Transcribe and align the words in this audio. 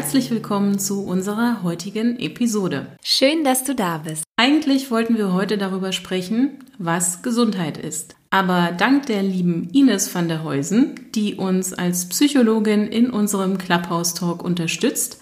Herzlich 0.00 0.30
willkommen 0.30 0.78
zu 0.78 1.04
unserer 1.04 1.62
heutigen 1.62 2.18
Episode. 2.18 2.86
Schön, 3.04 3.44
dass 3.44 3.64
du 3.64 3.74
da 3.74 3.98
bist. 3.98 4.24
Eigentlich 4.38 4.90
wollten 4.90 5.18
wir 5.18 5.34
heute 5.34 5.58
darüber 5.58 5.92
sprechen, 5.92 6.64
was 6.78 7.20
Gesundheit 7.20 7.76
ist. 7.76 8.16
Aber 8.30 8.72
dank 8.72 9.04
der 9.04 9.22
lieben 9.22 9.68
Ines 9.74 10.14
van 10.14 10.28
der 10.28 10.42
Heusen, 10.42 10.98
die 11.14 11.34
uns 11.34 11.74
als 11.74 12.08
Psychologin 12.08 12.86
in 12.86 13.10
unserem 13.10 13.58
Clubhouse 13.58 14.14
Talk 14.14 14.42
unterstützt, 14.42 15.19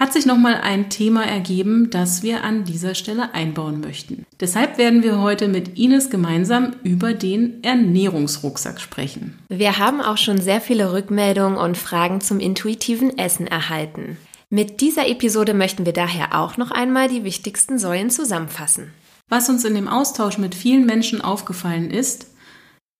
hat 0.00 0.14
sich 0.14 0.24
nochmal 0.24 0.54
ein 0.54 0.88
Thema 0.88 1.26
ergeben, 1.26 1.90
das 1.90 2.22
wir 2.22 2.42
an 2.42 2.64
dieser 2.64 2.94
Stelle 2.94 3.34
einbauen 3.34 3.80
möchten. 3.80 4.24
Deshalb 4.40 4.78
werden 4.78 5.02
wir 5.02 5.20
heute 5.20 5.46
mit 5.46 5.78
Ines 5.78 6.08
gemeinsam 6.08 6.72
über 6.82 7.12
den 7.12 7.62
Ernährungsrucksack 7.62 8.80
sprechen. 8.80 9.38
Wir 9.50 9.76
haben 9.76 10.00
auch 10.00 10.16
schon 10.16 10.40
sehr 10.40 10.62
viele 10.62 10.94
Rückmeldungen 10.94 11.58
und 11.58 11.76
Fragen 11.76 12.22
zum 12.22 12.40
intuitiven 12.40 13.18
Essen 13.18 13.46
erhalten. 13.46 14.16
Mit 14.48 14.80
dieser 14.80 15.06
Episode 15.06 15.52
möchten 15.52 15.84
wir 15.84 15.92
daher 15.92 16.40
auch 16.40 16.56
noch 16.56 16.70
einmal 16.70 17.08
die 17.08 17.22
wichtigsten 17.22 17.78
Säulen 17.78 18.08
zusammenfassen. 18.08 18.92
Was 19.28 19.50
uns 19.50 19.66
in 19.66 19.74
dem 19.74 19.86
Austausch 19.86 20.38
mit 20.38 20.54
vielen 20.54 20.86
Menschen 20.86 21.20
aufgefallen 21.20 21.90
ist, 21.90 22.28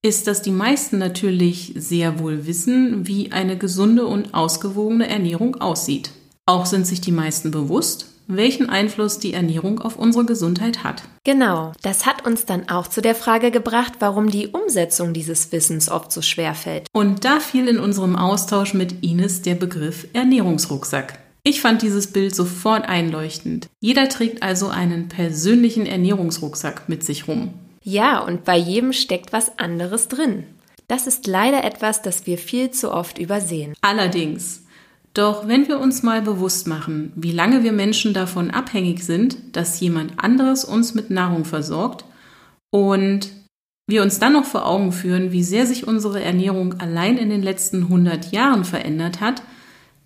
ist, 0.02 0.26
dass 0.26 0.42
die 0.42 0.52
meisten 0.52 0.98
natürlich 0.98 1.72
sehr 1.76 2.18
wohl 2.20 2.46
wissen, 2.46 3.06
wie 3.06 3.32
eine 3.32 3.56
gesunde 3.56 4.06
und 4.06 4.34
ausgewogene 4.34 5.08
Ernährung 5.08 5.56
aussieht. 5.56 6.10
Auch 6.50 6.66
sind 6.66 6.84
sich 6.84 7.00
die 7.00 7.12
meisten 7.12 7.52
bewusst, 7.52 8.06
welchen 8.26 8.68
Einfluss 8.68 9.20
die 9.20 9.34
Ernährung 9.34 9.78
auf 9.78 9.94
unsere 9.94 10.24
Gesundheit 10.24 10.82
hat. 10.82 11.04
Genau, 11.22 11.70
das 11.82 12.06
hat 12.06 12.26
uns 12.26 12.44
dann 12.44 12.68
auch 12.68 12.88
zu 12.88 13.00
der 13.00 13.14
Frage 13.14 13.52
gebracht, 13.52 13.92
warum 14.00 14.30
die 14.30 14.48
Umsetzung 14.48 15.12
dieses 15.12 15.52
Wissens 15.52 15.88
oft 15.88 16.10
so 16.10 16.22
schwer 16.22 16.56
fällt. 16.56 16.88
Und 16.92 17.24
da 17.24 17.38
fiel 17.38 17.68
in 17.68 17.78
unserem 17.78 18.16
Austausch 18.16 18.74
mit 18.74 19.04
Ines 19.04 19.42
der 19.42 19.54
Begriff 19.54 20.08
Ernährungsrucksack. 20.12 21.20
Ich 21.44 21.60
fand 21.60 21.82
dieses 21.82 22.08
Bild 22.08 22.34
sofort 22.34 22.84
einleuchtend. 22.84 23.68
Jeder 23.78 24.08
trägt 24.08 24.42
also 24.42 24.66
einen 24.66 25.06
persönlichen 25.06 25.86
Ernährungsrucksack 25.86 26.88
mit 26.88 27.04
sich 27.04 27.28
rum. 27.28 27.54
Ja, 27.84 28.18
und 28.18 28.44
bei 28.44 28.56
jedem 28.56 28.92
steckt 28.92 29.32
was 29.32 29.56
anderes 29.60 30.08
drin. 30.08 30.46
Das 30.88 31.06
ist 31.06 31.28
leider 31.28 31.62
etwas, 31.62 32.02
das 32.02 32.26
wir 32.26 32.38
viel 32.38 32.72
zu 32.72 32.92
oft 32.92 33.18
übersehen. 33.18 33.74
Allerdings, 33.82 34.64
doch 35.14 35.48
wenn 35.48 35.66
wir 35.66 35.80
uns 35.80 36.02
mal 36.02 36.22
bewusst 36.22 36.66
machen, 36.66 37.12
wie 37.16 37.32
lange 37.32 37.64
wir 37.64 37.72
Menschen 37.72 38.14
davon 38.14 38.50
abhängig 38.50 39.04
sind, 39.04 39.56
dass 39.56 39.80
jemand 39.80 40.22
anderes 40.22 40.64
uns 40.64 40.94
mit 40.94 41.10
Nahrung 41.10 41.44
versorgt 41.44 42.04
und 42.70 43.30
wir 43.88 44.02
uns 44.02 44.20
dann 44.20 44.34
noch 44.34 44.44
vor 44.44 44.66
Augen 44.66 44.92
führen, 44.92 45.32
wie 45.32 45.42
sehr 45.42 45.66
sich 45.66 45.86
unsere 45.86 46.22
Ernährung 46.22 46.80
allein 46.80 47.18
in 47.18 47.28
den 47.28 47.42
letzten 47.42 47.82
100 47.84 48.30
Jahren 48.30 48.64
verändert 48.64 49.20
hat, 49.20 49.42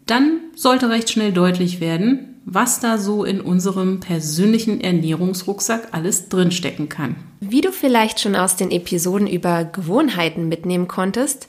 dann 0.07 0.41
sollte 0.55 0.89
recht 0.89 1.11
schnell 1.11 1.33
deutlich 1.33 1.81
werden, 1.81 2.41
was 2.47 2.81
da 2.81 2.99
so 2.99 3.25
in 3.25 3.41
unserem 3.41 4.01
persönlichen 4.01 4.81
Ernährungsrucksack 4.81 5.89
alles 5.93 6.29
drinstecken 6.29 6.89
kann. 6.89 7.17
Wie 7.41 7.61
du 7.61 7.73
vielleicht 7.73 8.21
schon 8.21 8.37
aus 8.37 8.57
den 8.57 8.71
Episoden 8.71 9.27
über 9.27 9.65
Gewohnheiten 9.65 10.49
mitnehmen 10.49 10.89
konntest, 10.89 11.49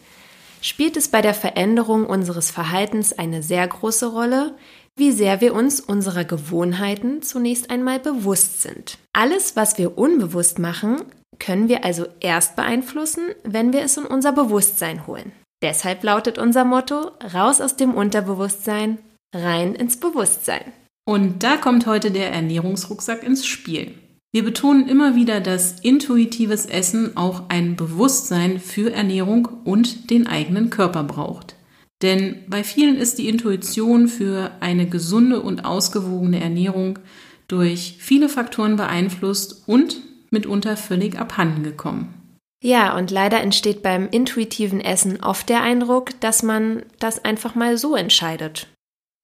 spielt 0.66 0.98
es 0.98 1.10
bei 1.10 1.22
der 1.22 1.36
Veränderung 1.36 2.08
unseres 2.08 2.50
Verhaltens 2.50 3.14
eine 3.14 3.44
sehr 3.44 3.68
große 3.68 4.08
Rolle, 4.08 4.56
wie 4.96 5.12
sehr 5.12 5.40
wir 5.40 5.54
uns 5.54 5.80
unserer 5.80 6.24
Gewohnheiten 6.24 7.22
zunächst 7.22 7.70
einmal 7.70 8.00
bewusst 8.00 8.64
sind. 8.64 8.98
Alles, 9.14 9.56
was 9.56 9.78
wir 9.78 9.96
unbewusst 9.98 10.58
machen, 10.58 11.04
können 11.38 11.70
wir 11.70 11.86
also 11.86 12.08
erst 12.20 12.56
beeinflussen, 12.56 13.30
wenn 13.44 13.74
wir 13.74 13.84
es 13.84 13.98
in 13.98 14.06
unser 14.06 14.32
Bewusstsein 14.32 15.06
holen. 15.06 15.34
Deshalb 15.62 16.04
lautet 16.04 16.40
unser 16.40 16.66
Motto, 16.66 17.12
raus 17.34 17.62
aus 17.62 17.76
dem 17.76 17.94
Unterbewusstsein, 17.94 18.98
rein 19.36 19.76
ins 19.76 20.00
Bewusstsein. 20.00 20.74
Und 21.08 21.44
da 21.44 21.58
kommt 21.58 21.86
heute 21.86 22.10
der 22.10 22.32
Ernährungsrucksack 22.32 23.22
ins 23.22 23.46
Spiel. 23.46 23.94
Wir 24.36 24.44
betonen 24.44 24.90
immer 24.90 25.16
wieder, 25.16 25.40
dass 25.40 25.80
intuitives 25.80 26.66
Essen 26.66 27.16
auch 27.16 27.44
ein 27.48 27.78
Bewusstsein 27.78 28.60
für 28.60 28.92
Ernährung 28.92 29.48
und 29.64 30.10
den 30.10 30.28
eigenen 30.28 30.70
Körper 30.70 31.06
braucht. 31.06 31.56
Denn 32.02 32.44
bei 32.50 32.66
vielen 32.66 32.98
ist 32.98 33.18
die 33.18 33.30
Intuition 33.30 34.10
für 34.10 34.52
eine 34.60 34.88
gesunde 34.90 35.42
und 35.42 35.64
ausgewogene 35.64 36.42
Ernährung 36.42 37.00
durch 37.48 37.96
viele 37.98 38.28
Faktoren 38.28 38.76
beeinflusst 38.76 39.64
und 39.70 40.02
mitunter 40.32 40.76
völlig 40.76 41.18
abhanden 41.18 41.64
gekommen. 41.64 42.14
Ja, 42.62 42.98
und 42.98 43.12
leider 43.12 43.40
entsteht 43.40 43.84
beim 43.84 44.10
intuitiven 44.10 44.82
Essen 44.82 45.24
oft 45.24 45.48
der 45.48 45.62
Eindruck, 45.62 46.20
dass 46.20 46.44
man 46.44 46.84
das 47.00 47.24
einfach 47.24 47.56
mal 47.56 47.78
so 47.78 47.96
entscheidet. 47.96 48.68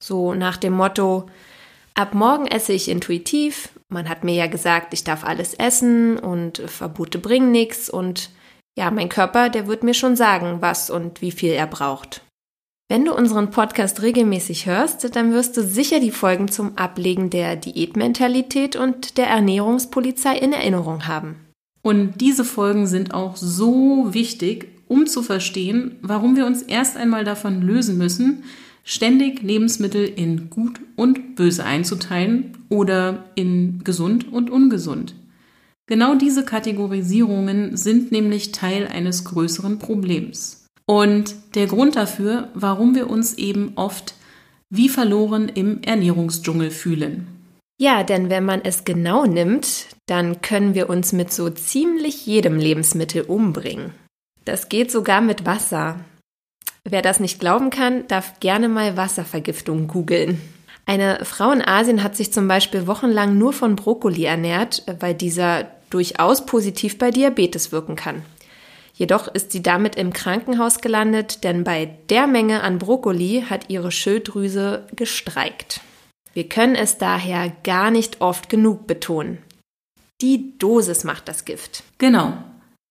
So 0.02 0.36
nach 0.36 0.56
dem 0.56 0.72
Motto, 0.72 1.26
ab 1.96 2.14
morgen 2.16 2.48
esse 2.48 2.72
ich 2.72 2.88
intuitiv, 2.88 3.72
man 3.92 4.10
hat 4.10 4.24
mir 4.24 4.34
ja 4.34 4.48
gesagt, 4.48 4.94
ich 4.94 5.04
darf 5.04 5.24
alles 5.24 5.54
essen 5.54 6.18
und 6.18 6.60
Verbote 6.66 7.20
bringen 7.20 7.52
nichts 7.52 7.90
und 7.90 8.30
ja, 8.78 8.90
mein 8.90 9.10
Körper, 9.10 9.50
der 9.50 9.68
wird 9.68 9.84
mir 9.84 9.94
schon 9.94 10.16
sagen, 10.16 10.58
was 10.62 10.90
und 10.90 11.22
wie 11.22 11.32
viel 11.32 11.52
er 11.52 11.68
braucht. 11.68 12.22
Wenn 12.90 13.06
du 13.06 13.14
unseren 13.14 13.52
Podcast 13.52 14.02
regelmäßig 14.02 14.66
hörst, 14.66 15.16
dann 15.16 15.34
wirst 15.34 15.56
du 15.56 15.64
sicher 15.64 16.00
die 16.00 16.12
Folgen 16.12 16.48
zum 16.48 16.78
Ablegen 16.78 17.30
der 17.30 17.56
Diätmentalität 17.56 18.76
und 18.76 19.18
der 19.18 19.28
Ernährungspolizei 19.28 20.38
in 20.38 20.54
Erinnerung 20.54 21.08
haben. 21.08 21.36
Und 21.82 22.20
diese 22.22 22.46
Folgen 22.46 22.88
sind 22.88 23.14
auch 23.14 23.36
so 23.36 24.14
wichtig, 24.14 24.70
um 24.88 25.08
zu 25.08 25.24
verstehen, 25.24 25.98
warum 26.02 26.36
wir 26.36 26.46
uns 26.46 26.62
erst 26.62 26.98
einmal 26.98 27.24
davon 27.24 27.62
lösen 27.62 27.98
müssen, 27.98 28.44
ständig 28.84 29.42
Lebensmittel 29.42 30.06
in 30.06 30.50
gut 30.50 30.80
und 30.96 31.36
böse 31.36 31.64
einzuteilen 31.64 32.58
oder 32.70 33.26
in 33.36 33.84
gesund 33.84 34.32
und 34.32 34.50
ungesund. 34.50 35.16
Genau 35.88 36.16
diese 36.16 36.46
Kategorisierungen 36.46 37.76
sind 37.76 38.12
nämlich 38.12 38.52
Teil 38.52 38.88
eines 38.88 39.26
größeren 39.26 39.78
Problems. 39.78 40.66
Und 40.86 41.36
der 41.56 41.68
Grund 41.68 41.96
dafür, 41.96 42.50
warum 42.54 42.96
wir 42.96 43.10
uns 43.10 43.34
eben 43.36 43.74
oft 43.76 44.16
wie 44.70 44.90
verloren 44.90 45.50
im 45.50 45.82
Ernährungsdschungel 45.84 46.72
fühlen. 46.72 47.28
Ja, 47.78 48.04
denn 48.04 48.30
wenn 48.30 48.46
man 48.46 48.62
es 48.64 48.86
genau 48.86 49.26
nimmt, 49.26 49.88
dann 50.06 50.42
können 50.42 50.76
wir 50.76 50.90
uns 50.90 51.14
mit 51.14 51.34
so 51.34 51.50
ziemlich 51.50 52.26
jedem 52.26 52.58
Lebensmittel 52.58 53.24
umbringen. 53.24 53.92
Das 54.46 54.70
geht 54.70 54.92
sogar 54.92 55.20
mit 55.20 55.46
Wasser. 55.46 56.00
Wer 56.84 57.02
das 57.02 57.20
nicht 57.20 57.40
glauben 57.40 57.70
kann, 57.70 58.08
darf 58.08 58.40
gerne 58.40 58.68
mal 58.68 58.98
Wasservergiftung 58.98 59.88
googeln. 59.88 60.42
Eine 60.86 61.24
Frau 61.24 61.52
in 61.52 61.62
Asien 61.62 62.04
hat 62.04 62.16
sich 62.16 62.34
zum 62.34 62.48
Beispiel 62.48 62.88
wochenlang 62.88 63.38
nur 63.38 63.54
von 63.54 63.76
Brokkoli 63.76 64.26
ernährt, 64.26 64.84
weil 65.00 65.14
dieser 65.14 65.68
durchaus 65.90 66.46
positiv 66.46 66.98
bei 66.98 67.12
Diabetes 67.12 67.72
wirken 67.72 67.96
kann. 67.96 68.24
Jedoch 68.94 69.28
ist 69.28 69.52
sie 69.52 69.64
damit 69.64 69.96
im 69.96 70.12
Krankenhaus 70.14 70.82
gelandet, 70.82 71.44
denn 71.44 71.64
bei 71.64 71.98
der 72.10 72.28
Menge 72.28 72.62
an 72.62 72.78
Brokkoli 72.78 73.46
hat 73.50 73.70
ihre 73.70 73.92
Schilddrüse 73.92 74.88
gestreikt. 74.96 75.82
Wir 76.34 76.48
können 76.48 76.76
es 76.76 76.98
daher 76.98 77.52
gar 77.64 77.92
nicht 77.92 78.22
oft 78.22 78.50
genug 78.50 78.88
betonen. 78.88 79.40
Die 80.22 80.58
Dosis 80.60 81.04
macht 81.04 81.28
das 81.28 81.46
Gift. 81.46 81.84
Genau. 81.98 82.34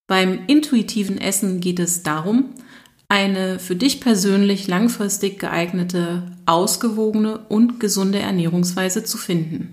Beim 0.08 0.46
intuitiven 0.46 1.20
Essen 1.20 1.60
geht 1.60 1.78
es 1.78 2.02
darum, 2.02 2.54
eine 3.10 3.58
für 3.58 3.74
dich 3.74 4.00
persönlich 4.00 4.68
langfristig 4.68 5.40
geeignete, 5.40 6.22
ausgewogene 6.46 7.38
und 7.48 7.80
gesunde 7.80 8.20
Ernährungsweise 8.20 9.02
zu 9.02 9.18
finden 9.18 9.72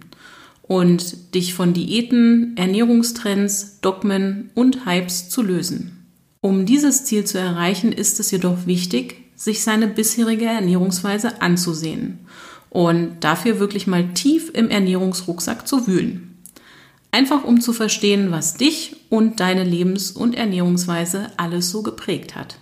und 0.63 1.35
dich 1.35 1.53
von 1.53 1.73
Diäten, 1.73 2.57
Ernährungstrends, 2.57 3.79
Dogmen 3.81 4.49
und 4.55 4.87
Hypes 4.87 5.29
zu 5.29 5.43
lösen. 5.43 6.07
Um 6.41 6.65
dieses 6.65 7.05
Ziel 7.05 7.25
zu 7.25 7.37
erreichen, 7.37 7.91
ist 7.91 8.19
es 8.19 8.31
jedoch 8.31 8.65
wichtig, 8.65 9.23
sich 9.35 9.63
seine 9.63 9.87
bisherige 9.87 10.45
Ernährungsweise 10.45 11.39
anzusehen 11.39 12.25
und 12.71 13.17
dafür 13.19 13.59
wirklich 13.59 13.85
mal 13.85 14.13
tief 14.15 14.49
im 14.51 14.71
Ernährungsrucksack 14.71 15.67
zu 15.67 15.85
wühlen. 15.85 16.43
Einfach 17.11 17.43
um 17.43 17.61
zu 17.61 17.71
verstehen, 17.71 18.31
was 18.31 18.55
dich 18.55 18.95
und 19.09 19.39
deine 19.39 19.63
Lebens- 19.63 20.11
und 20.11 20.33
Ernährungsweise 20.33 21.27
alles 21.37 21.69
so 21.69 21.83
geprägt 21.83 22.35
hat. 22.35 22.57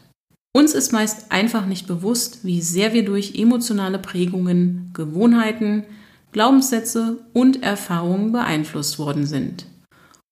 Uns 0.56 0.74
ist 0.74 0.94
meist 0.94 1.34
einfach 1.34 1.66
nicht 1.66 1.86
bewusst, 1.86 2.46
wie 2.46 2.62
sehr 2.62 2.94
wir 2.94 3.04
durch 3.04 3.36
emotionale 3.36 4.00
Prägungen, 4.00 4.90
Gewohnheiten, 4.94 5.84
Glaubenssätze 6.32 7.18
und 7.34 7.62
Erfahrungen 7.62 8.32
beeinflusst 8.32 8.98
worden 8.98 9.26
sind. 9.26 9.66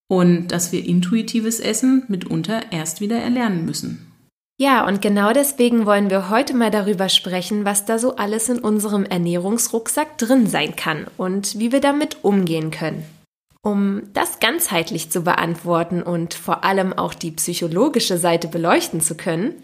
Und 0.07 0.47
dass 0.47 0.71
wir 0.71 0.85
intuitives 0.85 1.59
Essen 1.59 2.05
mitunter 2.07 2.71
erst 2.71 3.01
wieder 3.01 3.17
erlernen 3.17 3.65
müssen. 3.65 4.13
Ja, 4.57 4.87
und 4.87 5.01
genau 5.01 5.33
deswegen 5.33 5.85
wollen 5.85 6.09
wir 6.09 6.29
heute 6.29 6.55
mal 6.55 6.71
darüber 6.71 7.09
sprechen, 7.09 7.65
was 7.65 7.83
da 7.83 7.99
so 7.99 8.15
alles 8.15 8.47
in 8.47 8.59
unserem 8.59 9.03
Ernährungsrucksack 9.03 10.17
drin 10.17 10.47
sein 10.47 10.77
kann 10.77 11.07
und 11.17 11.59
wie 11.59 11.73
wir 11.73 11.81
damit 11.81 12.23
umgehen 12.23 12.71
können. 12.71 13.03
Um 13.61 14.03
das 14.13 14.39
ganzheitlich 14.39 15.09
zu 15.09 15.23
beantworten 15.23 16.01
und 16.01 16.33
vor 16.33 16.63
allem 16.63 16.93
auch 16.93 17.13
die 17.13 17.31
psychologische 17.31 18.17
Seite 18.17 18.47
beleuchten 18.47 19.01
zu 19.01 19.15
können, 19.15 19.55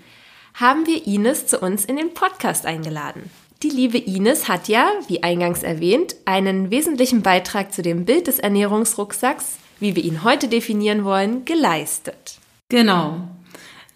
haben 0.53 0.85
wir 0.85 1.05
Ines 1.07 1.47
zu 1.47 1.59
uns 1.59 1.85
in 1.85 1.97
den 1.97 2.13
Podcast 2.13 2.65
eingeladen. 2.65 3.29
Die 3.61 3.69
liebe 3.69 3.97
Ines 3.97 4.47
hat 4.47 4.69
ja, 4.69 4.89
wie 5.07 5.21
eingangs 5.21 5.63
erwähnt, 5.63 6.15
einen 6.23 6.71
wesentlichen 6.71 7.21
Beitrag 7.21 7.73
zu 7.73 7.81
dem 7.81 8.05
Bild 8.05 8.27
des 8.27 8.39
Ernährungsrucksacks, 8.39 9.57
wie 9.81 9.95
wir 9.95 10.03
ihn 10.03 10.23
heute 10.23 10.47
definieren 10.47 11.03
wollen, 11.03 11.43
geleistet. 11.43 12.39
Genau. 12.69 13.27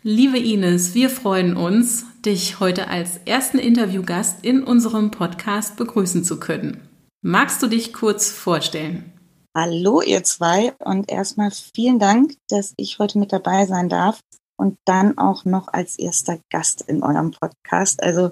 Liebe 0.01 0.38
Ines, 0.38 0.95
wir 0.95 1.09
freuen 1.09 1.55
uns, 1.55 2.05
dich 2.25 2.59
heute 2.59 2.89
als 2.89 3.21
ersten 3.25 3.57
Interviewgast 3.57 4.44
in 4.44 4.63
unserem 4.63 5.11
Podcast 5.11 5.77
begrüßen 5.77 6.25
zu 6.25 6.41
können. 6.41 6.81
Magst 7.21 7.63
du 7.63 7.67
dich 7.67 7.94
kurz 7.94 8.29
vorstellen? 8.29 9.13
Hallo 9.55 10.01
ihr 10.01 10.23
zwei 10.25 10.73
und 10.79 11.09
erstmal 11.09 11.51
vielen 11.51 12.00
Dank, 12.00 12.33
dass 12.50 12.73
ich 12.75 13.00
heute 13.00 13.17
mit 13.17 13.31
dabei 13.31 13.65
sein 13.65 13.88
darf 13.88 14.19
und 14.59 14.77
dann 14.85 15.17
auch 15.17 15.45
noch 15.45 15.67
als 15.67 15.97
erster 15.97 16.39
Gast 16.51 16.81
in 16.81 17.03
eurem 17.03 17.31
Podcast. 17.31 18.01
Also 18.01 18.31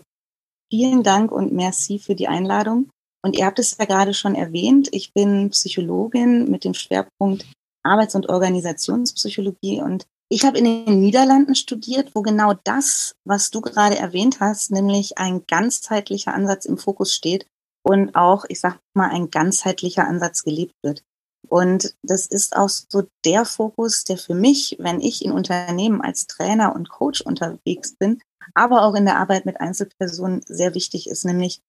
vielen 0.71 1.03
Dank 1.03 1.31
und 1.31 1.51
merci 1.51 2.00
für 2.00 2.15
die 2.15 2.27
Einladung. 2.27 2.89
Und 3.23 3.38
ihr 3.38 3.45
habt 3.45 3.59
es 3.59 3.77
ja 3.77 3.85
gerade 3.85 4.13
schon 4.13 4.35
erwähnt, 4.35 4.89
ich 4.91 5.13
bin 5.13 5.50
Psychologin 5.51 6.50
mit 6.50 6.63
dem 6.63 6.73
Schwerpunkt 6.73 7.45
Arbeits- 7.83 8.15
und 8.15 8.29
Organisationspsychologie 8.29 9.81
und 9.81 10.06
ich 10.29 10.45
habe 10.45 10.57
in 10.57 10.63
den 10.63 11.01
Niederlanden 11.01 11.56
studiert, 11.56 12.15
wo 12.15 12.21
genau 12.21 12.53
das, 12.63 13.15
was 13.25 13.51
du 13.51 13.59
gerade 13.59 13.97
erwähnt 13.97 14.39
hast, 14.39 14.71
nämlich 14.71 15.18
ein 15.18 15.45
ganzheitlicher 15.45 16.33
Ansatz 16.33 16.63
im 16.63 16.77
Fokus 16.77 17.13
steht 17.13 17.45
und 17.83 18.15
auch, 18.15 18.45
ich 18.47 18.62
sag 18.62 18.79
mal, 18.94 19.09
ein 19.09 19.29
ganzheitlicher 19.29 20.07
Ansatz 20.07 20.44
gelebt 20.44 20.73
wird. 20.83 21.03
Und 21.51 21.95
das 22.01 22.27
ist 22.27 22.56
auch 22.56 22.69
so 22.69 23.03
der 23.25 23.44
Fokus, 23.44 24.06
der 24.06 24.18
für 24.18 24.36
mich, 24.36 24.77
wenn 24.80 25.01
ich 25.01 25.25
in 25.25 25.33
Unternehmen 25.33 26.01
als 26.01 26.25
Trainer 26.25 26.74
und 26.74 26.88
Coach 26.88 27.19
unterwegs 27.19 27.94
bin, 28.00 28.21
aber 28.53 28.83
auch 28.83 28.95
in 28.95 29.03
der 29.03 29.18
Arbeit 29.18 29.45
mit 29.45 29.59
Einzelpersonen 29.59 30.44
sehr 30.45 30.74
wichtig 30.75 31.09
ist, 31.09 31.25
nämlich 31.25 31.59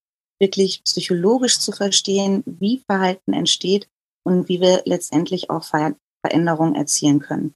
wirklich 0.40 0.84
psychologisch 0.84 1.58
zu 1.58 1.72
verstehen, 1.72 2.44
wie 2.46 2.84
Verhalten 2.88 3.32
entsteht 3.32 3.88
und 4.24 4.48
wie 4.48 4.60
wir 4.60 4.82
letztendlich 4.84 5.50
auch 5.50 5.64
Veränderungen 5.64 6.76
erzielen 6.76 7.18
können. 7.18 7.54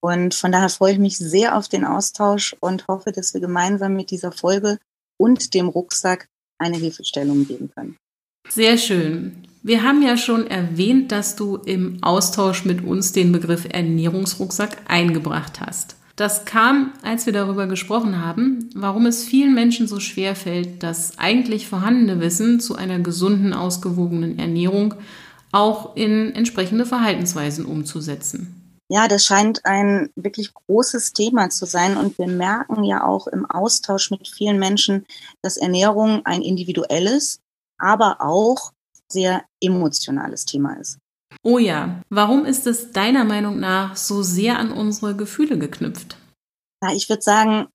Und 0.00 0.34
von 0.34 0.52
daher 0.52 0.70
freue 0.70 0.92
ich 0.92 0.98
mich 0.98 1.18
sehr 1.18 1.54
auf 1.54 1.68
den 1.68 1.84
Austausch 1.84 2.56
und 2.60 2.88
hoffe, 2.88 3.12
dass 3.12 3.34
wir 3.34 3.42
gemeinsam 3.42 3.94
mit 3.94 4.10
dieser 4.10 4.32
Folge 4.32 4.78
und 5.18 5.52
dem 5.52 5.68
Rucksack 5.68 6.28
eine 6.58 6.78
Hilfestellung 6.78 7.46
geben 7.46 7.70
können. 7.74 7.98
Sehr 8.48 8.78
schön. 8.78 9.47
Wir 9.68 9.82
haben 9.82 10.00
ja 10.00 10.16
schon 10.16 10.46
erwähnt, 10.46 11.12
dass 11.12 11.36
du 11.36 11.56
im 11.56 11.98
Austausch 12.00 12.64
mit 12.64 12.82
uns 12.82 13.12
den 13.12 13.32
Begriff 13.32 13.66
Ernährungsrucksack 13.70 14.78
eingebracht 14.88 15.60
hast. 15.60 15.96
Das 16.16 16.46
kam, 16.46 16.94
als 17.02 17.26
wir 17.26 17.34
darüber 17.34 17.66
gesprochen 17.66 18.24
haben, 18.24 18.70
warum 18.74 19.04
es 19.04 19.26
vielen 19.26 19.54
Menschen 19.54 19.86
so 19.86 20.00
schwer 20.00 20.34
fällt, 20.34 20.82
das 20.82 21.18
eigentlich 21.18 21.68
vorhandene 21.68 22.18
Wissen 22.18 22.60
zu 22.60 22.76
einer 22.76 22.98
gesunden, 23.00 23.52
ausgewogenen 23.52 24.38
Ernährung 24.38 24.94
auch 25.52 25.94
in 25.96 26.34
entsprechende 26.34 26.86
Verhaltensweisen 26.86 27.66
umzusetzen. 27.66 28.80
Ja, 28.88 29.06
das 29.06 29.26
scheint 29.26 29.66
ein 29.66 30.08
wirklich 30.16 30.54
großes 30.54 31.12
Thema 31.12 31.50
zu 31.50 31.66
sein. 31.66 31.98
Und 31.98 32.16
wir 32.18 32.28
merken 32.28 32.84
ja 32.84 33.04
auch 33.04 33.26
im 33.26 33.44
Austausch 33.44 34.10
mit 34.10 34.28
vielen 34.28 34.58
Menschen, 34.58 35.04
dass 35.42 35.58
Ernährung 35.58 36.24
ein 36.24 36.40
individuelles, 36.40 37.40
aber 37.76 38.22
auch 38.22 38.72
sehr 39.10 39.44
emotionales 39.60 40.44
Thema 40.44 40.74
ist. 40.74 40.98
Oh 41.42 41.58
ja, 41.58 42.02
warum 42.08 42.44
ist 42.44 42.66
es 42.66 42.92
deiner 42.92 43.24
Meinung 43.24 43.60
nach 43.60 43.96
so 43.96 44.22
sehr 44.22 44.58
an 44.58 44.72
unsere 44.72 45.14
Gefühle 45.14 45.58
geknüpft? 45.58 46.16
Ja, 46.82 46.92
ich 46.92 47.08
würde 47.08 47.22
sagen, 47.22 47.68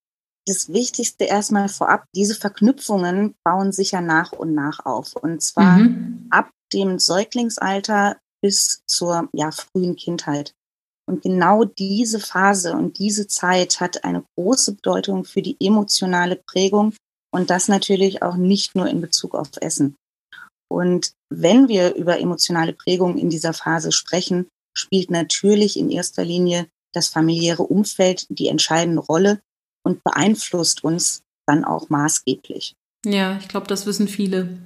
das 0.45 0.71
Wichtigste 0.73 1.25
erstmal 1.25 1.69
vorab, 1.69 2.05
diese 2.15 2.35
Verknüpfungen 2.35 3.35
bauen 3.43 3.71
sich 3.71 3.91
ja 3.91 4.01
nach 4.01 4.33
und 4.33 4.53
nach 4.53 4.85
auf. 4.85 5.15
Und 5.15 5.41
zwar 5.41 5.77
mhm. 5.77 6.27
ab 6.29 6.49
dem 6.73 6.99
Säuglingsalter 6.99 8.17
bis 8.41 8.83
zur 8.85 9.29
ja, 9.33 9.51
frühen 9.51 9.95
Kindheit. 9.95 10.53
Und 11.05 11.21
genau 11.21 11.65
diese 11.65 12.19
Phase 12.19 12.73
und 12.73 12.97
diese 12.97 13.27
Zeit 13.27 13.79
hat 13.79 14.03
eine 14.03 14.23
große 14.35 14.75
Bedeutung 14.75 15.25
für 15.25 15.41
die 15.41 15.57
emotionale 15.59 16.41
Prägung 16.47 16.93
und 17.31 17.49
das 17.49 17.67
natürlich 17.67 18.21
auch 18.21 18.35
nicht 18.35 18.75
nur 18.75 18.87
in 18.87 19.01
Bezug 19.01 19.35
auf 19.35 19.49
Essen. 19.59 19.95
Und 20.73 21.13
wenn 21.29 21.67
wir 21.67 21.93
über 21.93 22.19
emotionale 22.19 22.73
Prägung 22.73 23.17
in 23.17 23.29
dieser 23.29 23.53
Phase 23.53 23.91
sprechen, 23.91 24.47
spielt 24.75 25.11
natürlich 25.11 25.77
in 25.77 25.91
erster 25.91 26.25
Linie 26.25 26.67
das 26.93 27.09
familiäre 27.09 27.63
Umfeld 27.63 28.25
die 28.29 28.47
entscheidende 28.47 29.01
Rolle 29.01 29.39
und 29.85 30.03
beeinflusst 30.03 30.83
uns 30.83 31.21
dann 31.47 31.63
auch 31.63 31.89
maßgeblich. 31.89 32.73
Ja, 33.05 33.37
ich 33.37 33.47
glaube, 33.47 33.67
das 33.67 33.85
wissen 33.85 34.07
viele. 34.07 34.57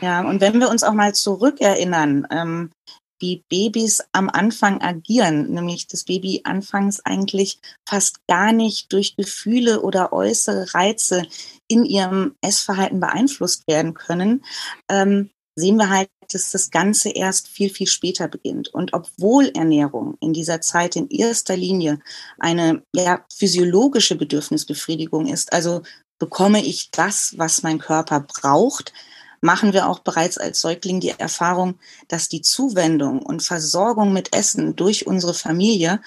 Ja, 0.00 0.28
und 0.28 0.42
wenn 0.42 0.60
wir 0.60 0.68
uns 0.68 0.82
auch 0.82 0.92
mal 0.92 1.14
zurückerinnern, 1.14 2.26
ähm, 2.30 2.70
wie 3.18 3.42
Babys 3.48 4.02
am 4.12 4.28
Anfang 4.28 4.82
agieren, 4.82 5.54
nämlich 5.54 5.86
das 5.86 6.04
Baby 6.04 6.42
anfangs 6.44 7.00
eigentlich 7.00 7.58
fast 7.88 8.26
gar 8.26 8.52
nicht 8.52 8.92
durch 8.92 9.16
Gefühle 9.16 9.80
oder 9.80 10.12
äußere 10.12 10.74
Reize 10.74 11.22
in 11.66 11.86
ihrem 11.86 12.34
Essverhalten 12.42 13.00
beeinflusst 13.00 13.66
werden 13.66 13.94
können, 13.94 14.44
ähm, 14.90 15.30
sehen 15.56 15.76
wir 15.76 15.90
halt, 15.90 16.08
dass 16.32 16.50
das 16.50 16.70
Ganze 16.70 17.10
erst 17.10 17.48
viel, 17.48 17.70
viel 17.70 17.86
später 17.86 18.28
beginnt. 18.28 18.72
Und 18.72 18.92
obwohl 18.92 19.50
Ernährung 19.54 20.16
in 20.20 20.32
dieser 20.32 20.60
Zeit 20.60 20.96
in 20.96 21.08
erster 21.08 21.56
Linie 21.56 21.98
eine 22.38 22.82
ja, 22.94 23.24
physiologische 23.34 24.16
Bedürfnisbefriedigung 24.16 25.26
ist, 25.26 25.52
also 25.52 25.82
bekomme 26.18 26.64
ich 26.64 26.90
das, 26.90 27.34
was 27.36 27.62
mein 27.62 27.78
Körper 27.78 28.20
braucht, 28.20 28.92
machen 29.40 29.72
wir 29.72 29.88
auch 29.88 30.00
bereits 30.00 30.38
als 30.38 30.60
Säugling 30.60 31.00
die 31.00 31.14
Erfahrung, 31.16 31.78
dass 32.08 32.28
die 32.28 32.42
Zuwendung 32.42 33.22
und 33.22 33.42
Versorgung 33.42 34.12
mit 34.12 34.34
Essen 34.34 34.76
durch 34.76 35.06
unsere 35.06 35.34
Familie 35.34 36.00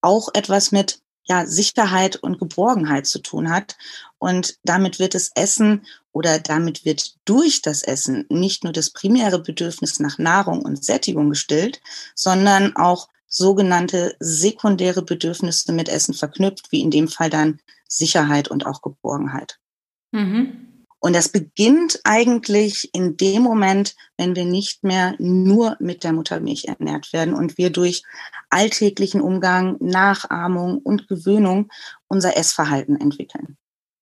auch 0.00 0.28
etwas 0.34 0.72
mit 0.72 1.00
ja, 1.24 1.46
Sicherheit 1.46 2.16
und 2.16 2.38
Geborgenheit 2.38 3.06
zu 3.06 3.18
tun 3.18 3.50
hat. 3.50 3.76
Und 4.18 4.58
damit 4.64 4.98
wird 4.98 5.14
das 5.14 5.30
Essen 5.34 5.86
oder 6.18 6.40
damit 6.40 6.84
wird 6.84 7.14
durch 7.24 7.62
das 7.62 7.84
Essen 7.84 8.26
nicht 8.28 8.64
nur 8.64 8.72
das 8.72 8.90
primäre 8.90 9.38
Bedürfnis 9.40 10.00
nach 10.00 10.18
Nahrung 10.18 10.62
und 10.62 10.84
Sättigung 10.84 11.30
gestillt, 11.30 11.80
sondern 12.16 12.74
auch 12.74 13.08
sogenannte 13.28 14.16
sekundäre 14.18 15.02
Bedürfnisse 15.02 15.72
mit 15.72 15.88
Essen 15.88 16.14
verknüpft, 16.14 16.72
wie 16.72 16.80
in 16.80 16.90
dem 16.90 17.06
Fall 17.06 17.30
dann 17.30 17.60
Sicherheit 17.86 18.48
und 18.48 18.66
auch 18.66 18.82
Geborgenheit. 18.82 19.60
Mhm. 20.10 20.86
Und 20.98 21.14
das 21.14 21.28
beginnt 21.28 22.00
eigentlich 22.02 22.90
in 22.92 23.16
dem 23.16 23.42
Moment, 23.42 23.94
wenn 24.16 24.34
wir 24.34 24.44
nicht 24.44 24.82
mehr 24.82 25.14
nur 25.20 25.76
mit 25.78 26.02
der 26.02 26.12
Muttermilch 26.12 26.64
ernährt 26.64 27.12
werden 27.12 27.32
und 27.32 27.58
wir 27.58 27.70
durch 27.70 28.02
alltäglichen 28.50 29.20
Umgang, 29.20 29.76
Nachahmung 29.78 30.78
und 30.78 31.06
Gewöhnung 31.06 31.70
unser 32.08 32.36
Essverhalten 32.36 33.00
entwickeln. 33.00 33.56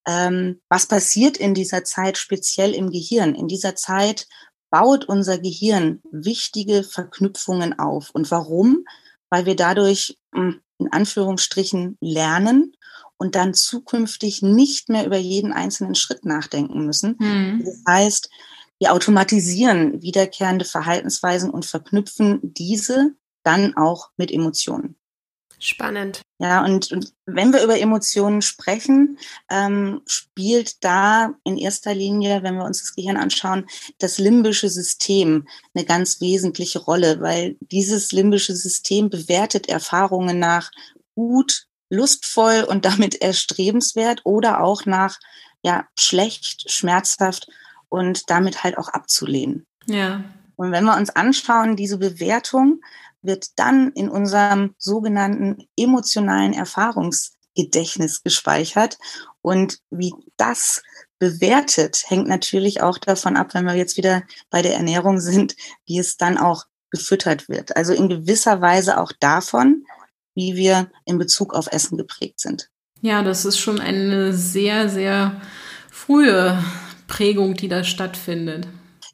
Ähm, 0.07 0.61
was 0.69 0.87
passiert 0.87 1.37
in 1.37 1.55
dieser 1.55 1.85
Zeit 1.85 2.17
speziell 2.17 2.75
im 2.75 2.91
Gehirn? 2.91 3.35
In 3.35 3.49
dieser 3.49 3.75
Zeit 3.75 4.27
baut 4.71 5.05
unser 5.05 5.39
Gehirn 5.39 6.01
wichtige 6.11 6.83
Verknüpfungen 6.83 7.79
auf. 7.79 8.11
Und 8.11 8.31
warum? 8.31 8.85
Weil 9.31 9.47
wir 9.47 9.57
dadurch 9.57 10.17
hm, 10.35 10.61
in 10.79 10.93
Anführungsstrichen 10.93 11.97
lernen 12.01 12.77
und 13.17 13.35
dann 13.35 13.55
zukünftig 13.55 14.43
nicht 14.43 14.89
mehr 14.89 15.07
über 15.07 15.17
jeden 15.17 15.53
einzelnen 15.53 15.95
Schritt 15.95 16.25
nachdenken 16.25 16.85
müssen. 16.85 17.17
Mhm. 17.19 17.63
Das 17.65 17.83
heißt, 17.89 18.31
wir 18.79 18.93
automatisieren 18.93 20.03
wiederkehrende 20.03 20.65
Verhaltensweisen 20.65 21.51
und 21.51 21.65
verknüpfen 21.65 22.41
diese 22.43 23.15
dann 23.43 23.77
auch 23.77 24.11
mit 24.17 24.31
Emotionen. 24.31 24.97
Spannend. 25.59 26.21
Ja, 26.39 26.65
und, 26.65 26.93
und 26.93 27.13
wenn 27.25 27.53
wir 27.53 27.63
über 27.63 27.81
Emotionen 27.81 28.43
sprechen, 28.43 29.19
ähm, 29.51 30.03
spielt 30.07 30.85
da 30.85 31.35
in 31.45 31.57
erster 31.57 31.95
Linie, 31.95 32.43
wenn 32.43 32.57
wir 32.57 32.65
uns 32.65 32.81
das 32.81 32.95
Gehirn 32.95 33.17
anschauen, 33.17 33.67
das 33.99 34.19
limbische 34.19 34.69
System 34.69 35.47
eine 35.75 35.87
ganz 35.87 36.21
wesentliche 36.21 36.81
Rolle, 36.81 37.21
weil 37.21 37.57
dieses 37.61 38.13
limbische 38.13 38.55
System 38.55 39.09
bewertet 39.09 39.69
Erfahrungen 39.69 40.39
nach 40.39 40.71
gut, 41.15 41.67
lustvoll 41.89 42.65
und 42.69 42.85
damit 42.85 43.23
erstrebenswert 43.23 44.21
oder 44.25 44.61
auch 44.61 44.85
nach 44.85 45.19
ja 45.63 45.87
schlecht, 45.99 46.71
schmerzhaft 46.71 47.49
und 47.89 48.29
damit 48.29 48.63
halt 48.63 48.77
auch 48.77 48.89
abzulehnen. 48.89 49.67
Ja. 49.87 50.23
Und 50.57 50.73
wenn 50.73 50.85
wir 50.85 50.97
uns 50.97 51.11
anschauen, 51.11 51.77
diese 51.77 51.99
Bewertung 51.99 52.81
wird 53.27 53.59
dann 53.59 53.93
in 53.93 54.09
unserem 54.09 54.75
sogenannten 54.79 55.69
emotionalen 55.77 56.53
Erfahrungsgedächtnis 56.53 58.23
gespeichert. 58.23 58.99
Und 59.43 59.79
wie 59.91 60.13
das 60.37 60.83
bewertet, 61.19 62.05
hängt 62.07 62.29
natürlich 62.29 62.83
auch 62.83 62.99
davon 62.99 63.37
ab, 63.37 63.55
wenn 63.55 63.65
wir 63.65 63.75
jetzt 63.75 63.97
wieder 63.97 64.23
bei 64.51 64.63
der 64.63 64.75
Ernährung 64.75 65.21
sind, 65.21 65.57
wie 65.87 65.99
es 65.99 66.17
dann 66.17 66.39
auch 66.39 66.65
gefüttert 66.91 67.49
wird. 67.49 67.77
Also 67.77 67.93
in 67.93 68.09
gewisser 68.09 68.61
Weise 68.61 69.01
auch 69.01 69.13
davon, 69.19 69.85
wie 70.35 70.57
wir 70.57 70.91
in 71.05 71.19
Bezug 71.19 71.55
auf 71.55 71.69
Essen 71.73 71.97
geprägt 71.97 72.41
sind. 72.41 72.69
Ja, 73.01 73.23
das 73.23 73.45
ist 73.45 73.59
schon 73.59 73.81
eine 73.81 74.33
sehr, 74.33 74.89
sehr 74.89 75.41
frühe 75.91 76.63
Prägung, 77.07 77.55
die 77.55 77.69
da 77.69 77.85
stattfindet. 77.85 78.67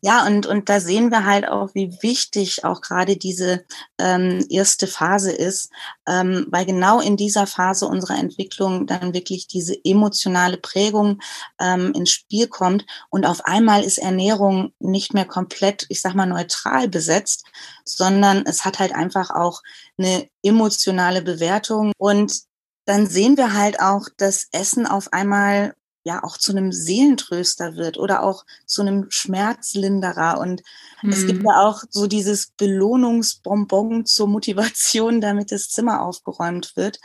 Ja, 0.05 0.27
und, 0.27 0.47
und 0.47 0.69
da 0.69 0.81
sehen 0.81 1.13
wir 1.13 1.27
halt 1.27 1.47
auch, 1.47 1.77
wie 1.77 1.97
wichtig 2.03 2.65
auch 2.65 2.81
gerade 2.81 3.17
diese 3.17 3.65
ähm, 3.99 4.45
erste 4.51 4.89
Phase 4.89 5.31
ist, 5.31 5.71
ähm, 6.09 6.45
weil 6.51 6.67
genau 6.67 7.01
in 7.01 7.17
dieser 7.17 7.47
Phase 7.47 7.87
unserer 7.87 8.19
Entwicklung 8.19 8.89
dann 8.89 9.15
wirklich 9.15 9.47
diese 9.47 9.77
emotionale 9.85 10.57
Prägung 10.57 11.21
ähm, 11.61 11.93
ins 11.95 12.11
Spiel 12.11 12.49
kommt. 12.49 12.85
Und 13.11 13.27
auf 13.27 13.45
einmal 13.45 13.85
ist 13.85 13.99
Ernährung 13.99 14.73
nicht 14.81 15.15
mehr 15.15 15.25
komplett, 15.25 15.87
ich 15.89 16.01
sag 16.01 16.17
mal, 16.17 16.27
neutral 16.27 16.89
besetzt, 16.89 17.45
sondern 17.85 18.45
es 18.45 18.65
hat 18.65 18.81
halt 18.81 18.97
einfach 18.97 19.31
auch 19.31 19.63
eine 19.99 20.29
emotionale 20.43 21.23
Bewertung. 21.23 21.93
Und 21.97 22.43
dann 22.87 23.07
sehen 23.07 23.37
wir 23.37 23.55
halt 23.55 23.79
auch, 23.79 24.09
dass 24.17 24.49
Essen 24.51 24.85
auf 24.85 25.13
einmal 25.13 25.77
ja 26.05 26.25
auch 26.25 26.37
zu 26.37 26.53
einem 26.53 26.73
Seelentröster 26.73 27.77
wird 27.77 27.99
oder 27.99 28.23
auch 28.23 28.45
zu 28.67 28.83
einem 28.83 29.07
Schmerzlinderer. 29.11 30.39
Und 30.39 30.63
mhm. 31.03 31.11
es 31.11 31.27
gibt 31.27 31.41
mhm. 31.41 31.49
ja 31.49 31.63
auch 31.63 31.83
so 31.89 32.07
dieses 32.07 32.49
Belohnungsbonbon 32.57 34.07
zur 34.07 34.29
Motivation, 34.29 35.21
damit 35.21 35.53
das 35.53 35.69
Zimmer 35.69 36.03
aufgeräumt 36.03 36.77
wird. 36.77 36.99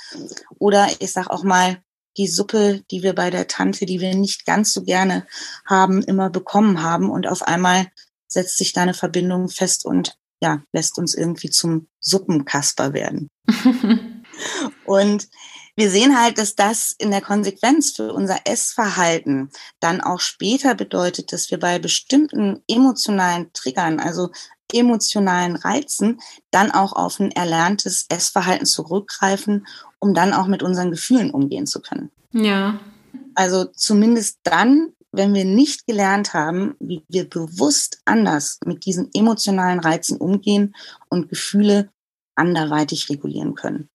Oder 0.58 0.90
ich 1.00 1.12
sag 1.12 1.30
auch 1.30 1.44
mal, 1.44 1.78
die 2.18 2.28
Suppe, 2.28 2.84
die 2.90 3.04
wir 3.04 3.14
bei 3.14 3.30
der 3.30 3.48
Tante, 3.48 3.86
die 3.86 4.00
wir 4.00 4.16
nicht 4.16 4.46
ganz 4.46 4.74
so 4.74 4.84
gerne 4.84 5.28
haben, 5.66 6.02
immer 6.02 6.30
bekommen 6.30 6.82
haben. 6.82 7.10
Und 7.10 7.28
auf 7.28 7.44
einmal 7.44 7.88
setzt 8.28 8.58
sich 8.58 8.74
da 8.74 8.82
eine 8.82 8.96
Verbindung 8.96 9.50
fest 9.50 9.86
und 9.86 10.18
ja, 10.42 10.62
lässt 10.72 10.98
uns 10.98 11.16
irgendwie 11.16 11.50
zum 11.50 11.88
Suppenkasper 12.00 12.94
werden. 12.94 13.30
und 14.86 15.28
wir 15.78 15.92
sehen 15.92 16.20
halt, 16.20 16.40
dass 16.40 16.56
das 16.56 16.96
in 16.98 17.12
der 17.12 17.22
Konsequenz 17.22 17.92
für 17.92 18.12
unser 18.12 18.40
Essverhalten 18.46 19.52
dann 19.80 20.02
auch 20.02 20.20
später 20.20 20.74
bedeutet, 20.74 21.32
dass 21.32 21.52
wir 21.52 21.60
bei 21.60 21.78
bestimmten 21.78 22.64
emotionalen 22.68 23.54
Triggern, 23.54 24.00
also 24.00 24.32
emotionalen 24.74 25.56
Reizen, 25.56 26.20
dann 26.50 26.72
auch 26.72 26.94
auf 26.94 27.20
ein 27.20 27.32
erlerntes 27.32 28.08
Essverhalten 28.10 28.66
zurückgreifen, 28.66 29.68
um 30.00 30.16
dann 30.16 30.34
auch 30.34 30.48
mit 30.48 30.64
unseren 30.64 30.90
Gefühlen 30.90 31.30
umgehen 31.30 31.68
zu 31.68 31.80
können. 31.80 32.10
Ja. 32.32 32.80
Also 33.36 33.66
zumindest 33.66 34.40
dann, 34.44 34.94
wenn 35.12 35.36
wir 35.36 35.46
nicht 35.46 35.86
gelernt 35.86 36.34
haben, 36.34 36.76
wie 36.80 37.04
wir 37.08 37.30
bewusst 37.30 38.02
anders 38.04 38.58
mit 38.66 38.84
diesen 38.86 39.12
emotionalen 39.14 39.80
Reizen 39.80 40.18
umgehen 40.18 40.76
und 41.10 41.30
Gefühle 41.30 41.92
anderweitig 42.36 43.10
regulieren 43.12 43.54
können. 43.54 43.90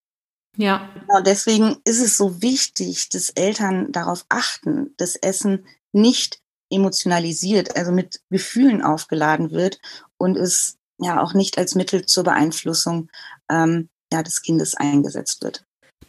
Ja. 0.56 0.90
Genau 0.94 1.20
deswegen 1.20 1.76
ist 1.84 2.02
es 2.02 2.16
so 2.16 2.42
wichtig, 2.42 3.08
dass 3.08 3.30
Eltern 3.30 3.90
darauf 3.92 4.24
achten, 4.28 4.94
dass 4.96 5.16
Essen 5.16 5.66
nicht 5.92 6.40
emotionalisiert, 6.70 7.76
also 7.76 7.92
mit 7.92 8.20
Gefühlen 8.30 8.82
aufgeladen 8.82 9.50
wird 9.50 9.78
und 10.16 10.36
es 10.36 10.78
ja 10.98 11.22
auch 11.22 11.34
nicht 11.34 11.58
als 11.58 11.74
Mittel 11.74 12.06
zur 12.06 12.24
Beeinflussung 12.24 13.10
ähm, 13.50 13.88
ja, 14.12 14.22
des 14.22 14.42
Kindes 14.42 14.74
eingesetzt 14.74 15.42
wird. 15.42 15.64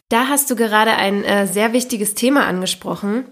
Da 0.09 0.27
hast 0.27 0.50
du 0.50 0.55
gerade 0.55 0.91
ein 0.91 1.23
äh, 1.23 1.47
sehr 1.47 1.73
wichtiges 1.73 2.13
Thema 2.13 2.45
angesprochen. 2.45 3.25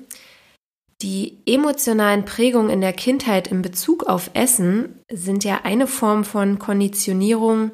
Die 1.01 1.37
emotionalen 1.45 2.25
Prägungen 2.25 2.69
in 2.69 2.81
der 2.81 2.93
Kindheit 2.93 3.47
in 3.47 3.61
Bezug 3.61 4.03
auf 4.03 4.31
Essen 4.33 4.99
sind 5.11 5.43
ja 5.43 5.61
eine 5.63 5.87
Form 5.87 6.23
von 6.23 6.59
Konditionierung, 6.59 7.71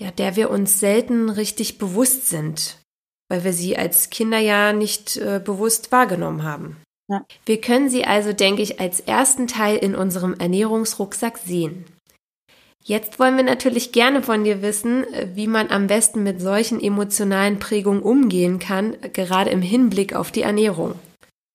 ja, 0.00 0.10
der 0.10 0.34
wir 0.34 0.50
uns 0.50 0.80
selten 0.80 1.28
richtig 1.28 1.78
bewusst 1.78 2.28
sind, 2.28 2.78
weil 3.28 3.44
wir 3.44 3.52
sie 3.52 3.76
als 3.76 4.08
Kinder 4.08 4.38
ja 4.38 4.72
nicht 4.72 5.18
äh, 5.18 5.40
bewusst 5.44 5.92
wahrgenommen 5.92 6.42
haben. 6.42 6.78
Ja. 7.08 7.24
Wir 7.44 7.60
können 7.60 7.90
sie 7.90 8.04
also, 8.04 8.32
denke 8.32 8.62
ich, 8.62 8.80
als 8.80 9.00
ersten 9.00 9.46
Teil 9.46 9.76
in 9.76 9.94
unserem 9.94 10.34
Ernährungsrucksack 10.34 11.38
sehen. 11.38 11.84
Jetzt 12.82 13.18
wollen 13.18 13.36
wir 13.36 13.44
natürlich 13.44 13.92
gerne 13.92 14.22
von 14.22 14.42
dir 14.42 14.62
wissen, 14.62 15.04
wie 15.34 15.46
man 15.46 15.70
am 15.70 15.86
besten 15.86 16.22
mit 16.22 16.40
solchen 16.40 16.80
emotionalen 16.80 17.58
Prägungen 17.58 18.02
umgehen 18.02 18.58
kann, 18.58 18.96
gerade 19.12 19.50
im 19.50 19.60
Hinblick 19.60 20.14
auf 20.14 20.30
die 20.30 20.42
Ernährung. 20.42 20.94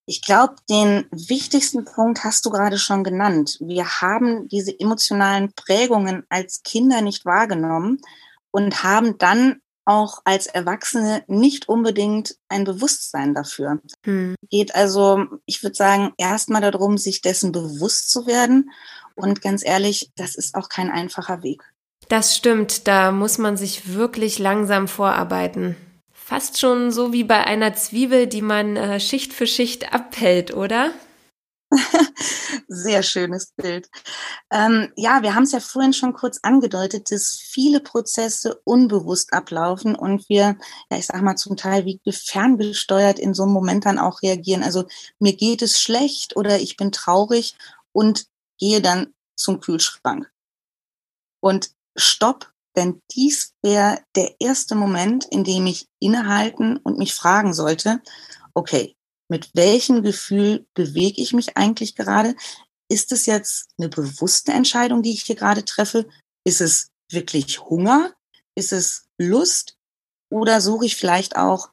Ich 0.06 0.22
glaube, 0.22 0.54
den 0.70 1.06
wichtigsten 1.10 1.84
Punkt 1.84 2.24
hast 2.24 2.46
du 2.46 2.52
gerade 2.52 2.78
schon 2.78 3.04
genannt. 3.04 3.58
Wir 3.60 4.02
haben 4.02 4.48
diese 4.50 4.80
emotionalen 4.80 5.52
Prägungen 5.56 6.24
als 6.30 6.62
Kinder 6.62 7.02
nicht 7.02 7.26
wahrgenommen 7.26 8.00
und 8.56 8.84
haben 8.84 9.18
dann 9.18 9.60
auch 9.84 10.22
als 10.24 10.48
Erwachsene 10.48 11.26
nicht 11.28 11.68
unbedingt 11.68 12.38
ein 12.48 12.64
Bewusstsein 12.64 13.34
dafür. 13.34 13.82
Hm. 14.06 14.36
Geht 14.50 14.74
also, 14.74 15.26
ich 15.46 15.62
würde 15.62 15.76
sagen, 15.76 16.14
erstmal 16.18 16.62
darum, 16.62 16.98
sich 16.98 17.22
dessen 17.22 17.52
bewusst 17.52 18.10
zu 18.10 18.26
werden. 18.28 18.72
Und 19.14 19.42
ganz 19.42 19.64
ehrlich, 19.64 20.10
das 20.16 20.36
ist 20.36 20.56
auch 20.56 20.70
kein 20.70 20.90
einfacher 20.90 21.44
Weg. 21.44 21.64
Das 22.08 22.38
stimmt, 22.38 22.88
da 22.88 23.12
muss 23.12 23.40
man 23.40 23.58
sich 23.58 23.94
wirklich 23.94 24.40
langsam 24.40 24.88
vorarbeiten. 24.88 25.76
Fast 26.14 26.58
schon 26.58 26.92
so 26.92 27.12
wie 27.12 27.26
bei 27.26 27.44
einer 27.44 27.74
Zwiebel, 27.74 28.26
die 28.28 28.42
man 28.42 28.78
äh, 28.78 29.02
Schicht 29.02 29.34
für 29.34 29.48
Schicht 29.48 29.94
abhält, 29.94 30.54
oder? 30.54 30.92
Sehr 32.68 33.04
schönes 33.04 33.52
Bild. 33.56 33.90
Ähm, 34.52 34.92
ja, 34.96 35.22
wir 35.22 35.36
haben 35.36 35.44
es 35.44 35.52
ja 35.52 35.60
vorhin 35.60 35.94
schon 35.94 36.14
kurz 36.14 36.40
angedeutet, 36.44 37.12
dass 37.12 37.40
viele 37.40 37.80
Prozesse 37.80 38.62
unbewusst 38.64 39.34
ablaufen 39.34 39.96
und 39.96 40.28
wir, 40.30 40.58
ja, 40.90 40.98
ich 40.98 41.06
sag 41.08 41.22
mal, 41.22 41.36
zum 41.36 41.58
Teil 41.58 41.86
wie 41.86 42.00
ferngesteuert 42.12 43.20
in 43.20 43.34
so 43.34 43.44
einem 43.44 43.54
Moment 43.54 43.86
dann 43.86 44.00
auch 44.00 44.22
reagieren. 44.22 44.64
Also 44.64 44.86
mir 45.20 45.36
geht 45.36 45.62
es 45.62 45.80
schlecht 45.80 46.36
oder 46.36 46.60
ich 46.60 46.78
bin 46.78 46.92
traurig 46.92 47.56
und 47.92 48.26
gehe 48.58 48.82
dann 48.82 49.14
zum 49.36 49.60
Kühlschrank. 49.60 50.30
Und 51.42 51.72
stopp, 51.96 52.52
denn 52.76 53.02
dies 53.12 53.54
wäre 53.62 54.02
der 54.16 54.36
erste 54.40 54.76
Moment, 54.76 55.26
in 55.26 55.44
dem 55.44 55.66
ich 55.66 55.88
innehalten 56.00 56.78
und 56.78 56.98
mich 56.98 57.14
fragen 57.14 57.54
sollte, 57.54 58.02
okay, 58.54 58.96
mit 59.28 59.50
welchem 59.54 60.04
Gefühl 60.04 60.66
bewege 60.74 61.22
ich 61.22 61.34
mich 61.34 61.58
eigentlich 61.58 61.96
gerade? 61.96 62.36
Ist 62.90 63.12
es 63.12 63.26
jetzt 63.26 63.70
eine 63.78 63.90
bewusste 63.90 64.52
Entscheidung, 64.52 65.02
die 65.02 65.14
ich 65.14 65.24
hier 65.24 65.36
gerade 65.36 65.66
treffe? 65.66 66.08
Ist 66.44 66.62
es 66.62 66.92
wirklich 67.10 67.62
Hunger? 67.62 68.14
Ist 68.56 68.72
es 68.72 69.06
Lust? 69.18 69.78
Oder 70.30 70.62
suche 70.62 70.86
ich 70.86 70.96
vielleicht 70.96 71.36
auch 71.36 71.70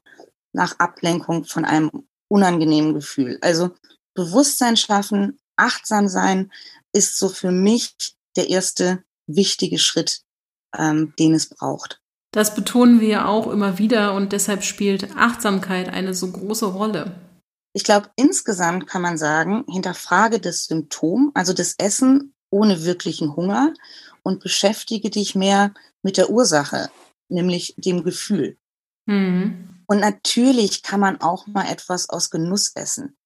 nach 0.53 0.79
Ablenkung 0.79 1.45
von 1.45 1.65
einem 1.65 1.91
unangenehmen 2.27 2.93
Gefühl? 2.93 3.37
Also 3.41 3.71
Bewusstsein 4.15 4.77
schaffen, 4.77 5.39
achtsam 5.55 6.07
sein, 6.07 6.51
ist 6.93 7.17
so 7.17 7.29
für 7.29 7.51
mich 7.51 7.95
der 8.35 8.49
erste 8.49 9.03
wichtige 9.27 9.79
Schritt, 9.79 10.21
ähm, 10.75 11.13
den 11.17 11.33
es 11.33 11.49
braucht. 11.49 12.01
Das 12.31 12.55
betonen 12.55 12.99
wir 12.99 13.27
auch 13.27 13.47
immer 13.47 13.77
wieder 13.77 14.13
und 14.15 14.31
deshalb 14.31 14.63
spielt 14.63 15.15
Achtsamkeit 15.15 15.89
eine 15.89 16.15
so 16.15 16.31
große 16.31 16.65
Rolle. 16.65 17.15
Ich 17.73 17.83
glaube, 17.83 18.09
insgesamt 18.15 18.87
kann 18.87 19.01
man 19.01 19.17
sagen, 19.17 19.65
hinterfrage 19.67 20.39
das 20.39 20.65
Symptom, 20.65 21.31
also 21.33 21.53
das 21.53 21.75
Essen 21.77 22.33
ohne 22.49 22.83
wirklichen 22.83 23.35
Hunger 23.35 23.73
und 24.21 24.41
beschäftige 24.41 25.09
dich 25.09 25.35
mehr 25.35 25.73
mit 26.03 26.17
der 26.17 26.29
Ursache, 26.29 26.89
nämlich 27.29 27.73
dem 27.77 28.03
Gefühl. 28.03 28.57
Mhm. 29.05 29.81
Und 29.87 29.99
natürlich 29.99 30.83
kann 30.83 30.99
man 30.99 31.19
auch 31.19 31.47
mal 31.47 31.67
etwas 31.69 32.09
aus 32.09 32.29
Genuss 32.29 32.71
essen. 32.75 33.17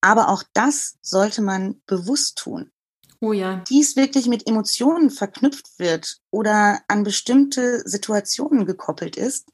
Aber 0.00 0.30
auch 0.30 0.42
das 0.52 0.96
sollte 1.00 1.42
man 1.42 1.80
bewusst 1.86 2.38
tun. 2.38 2.72
Oh 3.20 3.32
ja. 3.32 3.62
Dies 3.68 3.94
wirklich 3.94 4.26
mit 4.26 4.48
Emotionen 4.48 5.10
verknüpft 5.10 5.78
wird 5.78 6.18
oder 6.30 6.80
an 6.88 7.04
bestimmte 7.04 7.80
Situationen 7.88 8.66
gekoppelt 8.66 9.16
ist, 9.16 9.48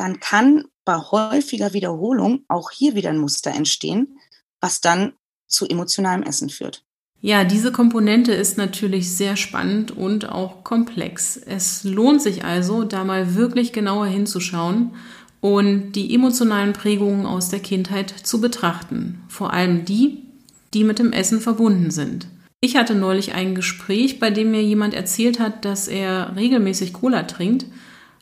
dann 0.00 0.18
kann 0.18 0.64
bei 0.86 0.96
häufiger 0.96 1.74
Wiederholung 1.74 2.44
auch 2.48 2.70
hier 2.70 2.94
wieder 2.94 3.10
ein 3.10 3.18
Muster 3.18 3.50
entstehen, 3.50 4.18
was 4.58 4.80
dann 4.80 5.12
zu 5.46 5.68
emotionalem 5.68 6.22
Essen 6.22 6.48
führt. 6.48 6.84
Ja, 7.20 7.44
diese 7.44 7.70
Komponente 7.70 8.32
ist 8.32 8.56
natürlich 8.56 9.14
sehr 9.14 9.36
spannend 9.36 9.90
und 9.90 10.26
auch 10.26 10.64
komplex. 10.64 11.36
Es 11.36 11.84
lohnt 11.84 12.22
sich 12.22 12.44
also, 12.44 12.84
da 12.84 13.04
mal 13.04 13.34
wirklich 13.34 13.74
genauer 13.74 14.06
hinzuschauen 14.06 14.92
und 15.42 15.92
die 15.92 16.14
emotionalen 16.14 16.72
Prägungen 16.72 17.26
aus 17.26 17.50
der 17.50 17.60
Kindheit 17.60 18.08
zu 18.10 18.40
betrachten. 18.40 19.20
Vor 19.28 19.52
allem 19.52 19.84
die, 19.84 20.22
die 20.72 20.82
mit 20.82 20.98
dem 20.98 21.12
Essen 21.12 21.42
verbunden 21.42 21.90
sind. 21.90 22.26
Ich 22.62 22.76
hatte 22.76 22.94
neulich 22.94 23.34
ein 23.34 23.54
Gespräch, 23.54 24.18
bei 24.18 24.30
dem 24.30 24.50
mir 24.50 24.62
jemand 24.62 24.94
erzählt 24.94 25.40
hat, 25.40 25.66
dass 25.66 25.88
er 25.88 26.36
regelmäßig 26.36 26.94
Cola 26.94 27.24
trinkt, 27.24 27.66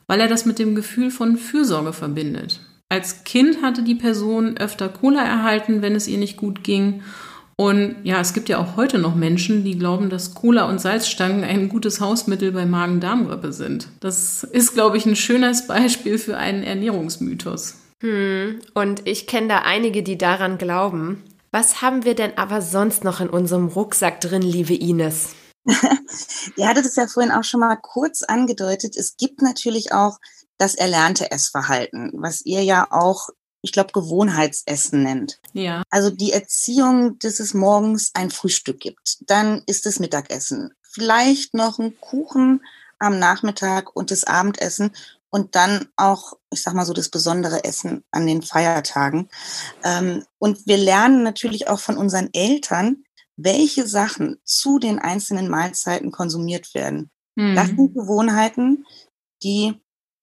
weil 0.09 0.21
er 0.21 0.27
das 0.27 0.45
mit 0.45 0.59
dem 0.59 0.75
Gefühl 0.75 1.13
von 1.13 1.37
Fürsorge 1.37 1.93
verbindet. 1.93 2.61
Als 2.89 3.23
Kind 3.23 3.63
hatte 3.63 3.85
die 3.85 3.95
Person 3.95 4.59
öfter 4.59 4.89
Cola 4.89 5.23
erhalten, 5.23 5.81
wenn 5.81 5.95
es 5.95 6.09
ihr 6.09 6.19
nicht 6.19 6.37
gut 6.37 6.65
ging 6.65 7.03
und 7.61 7.97
ja, 8.05 8.21
es 8.21 8.35
gibt 8.35 8.49
ja 8.49 8.59
auch 8.59 8.77
heute 8.77 8.99
noch 8.99 9.17
Menschen, 9.17 9.65
die 9.65 9.77
glauben, 9.77 10.11
dass 10.11 10.33
Cola 10.33 10.69
und 10.69 10.81
Salzstangen 10.81 11.43
ein 11.43 11.69
gutes 11.69 12.01
Hausmittel 12.01 12.53
bei 12.53 12.67
Magen-Darm-Grippe 12.67 13.53
sind. 13.53 13.89
Das 13.99 14.45
ist, 14.45 14.75
glaube 14.75 14.97
ich, 14.97 15.07
ein 15.07 15.17
schönes 15.17 15.67
Beispiel 15.67 16.19
für 16.19 16.37
einen 16.37 16.63
Ernährungsmythos. 16.63 17.75
Hm, 18.01 18.61
und 18.75 19.03
ich 19.09 19.27
kenne 19.27 19.49
da 19.49 19.59
einige, 19.65 20.05
die 20.05 20.17
daran 20.17 20.57
glauben. 20.57 21.25
Was 21.51 21.83
haben 21.83 22.05
wir 22.05 22.15
denn 22.15 22.31
aber 22.39 22.63
sonst 22.63 23.03
noch 23.03 23.21
in 23.21 23.29
unserem 23.29 23.67
Rucksack 23.67 24.21
drin, 24.21 24.43
liebe 24.43 24.75
Ines? 24.75 25.35
Ihr 26.57 26.67
hattet 26.67 26.87
es 26.87 26.97
ja 26.97 27.07
vorhin 27.07 27.33
auch 27.33 27.45
schon 27.45 27.61
mal 27.61 27.77
kurz 27.77 28.23
angedeutet. 28.23 28.97
Es 28.97 29.17
gibt 29.17 29.43
natürlich 29.43 29.93
auch 29.93 30.19
das 30.57 30.75
erlernte 30.75 31.31
Essverhalten, 31.31 32.13
was 32.15 32.45
ihr 32.45 32.65
ja 32.65 32.89
auch 32.91 33.29
ich 33.61 33.73
glaube, 33.73 33.93
Gewohnheitsessen 33.93 35.03
nennt. 35.03 35.41
Ja. 35.53 35.83
Also 35.91 36.11
die 36.11 36.33
Erziehung, 36.33 37.19
dass 37.19 37.41
es 37.41 37.55
morgens 37.55 38.13
ein 38.15 38.31
Frühstück 38.31 38.81
gibt. 38.81 39.19
Dann 39.27 39.63
ist 39.67 39.85
es 39.87 39.99
Mittagessen. 39.99 40.73
Vielleicht 40.83 41.55
noch 41.55 41.79
ein 41.79 41.99
Kuchen 42.01 42.63
am 42.99 43.19
Nachmittag 43.19 43.95
und 43.95 44.11
das 44.11 44.25
Abendessen 44.25 44.93
und 45.31 45.55
dann 45.55 45.89
auch, 45.97 46.35
ich 46.51 46.63
sag 46.63 46.75
mal 46.75 46.87
so, 46.87 46.93
das 46.93 47.11
besondere 47.11 47.65
Essen 47.65 48.05
an 48.11 48.27
den 48.27 48.43
Feiertagen. 48.43 49.29
Ähm, 49.85 50.25
und 50.39 50.67
wir 50.67 50.79
lernen 50.79 51.23
natürlich 51.23 51.69
auch 51.69 51.81
von 51.81 51.97
unseren 51.99 52.31
Eltern, 52.33 53.05
welche 53.39 53.87
Sachen 53.87 54.37
zu 54.45 54.79
den 54.79 54.99
einzelnen 54.99 55.49
Mahlzeiten 55.49 56.11
konsumiert 56.11 56.75
werden. 56.75 57.11
Mhm. 57.37 57.55
Das 57.55 57.69
sind 57.69 57.95
Gewohnheiten, 57.95 58.85
die 59.43 59.81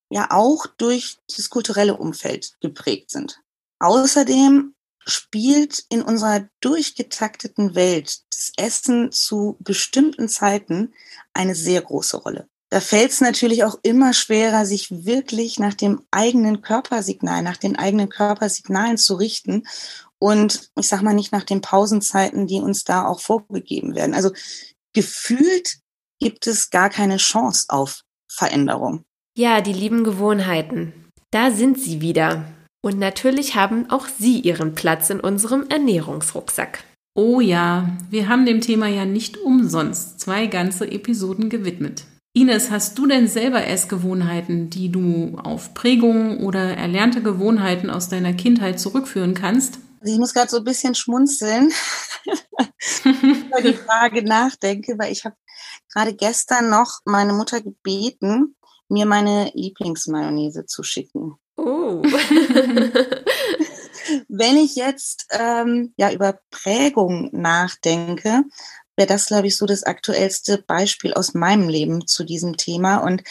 ja 0.10 0.28
auch 0.30 0.68
durch 0.68 1.18
das 1.36 1.50
kulturelle 1.50 1.98
Umfeld 1.98 2.58
geprägt 2.60 3.10
sind. 3.10 3.40
Außerdem 3.80 4.76
spielt 5.08 5.86
in 5.90 6.02
unserer 6.02 6.48
durchgetakteten 6.60 7.74
Welt 7.76 8.22
das 8.32 8.52
Essen 8.58 9.12
zu 9.12 9.56
bestimmten 9.60 10.28
Zeiten 10.28 10.94
eine 11.34 11.56
sehr 11.56 11.82
große 11.82 12.18
Rolle. 12.18 12.50
Da 12.70 12.82
fällt 12.82 13.12
es 13.12 13.22
natürlich 13.22 13.64
auch 13.64 13.78
immer 13.84 14.12
schwerer, 14.14 14.66
sich 14.66 15.06
wirklich 15.06 15.60
nach 15.60 15.76
dem 15.76 16.02
eigenen 16.12 16.62
Körpersignal, 16.62 17.44
nach 17.44 17.58
den 17.58 17.78
eigenen 17.78 18.10
Körpersignalen 18.10 18.98
zu 18.98 19.16
richten 19.16 19.64
und 20.20 20.70
ich 20.80 20.88
sag 20.88 21.02
mal 21.02 21.14
nicht 21.14 21.32
nach 21.32 21.44
den 21.44 21.62
Pausenzeiten, 21.62 22.48
die 22.48 22.60
uns 22.60 22.84
da 22.84 23.06
auch 23.06 23.20
vorgegeben 23.20 23.96
werden. 23.96 24.14
Also 24.14 24.32
gefühlt 24.94 25.78
gibt 26.20 26.48
es 26.48 26.70
gar 26.70 26.90
keine 26.90 27.18
Chance 27.18 27.66
auf 27.70 28.04
Veränderung. 28.32 29.04
Ja, 29.38 29.62
die 29.62 29.74
lieben 29.74 30.04
Gewohnheiten. 30.04 30.94
Da 31.32 31.52
sind 31.52 31.80
sie 31.80 32.02
wieder. 32.02 32.46
Und 32.82 33.00
natürlich 33.00 33.56
haben 33.56 33.90
auch 33.90 34.08
sie 34.08 34.40
ihren 34.40 34.76
Platz 34.76 35.10
in 35.10 35.20
unserem 35.20 35.68
Ernährungsrucksack. 35.70 36.84
Oh 37.18 37.40
ja, 37.40 37.90
wir 38.10 38.28
haben 38.28 38.46
dem 38.46 38.62
Thema 38.62 38.88
ja 38.88 39.06
nicht 39.06 39.38
umsonst 39.38 40.20
zwei 40.20 40.48
ganze 40.48 40.90
Episoden 40.92 41.50
gewidmet. 41.50 42.06
Ines, 42.34 42.70
hast 42.70 42.98
du 42.98 43.08
denn 43.08 43.28
selber 43.28 43.66
Essgewohnheiten, 43.66 44.70
die 44.70 44.92
du 44.92 45.38
auf 45.42 45.74
Prägungen 45.74 46.40
oder 46.40 46.76
erlernte 46.76 47.22
Gewohnheiten 47.22 47.90
aus 47.90 48.10
deiner 48.10 48.34
Kindheit 48.34 48.80
zurückführen 48.80 49.34
kannst? 49.34 49.80
Also 50.06 50.14
ich 50.14 50.20
muss 50.20 50.36
gerade 50.36 50.52
so 50.52 50.58
ein 50.58 50.64
bisschen 50.64 50.94
schmunzeln, 50.94 51.74
über 53.04 53.60
die 53.60 53.74
Frage 53.74 54.22
nachdenke, 54.22 55.00
weil 55.00 55.12
ich 55.12 55.26
habe 55.26 55.36
gerade 55.92 56.14
gestern 56.14 56.70
noch 56.70 57.00
meine 57.06 57.34
Mutter 57.34 57.60
gebeten, 57.60 58.56
mir 58.88 59.08
meine 59.08 59.50
Lieblingsmayonnaise 59.56 60.68
zu 60.68 60.84
schicken. 60.84 61.40
Oh. 61.58 62.04
Wenn 64.28 64.58
ich 64.58 64.76
jetzt 64.76 65.26
ähm, 65.32 65.96
ja 65.98 66.12
über 66.12 66.40
Prägung 66.52 67.32
nachdenke, 67.32 68.44
wäre 68.96 69.08
das, 69.08 69.26
glaube 69.26 69.48
ich, 69.48 69.58
so 69.58 69.66
das 69.66 69.82
aktuellste 69.82 70.60
Beispiel 70.60 71.16
aus 71.16 71.34
meinem 71.34 71.68
Leben 71.68 72.06
zu 72.06 72.24
diesem 72.24 72.58
Thema. 72.58 72.98
Und 72.98 73.24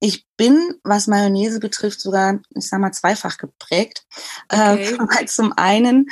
ich 0.00 0.26
bin, 0.36 0.74
was 0.82 1.06
Mayonnaise 1.06 1.60
betrifft, 1.60 2.00
sogar, 2.00 2.40
ich 2.54 2.68
sag 2.68 2.80
mal, 2.80 2.92
zweifach 2.92 3.38
geprägt. 3.38 4.04
Okay. 4.48 4.98
Äh, 5.20 5.26
zum 5.26 5.52
einen 5.56 6.08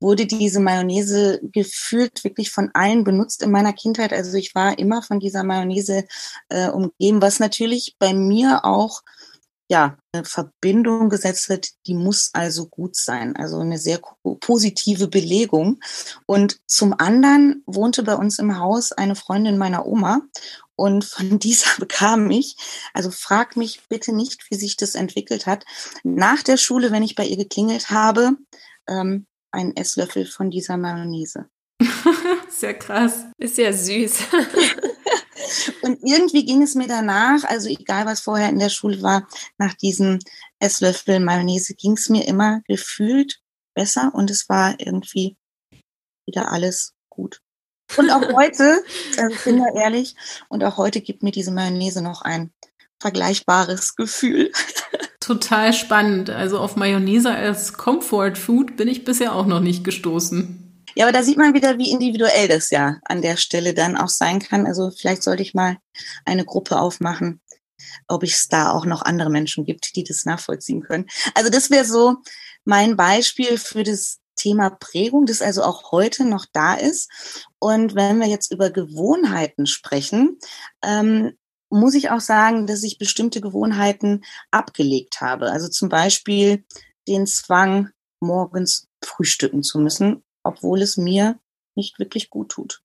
wurde 0.00 0.26
diese 0.26 0.60
Mayonnaise 0.60 1.40
gefühlt 1.42 2.24
wirklich 2.24 2.50
von 2.50 2.70
allen 2.72 3.04
benutzt 3.04 3.42
in 3.42 3.50
meiner 3.50 3.72
Kindheit. 3.72 4.12
Also 4.12 4.36
ich 4.36 4.54
war 4.54 4.78
immer 4.78 5.02
von 5.02 5.20
dieser 5.20 5.42
Mayonnaise 5.42 6.04
äh, 6.48 6.68
umgeben, 6.68 7.20
was 7.20 7.40
natürlich 7.40 7.96
bei 7.98 8.14
mir 8.14 8.64
auch 8.64 9.02
ja, 9.68 9.96
eine 10.12 10.24
Verbindung 10.24 11.08
gesetzt 11.08 11.48
wird, 11.48 11.68
die 11.86 11.94
muss 11.94 12.30
also 12.34 12.66
gut 12.66 12.96
sein. 12.96 13.34
Also 13.36 13.58
eine 13.58 13.78
sehr 13.78 13.98
positive 14.40 15.08
Belegung. 15.08 15.80
Und 16.26 16.58
zum 16.66 16.94
anderen 16.98 17.62
wohnte 17.66 18.02
bei 18.02 18.14
uns 18.14 18.38
im 18.38 18.58
Haus 18.58 18.92
eine 18.92 19.16
Freundin 19.16 19.56
meiner 19.56 19.86
Oma 19.86 20.20
und 20.76 21.04
von 21.04 21.38
dieser 21.38 21.78
bekam 21.78 22.30
ich, 22.30 22.56
also 22.92 23.10
frag 23.10 23.56
mich 23.56 23.82
bitte 23.88 24.14
nicht, 24.14 24.50
wie 24.50 24.56
sich 24.56 24.76
das 24.76 24.94
entwickelt 24.94 25.46
hat, 25.46 25.64
nach 26.02 26.42
der 26.42 26.56
Schule, 26.56 26.90
wenn 26.90 27.02
ich 27.02 27.14
bei 27.14 27.26
ihr 27.26 27.36
geklingelt 27.36 27.90
habe, 27.90 28.36
ähm, 28.88 29.26
einen 29.50 29.76
Esslöffel 29.76 30.26
von 30.26 30.50
dieser 30.50 30.76
Mayonnaise. 30.76 31.48
Sehr 32.48 32.74
krass. 32.74 33.26
Ist 33.38 33.58
ja 33.58 33.72
süß. 33.72 34.18
und 35.82 35.98
irgendwie 36.02 36.44
ging 36.44 36.62
es 36.62 36.74
mir 36.74 36.88
danach, 36.88 37.44
also 37.44 37.68
egal 37.68 38.06
was 38.06 38.20
vorher 38.20 38.48
in 38.48 38.58
der 38.58 38.68
Schule 38.68 39.02
war, 39.02 39.28
nach 39.58 39.74
diesem 39.74 40.18
Esslöffel 40.58 41.20
Mayonnaise 41.20 41.74
ging 41.74 41.92
es 41.92 42.08
mir 42.08 42.26
immer 42.26 42.62
gefühlt 42.66 43.40
besser 43.74 44.12
und 44.14 44.30
es 44.30 44.48
war 44.48 44.78
irgendwie 44.78 45.36
wieder 46.26 46.50
alles. 46.50 46.93
Und 47.96 48.10
auch 48.10 48.32
heute, 48.34 48.82
also 49.18 49.34
ich 49.34 49.44
bin 49.44 49.58
da 49.58 49.66
ehrlich, 49.80 50.14
und 50.48 50.64
auch 50.64 50.76
heute 50.76 51.00
gibt 51.00 51.22
mir 51.22 51.32
diese 51.32 51.52
Mayonnaise 51.52 52.02
noch 52.02 52.22
ein 52.22 52.52
vergleichbares 53.00 53.96
Gefühl. 53.96 54.50
Total 55.20 55.72
spannend. 55.72 56.30
Also 56.30 56.58
auf 56.58 56.76
Mayonnaise 56.76 57.30
als 57.30 57.74
Comfort 57.74 58.36
Food 58.36 58.76
bin 58.76 58.88
ich 58.88 59.04
bisher 59.04 59.34
auch 59.34 59.46
noch 59.46 59.60
nicht 59.60 59.84
gestoßen. 59.84 60.64
Ja, 60.94 61.06
aber 61.06 61.12
da 61.12 61.22
sieht 61.22 61.38
man 61.38 61.54
wieder, 61.54 61.78
wie 61.78 61.90
individuell 61.90 62.46
das 62.46 62.70
ja 62.70 62.98
an 63.04 63.20
der 63.20 63.36
Stelle 63.36 63.74
dann 63.74 63.96
auch 63.96 64.08
sein 64.08 64.38
kann. 64.38 64.66
Also 64.66 64.90
vielleicht 64.90 65.22
sollte 65.22 65.42
ich 65.42 65.54
mal 65.54 65.78
eine 66.24 66.44
Gruppe 66.44 66.78
aufmachen, 66.78 67.40
ob 68.06 68.22
es 68.22 68.48
da 68.48 68.70
auch 68.70 68.86
noch 68.86 69.02
andere 69.02 69.30
Menschen 69.30 69.64
gibt, 69.64 69.96
die 69.96 70.04
das 70.04 70.24
nachvollziehen 70.24 70.82
können. 70.82 71.06
Also 71.34 71.50
das 71.50 71.70
wäre 71.70 71.84
so 71.84 72.16
mein 72.64 72.96
Beispiel 72.96 73.58
für 73.58 73.82
das 73.82 74.18
Thema 74.36 74.70
Prägung, 74.70 75.26
das 75.26 75.42
also 75.42 75.62
auch 75.62 75.90
heute 75.90 76.24
noch 76.24 76.46
da 76.52 76.74
ist. 76.74 77.10
Und 77.64 77.94
wenn 77.94 78.18
wir 78.18 78.26
jetzt 78.26 78.52
über 78.52 78.68
Gewohnheiten 78.68 79.64
sprechen, 79.64 80.38
ähm, 80.84 81.32
muss 81.70 81.94
ich 81.94 82.10
auch 82.10 82.20
sagen, 82.20 82.66
dass 82.66 82.82
ich 82.82 82.98
bestimmte 82.98 83.40
Gewohnheiten 83.40 84.22
abgelegt 84.50 85.22
habe. 85.22 85.50
Also 85.50 85.68
zum 85.68 85.88
Beispiel 85.88 86.66
den 87.08 87.26
Zwang, 87.26 87.88
morgens 88.20 88.88
frühstücken 89.02 89.62
zu 89.62 89.78
müssen, 89.78 90.22
obwohl 90.42 90.82
es 90.82 90.98
mir 90.98 91.38
nicht 91.74 91.98
wirklich 91.98 92.28
gut 92.28 92.50
tut. 92.50 92.82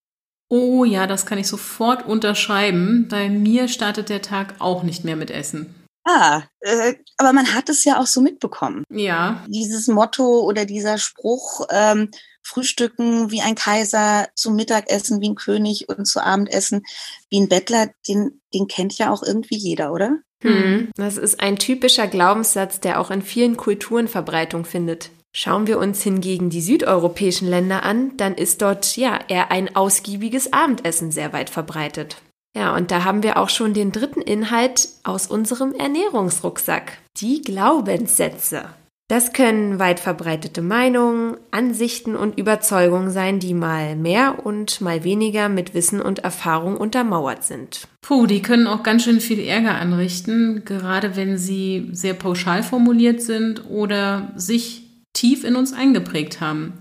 Oh 0.47 0.85
ja, 0.85 1.07
das 1.07 1.25
kann 1.25 1.39
ich 1.39 1.49
sofort 1.49 2.05
unterschreiben. 2.07 3.09
Bei 3.09 3.29
mir 3.29 3.67
startet 3.67 4.07
der 4.07 4.21
Tag 4.21 4.55
auch 4.59 4.83
nicht 4.83 5.03
mehr 5.03 5.17
mit 5.17 5.29
Essen. 5.29 5.75
Ah, 6.05 6.43
äh, 6.61 6.95
aber 7.17 7.33
man 7.33 7.53
hat 7.53 7.69
es 7.69 7.83
ja 7.83 7.99
auch 7.99 8.07
so 8.07 8.21
mitbekommen. 8.21 8.83
Ja. 8.89 9.45
Dieses 9.47 9.87
Motto 9.87 10.41
oder 10.41 10.65
dieser 10.65 10.97
Spruch, 10.97 11.65
ähm, 11.69 12.09
Frühstücken 12.41 13.31
wie 13.31 13.41
ein 13.41 13.55
Kaiser, 13.55 14.27
zum 14.33 14.55
Mittagessen 14.55 15.21
wie 15.21 15.29
ein 15.29 15.35
König 15.35 15.87
und 15.89 16.05
zu 16.05 16.23
Abendessen 16.23 16.83
wie 17.29 17.39
ein 17.39 17.49
Bettler, 17.49 17.89
den, 18.07 18.41
den 18.53 18.67
kennt 18.67 18.97
ja 18.97 19.11
auch 19.11 19.23
irgendwie 19.23 19.57
jeder, 19.57 19.93
oder? 19.93 20.19
Hm. 20.41 20.89
Das 20.95 21.17
ist 21.17 21.41
ein 21.41 21.57
typischer 21.57 22.07
Glaubenssatz, 22.07 22.79
der 22.79 22.99
auch 22.99 23.11
in 23.11 23.21
vielen 23.21 23.57
Kulturen 23.57 24.07
Verbreitung 24.07 24.65
findet. 24.65 25.11
Schauen 25.31 25.67
wir 25.67 25.77
uns 25.77 26.01
hingegen 26.01 26.49
die 26.49 26.61
südeuropäischen 26.61 27.47
Länder 27.47 27.83
an, 27.83 28.17
dann 28.17 28.33
ist 28.33 28.61
dort 28.61 28.97
ja 28.97 29.19
eher 29.27 29.51
ein 29.51 29.75
ausgiebiges 29.75 30.53
Abendessen 30.53 31.11
sehr 31.11 31.33
weit 31.33 31.51
verbreitet. 31.51 32.17
Ja, 32.55 32.75
und 32.75 32.91
da 32.91 33.03
haben 33.03 33.23
wir 33.23 33.37
auch 33.37 33.49
schon 33.49 33.73
den 33.73 33.91
dritten 33.91 34.21
Inhalt 34.21 34.89
aus 35.03 35.27
unserem 35.27 35.73
Ernährungsrucksack. 35.73 36.97
Die 37.17 37.41
Glaubenssätze. 37.41 38.65
Das 39.09 39.33
können 39.33 39.79
weit 39.79 39.99
verbreitete 39.99 40.61
Meinungen, 40.61 41.35
Ansichten 41.49 42.15
und 42.15 42.37
Überzeugungen 42.37 43.09
sein, 43.09 43.39
die 43.39 43.55
mal 43.55 43.95
mehr 43.95 44.45
und 44.45 44.81
mal 44.81 45.03
weniger 45.03 45.49
mit 45.49 45.73
Wissen 45.73 45.99
und 45.99 46.19
Erfahrung 46.19 46.77
untermauert 46.77 47.43
sind. 47.43 47.87
Puh, 48.01 48.27
die 48.27 48.43
können 48.43 48.67
auch 48.67 48.83
ganz 48.83 49.03
schön 49.03 49.19
viel 49.19 49.39
Ärger 49.39 49.75
anrichten, 49.79 50.63
gerade 50.63 51.15
wenn 51.15 51.39
sie 51.39 51.89
sehr 51.91 52.13
pauschal 52.13 52.61
formuliert 52.61 53.19
sind 53.19 53.67
oder 53.67 54.31
sich 54.35 54.83
tief 55.13 55.43
in 55.43 55.55
uns 55.55 55.73
eingeprägt 55.73 56.39
haben. 56.39 56.73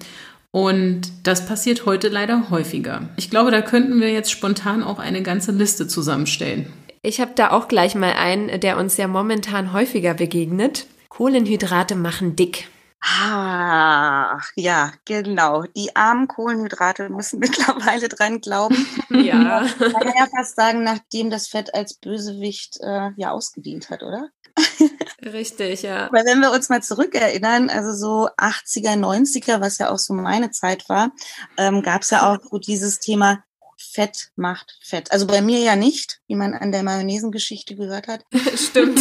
Und 0.50 1.02
das 1.24 1.46
passiert 1.46 1.84
heute 1.84 2.08
leider 2.08 2.50
häufiger. 2.50 3.08
Ich 3.16 3.30
glaube, 3.30 3.50
da 3.50 3.60
könnten 3.60 4.00
wir 4.00 4.10
jetzt 4.12 4.30
spontan 4.30 4.82
auch 4.82 4.98
eine 4.98 5.22
ganze 5.22 5.52
Liste 5.52 5.88
zusammenstellen. 5.88 6.72
Ich 7.02 7.20
habe 7.20 7.32
da 7.34 7.50
auch 7.52 7.68
gleich 7.68 7.94
mal 7.94 8.12
einen, 8.12 8.60
der 8.60 8.76
uns 8.78 8.96
ja 8.96 9.08
momentan 9.08 9.72
häufiger 9.72 10.14
begegnet. 10.14 10.86
Kohlenhydrate 11.08 11.94
machen 11.94 12.34
dick. 12.34 12.68
Ah, 13.00 14.40
ja, 14.56 14.92
genau. 15.04 15.62
Die 15.76 15.94
armen 15.94 16.26
Kohlenhydrate 16.26 17.08
müssen 17.08 17.38
mittlerweile 17.40 18.08
dran 18.08 18.40
glauben. 18.40 18.86
ja. 19.10 19.66
Man 19.78 19.92
kann 19.92 20.12
ja 20.16 20.26
fast 20.34 20.56
sagen, 20.56 20.82
nachdem 20.82 21.30
das 21.30 21.48
Fett 21.48 21.74
als 21.74 21.94
Bösewicht 21.94 22.78
äh, 22.80 23.10
ja 23.16 23.30
ausgedient 23.30 23.90
hat, 23.90 24.02
oder? 24.02 24.30
Richtig, 25.24 25.82
ja. 25.82 26.08
Weil 26.12 26.24
wenn 26.24 26.40
wir 26.40 26.52
uns 26.52 26.68
mal 26.68 26.82
zurückerinnern, 26.82 27.70
also 27.70 27.92
so 27.92 28.28
80er, 28.36 28.96
90er, 28.96 29.60
was 29.60 29.78
ja 29.78 29.90
auch 29.90 29.98
so 29.98 30.14
meine 30.14 30.50
Zeit 30.50 30.88
war, 30.88 31.12
ähm, 31.56 31.82
gab 31.82 32.02
es 32.02 32.10
ja 32.10 32.32
auch 32.32 32.38
so 32.50 32.58
dieses 32.58 33.00
Thema 33.00 33.42
Fett 33.98 34.28
macht 34.36 34.78
Fett. 34.80 35.10
Also 35.10 35.26
bei 35.26 35.42
mir 35.42 35.58
ja 35.58 35.74
nicht, 35.74 36.20
wie 36.28 36.36
man 36.36 36.54
an 36.54 36.70
der 36.70 36.84
Mayonnaisengeschichte 36.84 37.74
gehört 37.74 38.06
hat. 38.06 38.20
Stimmt. 38.54 39.00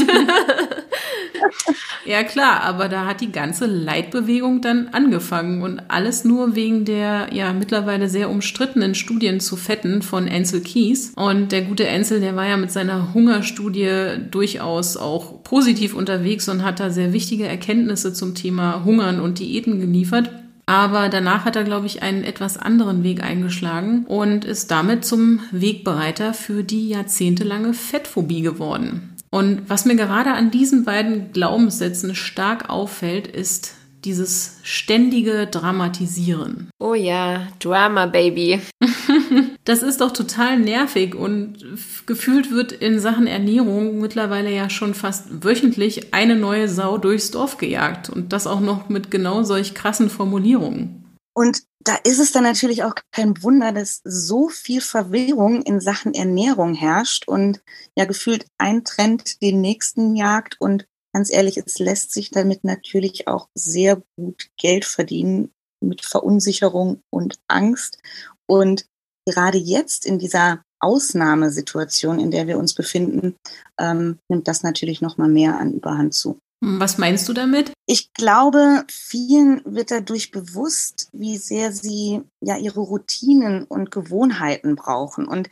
ja 2.04 2.24
klar, 2.24 2.62
aber 2.62 2.90
da 2.90 3.06
hat 3.06 3.22
die 3.22 3.32
ganze 3.32 3.68
Leitbewegung 3.68 4.60
dann 4.64 4.88
angefangen 4.94 5.62
und 5.62 5.82
alles 5.88 6.24
nur 6.24 6.56
wegen 6.56 6.84
der 6.84 7.30
ja 7.32 7.54
mittlerweile 7.54 8.10
sehr 8.10 8.32
umstrittenen 8.32 8.96
Studien 8.96 9.40
zu 9.40 9.56
Fetten 9.56 10.02
von 10.02 10.28
Ansel 10.28 10.62
Keys. 10.62 11.14
Und 11.16 11.52
der 11.52 11.62
gute 11.62 11.88
Ansel, 11.88 12.20
der 12.20 12.36
war 12.36 12.48
ja 12.48 12.58
mit 12.58 12.72
seiner 12.72 13.14
Hungerstudie 13.14 14.18
durchaus 14.32 14.98
auch 14.98 15.44
positiv 15.44 15.94
unterwegs 15.94 16.50
und 16.50 16.64
hat 16.64 16.80
da 16.80 16.90
sehr 16.90 17.14
wichtige 17.14 17.46
Erkenntnisse 17.46 18.14
zum 18.14 18.34
Thema 18.34 18.84
Hungern 18.84 19.20
und 19.20 19.38
Diäten 19.38 19.80
geliefert. 19.80 20.32
Aber 20.68 21.08
danach 21.08 21.46
hat 21.46 21.56
er, 21.56 21.64
glaube 21.64 21.88
ich, 21.88 22.04
einen 22.04 22.24
etwas 22.24 22.58
anderen 22.58 23.04
Weg 23.04 23.24
eingeschlagen 23.24 24.06
und 24.06 24.44
ist 24.44 24.70
damit 24.70 25.06
zum 25.06 25.40
Wegbereiter 25.52 26.34
für 26.34 26.64
die 26.64 26.90
jahrzehntelange 26.90 27.74
Fettphobie 27.74 28.42
geworden. 28.42 29.16
Und 29.32 29.70
was 29.70 29.86
mir 29.86 29.96
gerade 29.96 30.32
an 30.34 30.52
diesen 30.52 30.84
beiden 30.84 31.32
Glaubenssätzen 31.32 32.16
stark 32.16 32.70
auffällt, 32.70 33.28
ist 33.28 33.76
dieses 34.04 34.60
ständige 34.64 35.48
Dramatisieren. 35.48 36.70
Oh 36.80 36.94
ja, 36.94 37.48
Drama 37.60 38.06
Baby. 38.06 38.62
das 39.68 39.84
ist 39.84 40.00
doch 40.00 40.14
total 40.14 40.58
nervig 40.60 41.14
und 41.14 41.58
gefühlt 42.06 42.52
wird 42.52 42.72
in 42.72 43.02
Sachen 43.02 43.28
Ernährung 43.28 44.00
mittlerweile 44.00 44.50
ja 44.50 44.70
schon 44.70 44.94
fast 44.94 45.44
wöchentlich 45.44 46.14
eine 46.14 46.38
neue 46.38 46.70
Sau 46.70 46.98
durchs 46.98 47.32
Dorf 47.32 47.58
gejagt 47.58 48.10
und 48.10 48.32
das 48.32 48.48
auch 48.48 48.62
noch 48.62 48.88
mit 48.88 49.12
genau 49.12 49.44
solch 49.44 49.74
krassen 49.74 50.10
Formulierungen. 50.10 51.04
Und 51.34 51.64
da 51.82 51.98
ist 52.06 52.20
es 52.20 52.32
dann 52.32 52.44
natürlich 52.44 52.86
auch 52.86 52.96
kein 53.12 53.44
Wunder, 53.44 53.74
dass 53.74 54.00
so 54.06 54.48
viel 54.48 54.80
Verwirrung 54.80 55.62
in 55.64 55.82
Sachen 55.82 56.14
Ernährung 56.14 56.74
herrscht 56.74 57.28
und 57.28 57.62
ja 57.98 58.06
gefühlt 58.06 58.46
ein 58.58 58.86
Trend 58.86 59.42
den 59.42 59.60
nächsten 59.60 60.16
jagt 60.16 60.56
und 60.62 60.88
ganz 61.12 61.30
ehrlich, 61.30 61.58
es 61.58 61.78
lässt 61.78 62.14
sich 62.14 62.32
damit 62.32 62.64
natürlich 62.64 63.28
auch 63.28 63.50
sehr 63.54 64.02
gut 64.16 64.48
Geld 64.58 64.86
verdienen 64.86 65.52
mit 65.82 66.06
Verunsicherung 66.06 67.02
und 67.10 67.38
Angst. 67.50 68.00
Und 68.46 68.86
gerade 69.28 69.58
jetzt 69.58 70.06
in 70.06 70.20
dieser 70.20 70.62
Ausnahmesituation, 70.80 72.20
in 72.20 72.32
der 72.32 72.48
wir 72.48 72.58
uns 72.58 72.74
befinden, 72.74 73.36
ähm, 73.80 74.20
nimmt 74.30 74.48
das 74.48 74.64
natürlich 74.64 75.02
noch 75.02 75.18
mal 75.18 75.28
mehr 75.28 75.58
an 75.60 75.74
Überhand 75.74 76.14
zu. 76.14 76.38
Was 76.60 76.98
meinst 76.98 77.30
du 77.30 77.34
damit? 77.34 77.72
Ich 77.86 78.14
glaube, 78.14 78.84
vielen 78.90 79.62
wird 79.64 79.92
dadurch 79.92 80.32
bewusst, 80.32 81.08
wie 81.14 81.38
sehr 81.38 81.72
sie 81.72 82.22
ja 82.42 82.58
ihre 82.58 82.80
Routinen 82.80 83.64
und 83.66 83.92
Gewohnheiten 83.92 84.76
brauchen. 84.76 85.28
Und 85.28 85.50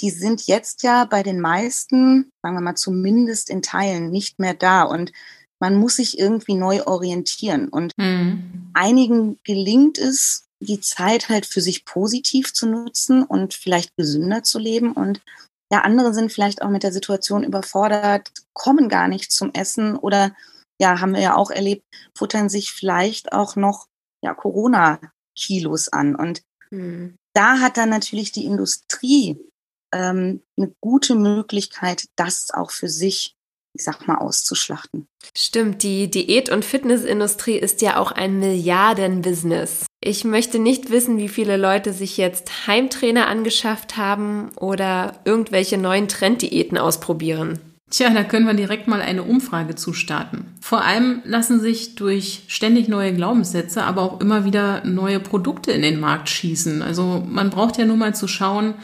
die 0.00 0.10
sind 0.10 0.46
jetzt 0.46 0.84
ja 0.84 1.06
bei 1.06 1.24
den 1.24 1.40
meisten, 1.40 2.30
sagen 2.42 2.56
wir 2.56 2.60
mal 2.60 2.76
zumindest 2.76 3.50
in 3.50 3.62
Teilen, 3.62 4.10
nicht 4.10 4.38
mehr 4.38 4.54
da. 4.54 4.84
Und 4.84 5.10
man 5.58 5.76
muss 5.76 5.96
sich 5.96 6.18
irgendwie 6.18 6.54
neu 6.54 6.84
orientieren. 6.84 7.68
Und 7.68 7.92
mhm. 7.96 8.70
einigen 8.74 9.38
gelingt 9.42 9.98
es, 9.98 10.43
die 10.60 10.80
Zeit 10.80 11.28
halt 11.28 11.46
für 11.46 11.60
sich 11.60 11.84
positiv 11.84 12.52
zu 12.52 12.66
nutzen 12.66 13.22
und 13.22 13.54
vielleicht 13.54 13.96
gesünder 13.96 14.42
zu 14.42 14.58
leben. 14.58 14.92
Und 14.92 15.20
ja, 15.70 15.82
andere 15.82 16.14
sind 16.14 16.32
vielleicht 16.32 16.62
auch 16.62 16.70
mit 16.70 16.82
der 16.82 16.92
Situation 16.92 17.44
überfordert, 17.44 18.30
kommen 18.52 18.88
gar 18.88 19.08
nicht 19.08 19.32
zum 19.32 19.52
Essen 19.52 19.96
oder 19.96 20.34
ja, 20.80 21.00
haben 21.00 21.14
wir 21.14 21.20
ja 21.20 21.36
auch 21.36 21.50
erlebt, 21.50 21.84
futtern 22.16 22.48
sich 22.48 22.72
vielleicht 22.72 23.32
auch 23.32 23.56
noch 23.56 23.86
ja, 24.22 24.34
Corona-Kilos 24.34 25.88
an. 25.88 26.16
Und 26.16 26.42
mhm. 26.70 27.16
da 27.34 27.60
hat 27.60 27.76
dann 27.76 27.90
natürlich 27.90 28.32
die 28.32 28.44
Industrie 28.44 29.38
ähm, 29.92 30.42
eine 30.56 30.74
gute 30.80 31.14
Möglichkeit, 31.14 32.06
das 32.16 32.50
auch 32.50 32.70
für 32.70 32.88
sich, 32.88 33.36
ich 33.74 33.82
sag 33.82 34.06
mal, 34.06 34.16
auszuschlachten. 34.16 35.06
Stimmt, 35.36 35.82
die 35.82 36.10
Diät- 36.10 36.50
und 36.50 36.64
Fitnessindustrie 36.64 37.56
ist 37.56 37.82
ja 37.82 37.98
auch 37.98 38.12
ein 38.12 38.38
Milliardenbusiness. 38.38 39.86
Ich 40.00 40.24
möchte 40.24 40.58
nicht 40.58 40.90
wissen, 40.90 41.18
wie 41.18 41.28
viele 41.28 41.56
Leute 41.56 41.92
sich 41.92 42.16
jetzt 42.16 42.66
Heimtrainer 42.66 43.26
angeschafft 43.26 43.96
haben 43.96 44.50
oder 44.56 45.20
irgendwelche 45.24 45.76
neuen 45.76 46.08
Trenddiäten 46.08 46.78
ausprobieren. 46.78 47.58
Tja, 47.90 48.10
da 48.10 48.24
können 48.24 48.46
wir 48.46 48.54
direkt 48.54 48.88
mal 48.88 49.00
eine 49.00 49.22
Umfrage 49.22 49.74
zu 49.74 49.92
starten. 49.92 50.46
Vor 50.60 50.82
allem 50.82 51.22
lassen 51.24 51.60
sich 51.60 51.94
durch 51.94 52.42
ständig 52.48 52.88
neue 52.88 53.12
Glaubenssätze, 53.12 53.82
aber 53.84 54.02
auch 54.02 54.20
immer 54.20 54.44
wieder 54.44 54.84
neue 54.84 55.20
Produkte 55.20 55.70
in 55.72 55.82
den 55.82 56.00
Markt 56.00 56.28
schießen. 56.28 56.82
Also 56.82 57.24
man 57.28 57.50
braucht 57.50 57.76
ja 57.76 57.84
nur 57.84 57.96
mal 57.96 58.14
zu 58.14 58.26
schauen, 58.26 58.74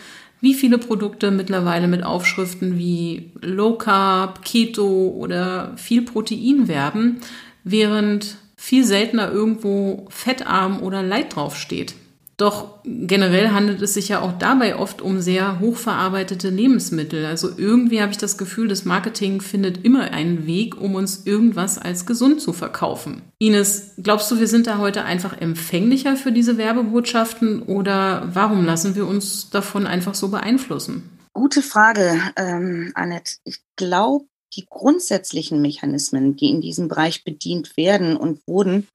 wie 0.41 0.55
viele 0.55 0.79
Produkte 0.79 1.31
mittlerweile 1.31 1.89
mit 1.89 2.03
Aufschriften 2.03 2.79
wie 2.79 3.33
Low 3.43 3.77
Carb, 3.77 4.45
Keto 4.45 5.15
oder 5.17 5.73
viel 5.77 6.03
Protein 6.03 6.67
werben, 6.69 7.21
während 7.65 8.37
viel 8.57 8.85
seltener 8.85 9.31
irgendwo 9.31 10.07
fettarm 10.11 10.83
oder 10.83 11.03
Light 11.03 11.37
draufsteht. 11.37 11.95
Doch 12.41 12.79
generell 12.85 13.51
handelt 13.51 13.83
es 13.83 13.93
sich 13.93 14.09
ja 14.09 14.23
auch 14.23 14.33
dabei 14.39 14.77
oft 14.77 15.03
um 15.03 15.21
sehr 15.21 15.61
hochverarbeitete 15.61 16.49
Lebensmittel. 16.49 17.27
Also 17.27 17.51
irgendwie 17.55 18.01
habe 18.01 18.13
ich 18.13 18.17
das 18.17 18.39
Gefühl, 18.39 18.67
das 18.67 18.87
Marketing 18.87 19.43
findet 19.43 19.85
immer 19.85 20.13
einen 20.13 20.47
Weg, 20.47 20.81
um 20.81 20.95
uns 20.95 21.27
irgendwas 21.27 21.77
als 21.77 22.07
gesund 22.07 22.41
zu 22.41 22.55
verkaufen. 22.55 23.21
Ines, 23.39 23.93
glaubst 24.03 24.31
du, 24.31 24.41
wir 24.41 24.47
sind 24.47 24.67
da 24.67 24.79
heute 24.79 25.05
einfach 25.05 25.39
empfänglicher 25.39 26.17
für 26.17 26.33
diese 26.33 26.57
Werbebotschaften 26.57 27.61
oder 27.61 28.31
warum 28.33 28.65
lassen 28.65 28.95
wir 28.95 29.07
uns 29.07 29.51
davon 29.51 29.87
einfach 29.87 30.15
so 30.15 30.29
beeinflussen? 30.29 31.11
Gute 31.35 31.61
Frage, 31.61 32.19
ähm, 32.37 32.93
Annette. 32.95 33.35
Ich 33.45 33.59
glaube, 33.77 34.25
die 34.57 34.65
grundsätzlichen 34.67 35.61
Mechanismen, 35.61 36.37
die 36.37 36.49
in 36.49 36.63
diesem 36.63 36.89
Bereich 36.89 37.23
bedient 37.23 37.77
werden 37.77 38.17
und 38.17 38.41
wurden, 38.47 38.89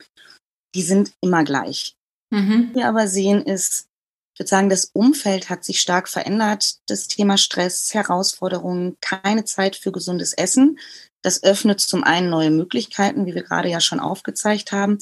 die 0.73 0.81
sind 0.81 1.11
immer 1.21 1.43
gleich. 1.43 1.95
Mhm. 2.35 2.69
Was 2.69 2.75
wir 2.75 2.87
aber 2.87 3.07
sehen 3.07 3.41
ist, 3.43 3.87
ich 4.33 4.39
würde 4.39 4.49
sagen, 4.49 4.69
das 4.69 4.91
Umfeld 4.91 5.49
hat 5.49 5.63
sich 5.63 5.79
stark 5.79 6.09
verändert. 6.09 6.79
Das 6.87 7.07
Thema 7.07 7.37
Stress, 7.37 7.93
Herausforderungen, 7.93 8.97
keine 8.99 9.45
Zeit 9.45 9.77
für 9.77 9.93
gesundes 9.93 10.33
Essen. 10.33 10.77
Das 11.21 11.41
öffnet 11.43 11.79
zum 11.79 12.03
einen 12.03 12.29
neue 12.29 12.51
Möglichkeiten, 12.51 13.25
wie 13.25 13.33
wir 13.33 13.43
gerade 13.43 13.69
ja 13.69 13.79
schon 13.79 14.01
aufgezeigt 14.01 14.73
haben. 14.73 14.97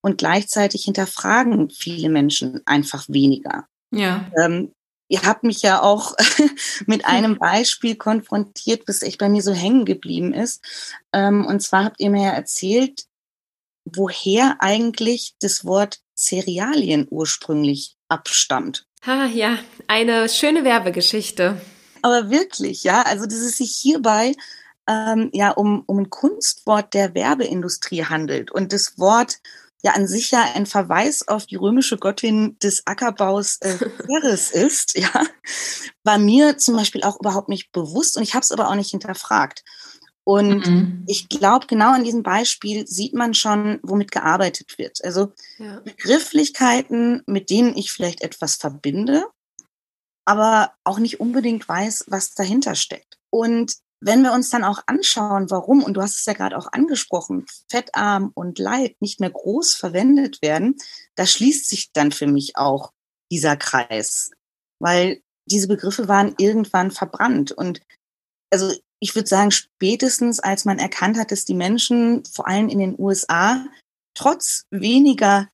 Und 0.00 0.16
gleichzeitig 0.16 0.84
hinterfragen 0.84 1.68
viele 1.68 2.08
Menschen 2.08 2.62
einfach 2.64 3.04
weniger. 3.08 3.66
Ja. 3.90 4.30
Ähm, 4.42 4.72
ihr 5.08 5.22
habt 5.22 5.44
mich 5.44 5.60
ja 5.60 5.82
auch 5.82 6.14
mit 6.86 7.04
einem 7.04 7.36
Beispiel 7.36 7.94
konfrontiert, 7.94 8.86
bis 8.86 9.02
echt 9.02 9.18
bei 9.18 9.28
mir 9.28 9.42
so 9.42 9.52
hängen 9.52 9.84
geblieben 9.84 10.32
ist. 10.32 10.64
Ähm, 11.12 11.44
und 11.44 11.60
zwar 11.60 11.84
habt 11.84 12.00
ihr 12.00 12.08
mir 12.08 12.22
ja 12.22 12.30
erzählt, 12.30 13.04
woher 13.84 14.56
eigentlich 14.60 15.34
das 15.40 15.66
Wort 15.66 16.00
Cerealien 16.18 17.06
ursprünglich 17.08 17.96
abstammt. 18.08 18.86
Ha, 19.06 19.26
ja, 19.26 19.58
eine 19.86 20.28
schöne 20.28 20.64
Werbegeschichte. 20.64 21.60
Aber 22.02 22.30
wirklich, 22.30 22.84
ja, 22.84 23.02
also 23.02 23.26
dass 23.26 23.38
es 23.38 23.58
sich 23.58 23.74
hierbei 23.74 24.34
ähm, 24.88 25.30
ja 25.32 25.50
um, 25.50 25.84
um 25.86 25.98
ein 25.98 26.10
Kunstwort 26.10 26.94
der 26.94 27.14
Werbeindustrie 27.14 28.04
handelt. 28.04 28.50
Und 28.50 28.72
das 28.72 28.98
Wort 28.98 29.38
ja 29.82 29.92
an 29.92 30.08
sich 30.08 30.32
ja 30.32 30.44
ein 30.54 30.66
Verweis 30.66 31.28
auf 31.28 31.46
die 31.46 31.56
römische 31.56 31.98
Göttin 31.98 32.58
des 32.58 32.86
Ackerbaus 32.86 33.58
äh, 33.60 33.76
Ceres 34.06 34.50
ist, 34.50 34.98
ja, 34.98 35.22
war 36.02 36.18
mir 36.18 36.58
zum 36.58 36.74
Beispiel 36.74 37.04
auch 37.04 37.20
überhaupt 37.20 37.48
nicht 37.48 37.70
bewusst 37.70 38.16
und 38.16 38.24
ich 38.24 38.34
habe 38.34 38.42
es 38.42 38.50
aber 38.50 38.68
auch 38.68 38.74
nicht 38.74 38.90
hinterfragt. 38.90 39.64
Und 40.28 40.66
mhm. 40.66 41.04
ich 41.06 41.30
glaube, 41.30 41.66
genau 41.66 41.94
an 41.94 42.04
diesem 42.04 42.22
Beispiel 42.22 42.86
sieht 42.86 43.14
man 43.14 43.32
schon, 43.32 43.80
womit 43.82 44.12
gearbeitet 44.12 44.76
wird. 44.76 45.02
Also 45.02 45.32
ja. 45.56 45.80
Begrifflichkeiten, 45.80 47.22
mit 47.24 47.48
denen 47.48 47.74
ich 47.74 47.90
vielleicht 47.90 48.20
etwas 48.20 48.56
verbinde, 48.56 49.24
aber 50.26 50.74
auch 50.84 50.98
nicht 50.98 51.18
unbedingt 51.18 51.66
weiß, 51.66 52.04
was 52.08 52.34
dahinter 52.34 52.74
steckt. 52.74 53.16
Und 53.30 53.72
wenn 54.02 54.20
wir 54.20 54.34
uns 54.34 54.50
dann 54.50 54.64
auch 54.64 54.82
anschauen, 54.84 55.50
warum, 55.50 55.82
und 55.82 55.94
du 55.94 56.02
hast 56.02 56.16
es 56.16 56.26
ja 56.26 56.34
gerade 56.34 56.58
auch 56.58 56.70
angesprochen, 56.74 57.46
fettarm 57.70 58.30
und 58.34 58.58
Leid 58.58 58.96
nicht 59.00 59.20
mehr 59.20 59.30
groß 59.30 59.76
verwendet 59.76 60.42
werden, 60.42 60.76
da 61.14 61.24
schließt 61.24 61.66
sich 61.70 61.90
dann 61.94 62.12
für 62.12 62.26
mich 62.26 62.54
auch 62.58 62.92
dieser 63.32 63.56
Kreis, 63.56 64.30
weil 64.78 65.22
diese 65.46 65.68
Begriffe 65.68 66.06
waren 66.06 66.34
irgendwann 66.36 66.90
verbrannt. 66.90 67.50
Und 67.50 67.80
also 68.52 68.74
ich 69.00 69.14
würde 69.14 69.28
sagen, 69.28 69.50
spätestens 69.50 70.40
als 70.40 70.64
man 70.64 70.78
erkannt 70.78 71.18
hat, 71.18 71.30
dass 71.30 71.44
die 71.44 71.54
Menschen 71.54 72.24
vor 72.24 72.48
allem 72.48 72.68
in 72.68 72.78
den 72.78 72.94
USA 72.98 73.64
trotz 74.14 74.64
weniger 74.70 75.48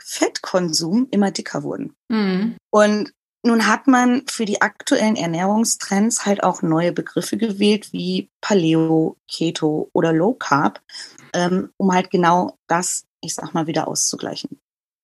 Fettkonsum 0.00 1.08
immer 1.10 1.30
dicker 1.30 1.62
wurden. 1.62 1.94
Mhm. 2.08 2.56
Und 2.70 3.12
nun 3.44 3.66
hat 3.66 3.86
man 3.86 4.26
für 4.26 4.44
die 4.44 4.60
aktuellen 4.60 5.16
Ernährungstrends 5.16 6.26
halt 6.26 6.42
auch 6.42 6.62
neue 6.62 6.92
Begriffe 6.92 7.36
gewählt, 7.36 7.92
wie 7.92 8.30
Paleo, 8.40 9.16
Keto 9.28 9.88
oder 9.92 10.12
Low 10.12 10.34
Carb, 10.34 10.80
ähm, 11.32 11.70
um 11.76 11.92
halt 11.92 12.10
genau 12.10 12.56
das, 12.66 13.04
ich 13.20 13.34
sag 13.34 13.54
mal, 13.54 13.66
wieder 13.66 13.86
auszugleichen. 13.86 14.58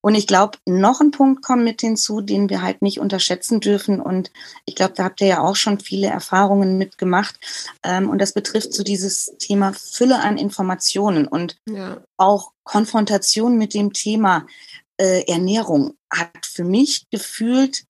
Und 0.05 0.17
ich 0.17 0.27
glaube, 0.27 0.59
noch 0.67 1.01
ein 1.01 1.12
Punkt 1.12 1.43
kommt 1.43 1.64
mit 1.64 1.81
hinzu, 1.81 2.21
den 2.21 2.51
wir 2.51 2.61
halt 2.61 2.83
nicht 2.83 3.01
unterschätzen 3.01 3.61
dürfen. 3.61 4.03
Und 4.03 4.31
ich 4.67 4.75
glaube, 4.75 4.93
da 4.95 5.05
habt 5.05 5.23
ihr 5.23 5.29
ja 5.29 5.40
auch 5.40 5.57
schon 5.57 5.81
viele 5.81 6.09
Erfahrungen 6.09 6.77
mitgemacht. 6.77 7.37
Ähm, 7.83 8.11
und 8.11 8.19
das 8.21 8.35
betrifft 8.35 8.75
so 8.75 8.83
dieses 8.83 9.35
Thema 9.38 9.73
Fülle 9.73 10.21
an 10.21 10.37
Informationen 10.37 11.27
und 11.27 11.57
ja. 11.67 12.03
auch 12.19 12.53
Konfrontation 12.64 13.57
mit 13.57 13.73
dem 13.73 13.95
Thema 13.95 14.47
äh, 15.01 15.23
Ernährung 15.27 15.95
hat 16.12 16.45
für 16.45 16.64
mich 16.64 17.07
gefühlt 17.09 17.87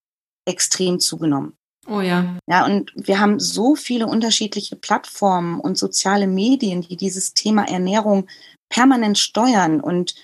extrem 0.47 1.01
zugenommen. 1.01 1.57
Oh 1.89 2.01
ja. 2.01 2.39
Ja, 2.47 2.65
und 2.65 2.93
wir 2.95 3.19
haben 3.19 3.41
so 3.41 3.75
viele 3.75 4.07
unterschiedliche 4.07 4.77
Plattformen 4.77 5.59
und 5.59 5.77
soziale 5.77 6.29
Medien, 6.29 6.83
die 6.83 6.97
dieses 6.97 7.35
Thema 7.35 7.65
Ernährung 7.69 8.29
permanent 8.69 9.19
steuern 9.19 9.81
und 9.81 10.15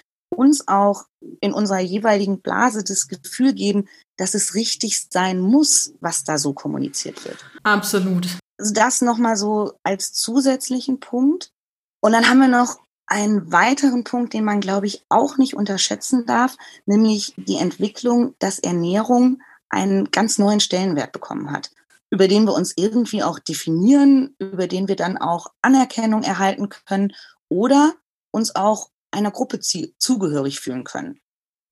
uns 0.41 0.67
auch 0.69 1.05
in 1.41 1.53
unserer 1.53 1.81
jeweiligen 1.81 2.41
Blase 2.41 2.83
das 2.83 3.09
Gefühl 3.09 3.53
geben, 3.53 3.89
dass 4.17 4.35
es 4.35 4.55
richtig 4.55 5.07
sein 5.11 5.39
muss, 5.39 5.93
was 6.01 6.25
da 6.25 6.39
so 6.39 6.55
kommuniziert 6.55 7.25
wird. 7.27 7.45
Absolut. 7.63 8.27
Also 8.59 8.73
das 8.73 9.03
nochmal 9.03 9.37
so 9.37 9.75
als 9.83 10.15
zusätzlichen 10.15 10.99
Punkt. 10.99 11.53
Und 12.01 12.13
dann 12.13 12.29
haben 12.29 12.39
wir 12.39 12.49
noch 12.49 12.79
einen 13.07 13.53
weiteren 13.53 14.05
Punkt, 14.05 14.33
den 14.33 14.45
man, 14.45 14.61
glaube 14.61 14.87
ich, 14.87 15.05
auch 15.11 15.37
nicht 15.37 15.55
unterschätzen 15.55 16.25
darf, 16.25 16.57
nämlich 16.87 17.35
die 17.37 17.57
Entwicklung, 17.57 18.35
dass 18.39 18.61
Ernährung 18.61 19.43
einen 19.69 20.11
ganz 20.11 20.39
neuen 20.39 20.61
Stellenwert 20.61 21.13
bekommen 21.13 21.51
hat, 21.51 21.71
über 22.11 22.29
den 22.29 22.45
wir 22.45 22.55
uns 22.55 22.73
irgendwie 22.77 23.23
auch 23.23 23.39
definieren, 23.39 24.35
über 24.39 24.69
den 24.69 24.89
wir 24.89 24.97
dann 24.97 25.19
auch 25.19 25.49
Anerkennung 25.61 26.23
erhalten 26.23 26.71
können 26.71 27.13
oder 27.49 27.95
uns 28.31 28.55
auch 28.55 28.91
einer 29.11 29.31
Gruppe 29.31 29.61
zugehörig 29.61 30.61
fühlen 30.61 30.85
können. 30.85 31.21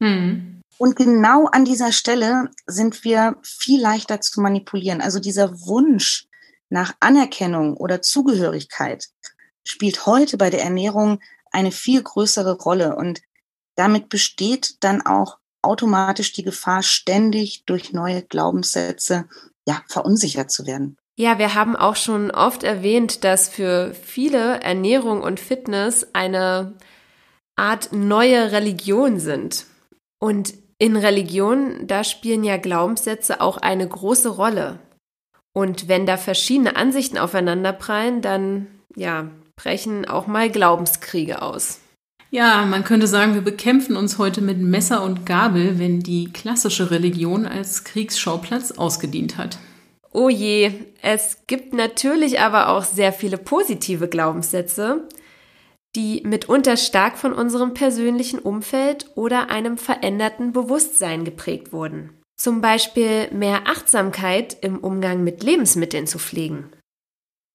Mhm. 0.01 0.63
Und 0.79 0.97
genau 0.97 1.47
an 1.47 1.65
dieser 1.65 1.93
Stelle 1.93 2.51
sind 2.67 3.05
wir 3.05 3.37
viel 3.43 3.81
leichter 3.81 4.21
zu 4.21 4.41
manipulieren. 4.41 5.01
Also 5.01 5.19
dieser 5.19 5.61
Wunsch 5.67 6.27
nach 6.71 6.95
Anerkennung 7.01 7.77
oder 7.77 8.01
Zugehörigkeit 8.03 9.09
spielt 9.67 10.07
heute 10.07 10.37
bei 10.37 10.51
der 10.51 10.63
Ernährung 10.63 11.21
eine 11.51 11.73
viel 11.73 12.03
größere 12.03 12.59
Rolle. 12.59 12.95
Und 12.95 13.21
damit 13.75 14.09
besteht 14.09 14.77
dann 14.81 15.05
auch 15.05 15.39
automatisch 15.63 16.33
die 16.33 16.45
Gefahr, 16.45 16.83
ständig 16.83 17.65
durch 17.67 17.93
neue 17.93 18.23
Glaubenssätze 18.23 19.29
ja, 19.67 19.83
verunsichert 19.89 20.51
zu 20.51 20.67
werden. 20.67 20.97
Ja, 21.17 21.39
wir 21.39 21.55
haben 21.55 21.75
auch 21.75 21.97
schon 21.97 22.31
oft 22.31 22.63
erwähnt, 22.63 23.25
dass 23.25 23.49
für 23.49 23.93
viele 23.93 24.61
Ernährung 24.61 25.21
und 25.21 25.41
Fitness 25.41 26.07
eine 26.13 26.75
Art 27.59 27.93
neue 27.93 28.53
Religion 28.53 29.19
sind. 29.19 29.67
Und 30.19 30.55
in 30.79 30.97
Religion, 30.97 31.87
da 31.87 32.05
spielen 32.05 32.45
ja 32.45 32.57
Glaubenssätze 32.57 33.41
auch 33.41 33.57
eine 33.57 33.87
große 33.87 34.29
Rolle. 34.29 34.79
Und 35.53 35.89
wenn 35.89 36.07
da 36.07 36.17
verschiedene 36.17 36.77
Ansichten 36.77 37.19
aufeinanderprallen, 37.19 38.23
dann 38.23 38.69
ja, 38.95 39.29
brechen 39.57 40.07
auch 40.07 40.27
mal 40.27 40.51
Glaubenskriege 40.51 41.43
aus. 41.43 41.81
Ja, 42.31 42.67
man 42.67 42.85
könnte 42.85 43.07
sagen, 43.07 43.35
wir 43.35 43.41
bekämpfen 43.41 43.97
uns 43.97 44.19
heute 44.19 44.43
mit 44.43 44.59
Messer 44.59 45.03
und 45.03 45.25
Gabel, 45.25 45.79
wenn 45.79 46.01
die 46.01 46.31
klassische 46.31 46.91
Religion 46.91 47.47
als 47.47 47.85
Kriegsschauplatz 47.85 48.73
ausgedient 48.73 49.39
hat. 49.39 49.59
Oh 50.13 50.29
je, 50.29 50.73
es 51.01 51.39
gibt 51.47 51.73
natürlich 51.73 52.41
aber 52.41 52.69
auch 52.69 52.85
sehr 52.85 53.13
viele 53.13 53.39
positive 53.39 54.09
Glaubenssätze, 54.09 55.09
die 55.99 56.23
mitunter 56.25 56.77
stark 56.77 57.19
von 57.19 57.33
unserem 57.33 57.75
persönlichen 57.75 58.39
Umfeld 58.39 59.11
oder 59.17 59.51
einem 59.51 59.77
veränderten 59.77 60.53
Bewusstsein 60.53 61.25
geprägt 61.25 61.73
wurden. 61.73 62.11
Zum 62.41 62.61
Beispiel 62.61 63.29
mehr 63.33 63.67
Achtsamkeit 63.67 64.57
im 64.63 64.79
Umgang 64.79 65.25
mit 65.25 65.43
Lebensmitteln 65.43 66.07
zu 66.07 66.21
pflegen. 66.21 66.71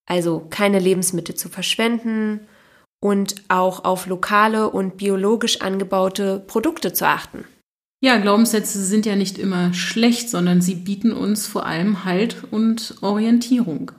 Also 0.05 0.45
keine 0.49 0.79
Lebensmittel 0.79 1.35
zu 1.35 1.47
verschwenden 1.47 2.41
und 3.01 3.35
auch 3.47 3.85
auf 3.85 4.07
lokale 4.07 4.69
und 4.69 4.97
biologisch 4.97 5.61
angebaute 5.61 6.43
Produkte 6.45 6.91
zu 6.91 7.07
achten. 7.07 7.45
Ja, 8.01 8.17
Glaubenssätze 8.17 8.83
sind 8.83 9.05
ja 9.05 9.15
nicht 9.15 9.37
immer 9.37 9.73
schlecht, 9.73 10.29
sondern 10.29 10.59
sie 10.61 10.75
bieten 10.75 11.13
uns 11.13 11.47
vor 11.47 11.65
allem 11.65 12.03
Halt 12.03 12.43
und 12.51 12.95
Orientierung. 12.99 13.93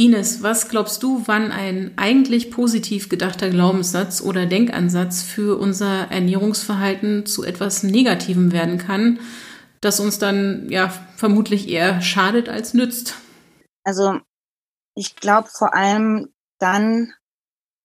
Ines, 0.00 0.42
was 0.42 0.70
glaubst 0.70 1.02
du, 1.02 1.24
wann 1.26 1.52
ein 1.52 1.92
eigentlich 1.96 2.50
positiv 2.50 3.10
gedachter 3.10 3.50
Glaubenssatz 3.50 4.22
oder 4.22 4.46
Denkansatz 4.46 5.20
für 5.20 5.58
unser 5.58 6.10
Ernährungsverhalten 6.10 7.26
zu 7.26 7.44
etwas 7.44 7.82
Negativem 7.82 8.50
werden 8.50 8.78
kann, 8.78 9.20
das 9.82 10.00
uns 10.00 10.18
dann 10.18 10.70
ja 10.70 10.88
vermutlich 11.16 11.68
eher 11.68 12.00
schadet 12.00 12.48
als 12.48 12.72
nützt? 12.72 13.16
Also 13.84 14.18
ich 14.94 15.16
glaube 15.16 15.48
vor 15.52 15.74
allem 15.74 16.32
dann, 16.58 17.12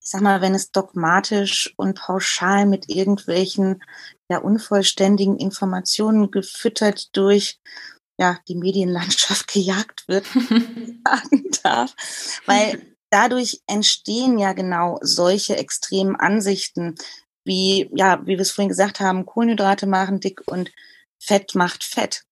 ich 0.01 0.09
sag 0.09 0.21
mal, 0.21 0.39
wenn 0.39 0.55
es 0.55 0.71
dogmatisch 0.71 1.73
und 1.75 1.97
pauschal 1.97 2.65
mit 2.65 2.87
irgendwelchen 2.87 3.83
ja 4.29 4.37
unvollständigen 4.37 5.37
Informationen 5.37 6.31
gefüttert 6.31 7.09
durch 7.17 7.59
ja 8.17 8.37
die 8.47 8.55
Medienlandschaft 8.55 9.47
gejagt 9.53 10.07
wird, 10.07 10.25
sagen 11.05 11.49
darf, 11.63 11.93
weil 12.45 12.81
dadurch 13.09 13.61
entstehen 13.67 14.37
ja 14.37 14.53
genau 14.53 14.99
solche 15.01 15.57
extremen 15.57 16.15
Ansichten, 16.15 16.95
wie 17.43 17.89
ja, 17.93 18.21
wie 18.23 18.33
wir 18.33 18.39
es 18.39 18.51
vorhin 18.51 18.69
gesagt 18.69 18.99
haben, 18.99 19.25
Kohlenhydrate 19.25 19.87
machen 19.87 20.19
dick 20.19 20.41
und 20.45 20.71
Fett 21.19 21.55
macht 21.55 21.83
Fett. 21.83 22.23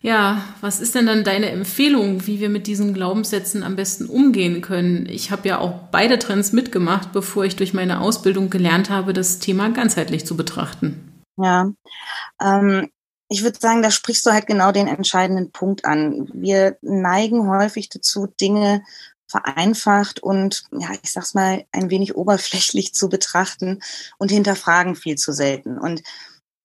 Ja, 0.00 0.44
was 0.60 0.80
ist 0.80 0.94
denn 0.94 1.06
dann 1.06 1.24
deine 1.24 1.50
Empfehlung, 1.50 2.26
wie 2.26 2.38
wir 2.38 2.48
mit 2.48 2.68
diesen 2.68 2.94
Glaubenssätzen 2.94 3.64
am 3.64 3.74
besten 3.74 4.06
umgehen 4.06 4.60
können? 4.60 5.06
Ich 5.06 5.32
habe 5.32 5.48
ja 5.48 5.58
auch 5.58 5.72
beide 5.90 6.20
Trends 6.20 6.52
mitgemacht, 6.52 7.12
bevor 7.12 7.44
ich 7.44 7.56
durch 7.56 7.74
meine 7.74 8.00
Ausbildung 8.00 8.48
gelernt 8.48 8.90
habe, 8.90 9.12
das 9.12 9.40
Thema 9.40 9.70
ganzheitlich 9.70 10.24
zu 10.24 10.36
betrachten. 10.36 11.24
Ja, 11.36 11.72
ähm, 12.40 12.88
ich 13.28 13.42
würde 13.42 13.58
sagen, 13.60 13.82
da 13.82 13.90
sprichst 13.90 14.24
du 14.26 14.32
halt 14.32 14.46
genau 14.46 14.72
den 14.72 14.86
entscheidenden 14.86 15.50
Punkt 15.50 15.84
an. 15.84 16.28
Wir 16.32 16.78
neigen 16.80 17.48
häufig 17.48 17.88
dazu, 17.88 18.26
Dinge 18.26 18.82
vereinfacht 19.26 20.20
und, 20.20 20.64
ja, 20.72 20.88
ich 21.02 21.12
sag's 21.12 21.34
mal, 21.34 21.66
ein 21.70 21.90
wenig 21.90 22.16
oberflächlich 22.16 22.94
zu 22.94 23.08
betrachten 23.08 23.80
und 24.16 24.30
hinterfragen 24.30 24.96
viel 24.96 25.16
zu 25.16 25.32
selten. 25.32 25.78
Und 25.78 26.02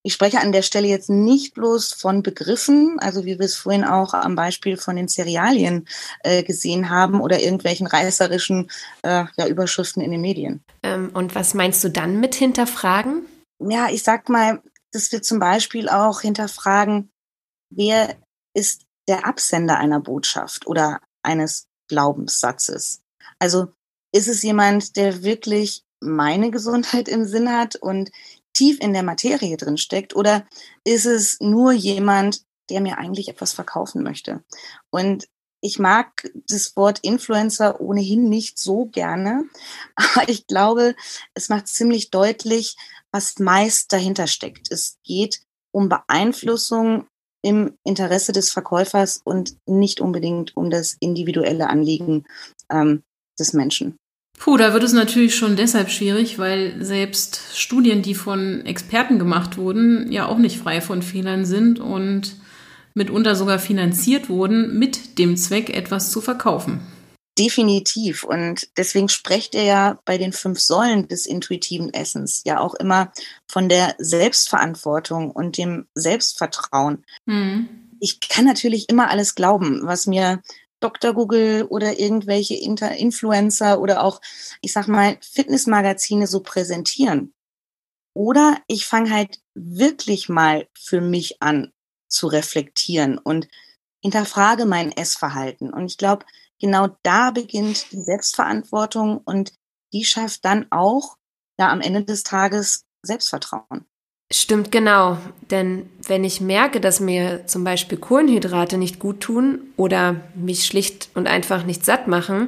ich 0.05 0.13
spreche 0.13 0.39
an 0.39 0.51
der 0.51 0.61
Stelle 0.61 0.87
jetzt 0.87 1.09
nicht 1.09 1.53
bloß 1.53 1.93
von 1.93 2.23
Begriffen, 2.23 2.99
also 2.99 3.25
wie 3.25 3.39
wir 3.39 3.45
es 3.45 3.55
vorhin 3.55 3.85
auch 3.85 4.13
am 4.13 4.35
Beispiel 4.35 4.77
von 4.77 4.95
den 4.95 5.07
Cerealien 5.07 5.87
äh, 6.23 6.43
gesehen 6.43 6.89
haben 6.89 7.21
oder 7.21 7.41
irgendwelchen 7.41 7.87
reißerischen 7.87 8.69
äh, 9.01 9.25
ja, 9.37 9.47
Überschriften 9.47 10.01
in 10.01 10.11
den 10.11 10.21
Medien. 10.21 10.63
Ähm, 10.83 11.11
und 11.13 11.35
was 11.35 11.53
meinst 11.53 11.83
du 11.83 11.89
dann 11.89 12.19
mit 12.19 12.35
hinterfragen? 12.35 13.25
Ja, 13.59 13.87
ich 13.89 14.03
sag 14.03 14.27
mal, 14.27 14.61
dass 14.93 15.11
wir 15.11 15.21
zum 15.21 15.39
Beispiel 15.39 15.89
auch 15.89 16.21
hinterfragen, 16.21 17.11
wer 17.69 18.15
ist 18.53 18.85
der 19.07 19.25
Absender 19.25 19.77
einer 19.77 19.99
Botschaft 19.99 20.67
oder 20.67 21.01
eines 21.23 21.67
Glaubenssatzes? 21.89 23.01
Also 23.39 23.73
ist 24.13 24.27
es 24.27 24.43
jemand, 24.43 24.95
der 24.95 25.23
wirklich 25.23 25.83
meine 25.99 26.51
Gesundheit 26.51 27.07
im 27.07 27.25
Sinn 27.25 27.51
hat 27.51 27.75
und 27.75 28.11
tief 28.53 28.79
in 28.79 28.93
der 28.93 29.03
Materie 29.03 29.57
drin 29.57 29.77
steckt 29.77 30.15
oder 30.15 30.45
ist 30.83 31.05
es 31.05 31.39
nur 31.39 31.71
jemand, 31.71 32.43
der 32.69 32.81
mir 32.81 32.97
eigentlich 32.97 33.29
etwas 33.29 33.53
verkaufen 33.53 34.03
möchte? 34.03 34.43
Und 34.91 35.27
ich 35.61 35.79
mag 35.79 36.29
das 36.47 36.75
Wort 36.75 36.99
Influencer 36.99 37.79
ohnehin 37.79 38.29
nicht 38.29 38.59
so 38.59 38.85
gerne, 38.85 39.45
aber 39.95 40.29
ich 40.29 40.45
glaube, 40.45 40.95
es 41.33 41.49
macht 41.49 41.67
ziemlich 41.67 42.11
deutlich, 42.11 42.75
was 43.13 43.39
meist 43.39 43.93
dahinter 43.93 44.27
steckt. 44.27 44.71
Es 44.71 44.97
geht 45.05 45.39
um 45.71 45.87
Beeinflussung 45.87 47.05
im 47.43 47.77
Interesse 47.83 48.31
des 48.31 48.49
Verkäufers 48.51 49.21
und 49.23 49.55
nicht 49.65 50.01
unbedingt 50.01 50.55
um 50.57 50.69
das 50.69 50.97
individuelle 50.99 51.69
Anliegen 51.69 52.25
ähm, 52.69 53.03
des 53.39 53.53
Menschen. 53.53 53.95
Puh, 54.39 54.57
da 54.57 54.73
wird 54.73 54.83
es 54.83 54.93
natürlich 54.93 55.35
schon 55.35 55.55
deshalb 55.55 55.89
schwierig, 55.89 56.39
weil 56.39 56.83
selbst 56.83 57.41
Studien, 57.53 58.01
die 58.01 58.15
von 58.15 58.65
Experten 58.65 59.19
gemacht 59.19 59.57
wurden, 59.57 60.11
ja 60.11 60.25
auch 60.27 60.37
nicht 60.37 60.57
frei 60.57 60.81
von 60.81 61.01
Fehlern 61.01 61.45
sind 61.45 61.79
und 61.79 62.35
mitunter 62.95 63.35
sogar 63.35 63.59
finanziert 63.59 64.29
wurden, 64.29 64.77
mit 64.79 65.19
dem 65.19 65.37
Zweck, 65.37 65.69
etwas 65.69 66.11
zu 66.11 66.19
verkaufen. 66.19 66.79
Definitiv. 67.37 68.23
Und 68.23 68.69
deswegen 68.77 69.09
sprecht 69.09 69.55
er 69.55 69.63
ja 69.63 69.99
bei 70.05 70.17
den 70.17 70.33
fünf 70.33 70.59
Säulen 70.59 71.07
des 71.07 71.25
intuitiven 71.25 71.91
Essens 71.93 72.43
ja 72.45 72.59
auch 72.59 72.75
immer 72.75 73.11
von 73.47 73.69
der 73.69 73.95
Selbstverantwortung 73.97 75.31
und 75.31 75.57
dem 75.57 75.87
Selbstvertrauen. 75.95 77.05
Mhm. 77.25 77.97
Ich 77.99 78.19
kann 78.19 78.45
natürlich 78.45 78.89
immer 78.89 79.09
alles 79.09 79.33
glauben, 79.33 79.81
was 79.83 80.05
mir 80.05 80.43
Dr. 80.79 81.13
Google 81.13 81.65
oder 81.69 81.97
irgendwelche 81.97 82.55
Inter 82.55 82.91
Influencer 82.91 83.79
oder 83.79 84.03
auch, 84.03 84.19
ich 84.61 84.73
sag 84.73 84.87
mal, 84.87 85.17
Fitnessmagazine 85.21 86.27
so 86.27 86.41
präsentieren. 86.41 87.33
Oder 88.13 88.59
ich 88.67 88.85
fange 88.85 89.09
halt 89.09 89.39
wirklich 89.55 90.29
mal 90.29 90.67
für 90.77 91.01
mich 91.01 91.41
an 91.41 91.71
zu 92.09 92.27
reflektieren 92.27 93.17
und 93.17 93.47
hinterfrage 94.03 94.65
mein 94.65 94.91
Essverhalten. 94.91 95.73
Und 95.73 95.85
ich 95.85 95.97
glaube, 95.97 96.25
genau 96.63 96.87
da 97.03 97.31
beginnt 97.31 97.91
die 97.91 98.01
Selbstverantwortung 98.01 99.17
und 99.17 99.51
die 99.91 100.05
schafft 100.05 100.45
dann 100.45 100.65
auch 100.71 101.17
ja 101.59 101.69
am 101.69 101.81
Ende 101.81 102.05
des 102.05 102.23
Tages 102.23 102.85
Selbstvertrauen. 103.05 103.85
Stimmt 104.31 104.71
genau, 104.71 105.17
denn 105.51 105.89
wenn 106.07 106.23
ich 106.23 106.39
merke, 106.39 106.79
dass 106.79 107.01
mir 107.01 107.45
zum 107.47 107.65
Beispiel 107.65 107.97
Kohlenhydrate 107.97 108.77
nicht 108.77 108.97
gut 108.97 109.19
tun 109.19 109.59
oder 109.75 110.21
mich 110.35 110.65
schlicht 110.65 111.09
und 111.15 111.27
einfach 111.27 111.65
nicht 111.65 111.83
satt 111.83 112.07
machen, 112.07 112.47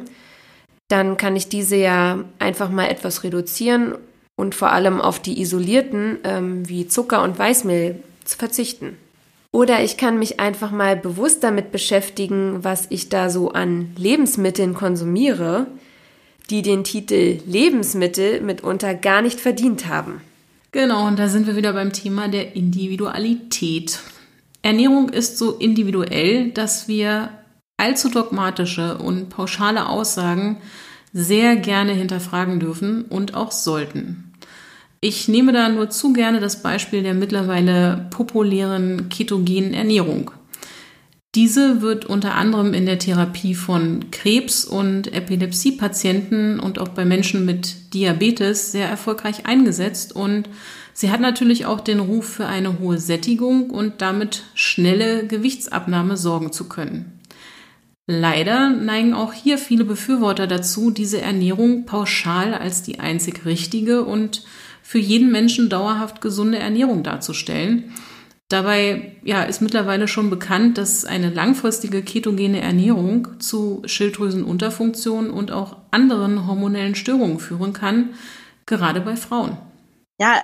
dann 0.88 1.17
kann 1.17 1.36
ich 1.36 1.49
diese 1.49 1.75
ja 1.75 2.23
einfach 2.39 2.69
mal 2.69 2.88
etwas 2.88 3.23
reduzieren 3.23 3.97
und 4.38 4.56
vor 4.56 4.71
allem 4.71 5.01
auf 5.01 5.19
die 5.19 5.41
isolierten 5.41 6.19
ähm, 6.23 6.67
wie 6.69 6.88
Zucker 6.88 7.21
und 7.21 7.38
Weißmehl 7.38 8.01
zu 8.23 8.38
verzichten. 8.38 8.97
Oder 9.56 9.82
ich 9.86 9.96
kann 9.96 10.20
mich 10.20 10.41
einfach 10.41 10.72
mal 10.72 10.98
bewusst 10.98 11.41
damit 11.41 11.72
beschäftigen, 11.72 12.65
was 12.65 12.88
ich 12.89 13.08
da 13.08 13.30
so 13.30 13.52
an 13.52 13.94
Lebensmitteln 13.96 14.74
konsumiere, 14.74 15.68
die 16.50 16.62
den 16.62 16.84
Titel 16.84 17.39
Lebensmittel 17.46 18.41
mitunter 18.41 18.94
gar 18.94 19.22
nicht 19.22 19.39
verdient 19.39 19.88
haben. 19.88 20.20
Genau, 20.74 21.08
und 21.08 21.18
da 21.18 21.30
sind 21.30 21.48
wir 21.48 21.56
wieder 21.56 21.72
beim 21.72 21.94
Thema 21.94 22.28
der 22.28 22.58
Individualität. 22.58 24.00
Ernährung 24.62 25.08
ist 25.08 25.38
so 25.38 25.54
individuell, 25.54 26.52
dass 26.52 26.89
wir 26.89 27.30
allzu 27.78 28.10
dogmatische 28.10 28.98
und 28.98 29.30
pauschale 29.30 29.88
Aussagen 29.88 30.58
sehr 31.13 31.56
gerne 31.56 31.94
hinterfragen 31.94 32.60
dürfen 32.60 33.06
und 33.06 33.36
auch 33.36 33.54
sollten. 33.54 34.25
Ich 35.01 35.27
nehme 35.27 35.51
da 35.51 35.69
nur 35.69 35.89
zu 35.89 36.13
gerne 36.13 36.39
das 36.39 36.62
Beispiel 36.62 37.03
der 37.03 37.13
mittlerweile 37.13 38.08
populären 38.10 39.10
ketogenen 39.10 39.73
Ernährung. 39.73 40.31
Diese 41.36 41.81
wird 41.81 42.05
unter 42.05 42.36
anderem 42.36 42.73
in 42.73 42.86
der 42.86 42.97
Therapie 42.97 43.55
von 43.55 44.10
Krebs- 44.10 44.63
und 44.63 45.12
Epilepsiepatienten 45.13 46.62
und 46.62 46.79
auch 46.79 46.88
bei 46.88 47.03
Menschen 47.03 47.43
mit 47.43 47.93
Diabetes 47.93 48.71
sehr 48.71 48.88
erfolgreich 48.88 49.45
eingesetzt 49.45 50.15
und 50.15 50.47
sie 50.93 51.12
hat 51.12 51.19
natürlich 51.19 51.65
auch 51.65 51.81
den 51.81 51.99
Ruf 51.99 52.25
für 52.25 52.45
eine 52.45 52.79
hohe 52.79 52.97
Sättigung 52.99 53.69
und 53.69 54.01
damit 54.01 54.43
schnelle 54.53 55.27
Gewichtsabnahme 55.27 56.15
sorgen 56.15 56.53
zu 56.53 56.69
können. 56.69 57.19
Leider 58.08 58.69
neigen 58.69 59.13
auch 59.13 59.34
hier 59.34 59.58
viele 59.58 59.84
Befürworter 59.84 60.47
dazu, 60.47 60.89
diese 60.89 61.19
Ernährung 61.19 61.86
pauschal 61.86 62.53
als 62.53 62.81
die 62.81 62.99
einzig 62.99 63.45
richtige 63.45 64.05
und 64.05 64.43
für 64.86 65.00
jeden 65.00 65.32
Menschen 65.32 65.67
dauerhaft 65.67 66.21
gesunde 66.21 66.60
Ernährung 66.60 67.04
darzustellen 67.04 67.91
Dabei 68.50 69.15
ja, 69.24 69.43
ist 69.43 69.62
mittlerweile 69.62 70.08
schon 70.08 70.30
bekannt, 70.30 70.78
dass 70.78 71.04
eine 71.04 71.32
langfristige 71.32 72.04
ketogene 72.04 72.62
Ernährung 72.62 73.39
zu 73.39 73.82
Schilddrüsenunterfunktion 73.86 75.32
und 75.32 75.52
auch 75.52 75.78
anderen 75.89 76.45
hormonellen 76.45 76.93
Störungen 76.93 77.39
führen 77.39 77.74
kann, 77.74 78.13
gerade 78.67 79.02
bei 79.02 79.15
Frauen. 79.15 79.58
Ja, 80.19 80.43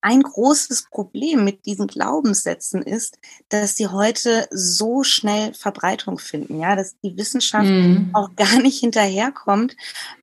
ein 0.00 0.22
großes 0.22 0.86
Problem 0.90 1.44
mit 1.44 1.66
diesen 1.66 1.86
Glaubenssätzen 1.86 2.82
ist, 2.82 3.18
dass 3.48 3.76
sie 3.76 3.88
heute 3.88 4.46
so 4.50 5.02
schnell 5.02 5.52
Verbreitung 5.54 6.18
finden, 6.18 6.60
ja, 6.60 6.76
dass 6.76 6.98
die 7.00 7.16
Wissenschaft 7.16 7.68
mm. 7.68 8.10
auch 8.12 8.36
gar 8.36 8.60
nicht 8.60 8.80
hinterherkommt, 8.80 9.76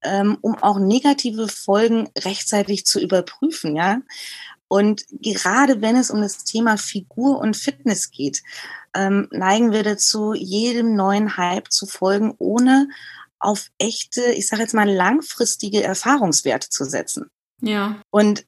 ähm, 0.03 0.37
um 0.41 0.55
auch 0.55 0.79
negative 0.79 1.47
Folgen 1.47 2.09
rechtzeitig 2.17 2.85
zu 2.85 2.99
überprüfen, 2.99 3.75
ja. 3.75 4.01
Und 4.67 5.05
gerade 5.21 5.81
wenn 5.81 5.95
es 5.95 6.09
um 6.09 6.21
das 6.21 6.43
Thema 6.45 6.77
Figur 6.77 7.39
und 7.39 7.55
Fitness 7.55 8.09
geht, 8.09 8.41
ähm, 8.95 9.27
neigen 9.31 9.71
wir 9.71 9.83
dazu, 9.83 10.33
jedem 10.33 10.95
neuen 10.95 11.37
Hype 11.37 11.71
zu 11.71 11.85
folgen, 11.85 12.33
ohne 12.39 12.87
auf 13.37 13.69
echte, 13.77 14.21
ich 14.31 14.47
sage 14.47 14.63
jetzt 14.63 14.73
mal 14.73 14.89
langfristige 14.89 15.83
Erfahrungswerte 15.83 16.69
zu 16.69 16.85
setzen. 16.85 17.29
Ja. 17.61 18.01
Und 18.09 18.45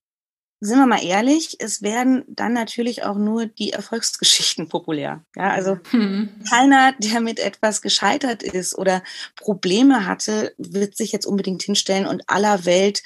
sind 0.65 0.80
wir 0.80 0.88
mal 0.88 1.04
ehrlich, 1.04 1.58
es 1.60 1.82
werden 1.82 2.23
dann 2.28 2.54
natürlich 2.54 3.04
auch 3.04 3.17
nur 3.17 3.45
die 3.45 3.73
Erfolgsgeschichten 3.73 4.67
populär. 4.69 5.23
Ja, 5.36 5.51
also 5.51 5.80
hm. 5.91 6.30
keiner, 6.49 6.93
der 6.99 7.21
mit 7.21 7.39
etwas 7.39 7.82
gescheitert 7.82 8.43
ist 8.43 8.78
oder 8.78 9.04
Probleme 9.36 10.06
hatte, 10.06 10.54
wird 10.58 10.97
sich 10.97 11.12
jetzt 11.12 11.25
unbedingt 11.25 11.63
hinstellen 11.63 12.08
und 12.08 12.23
aller 12.28 12.65
Welt, 12.65 13.04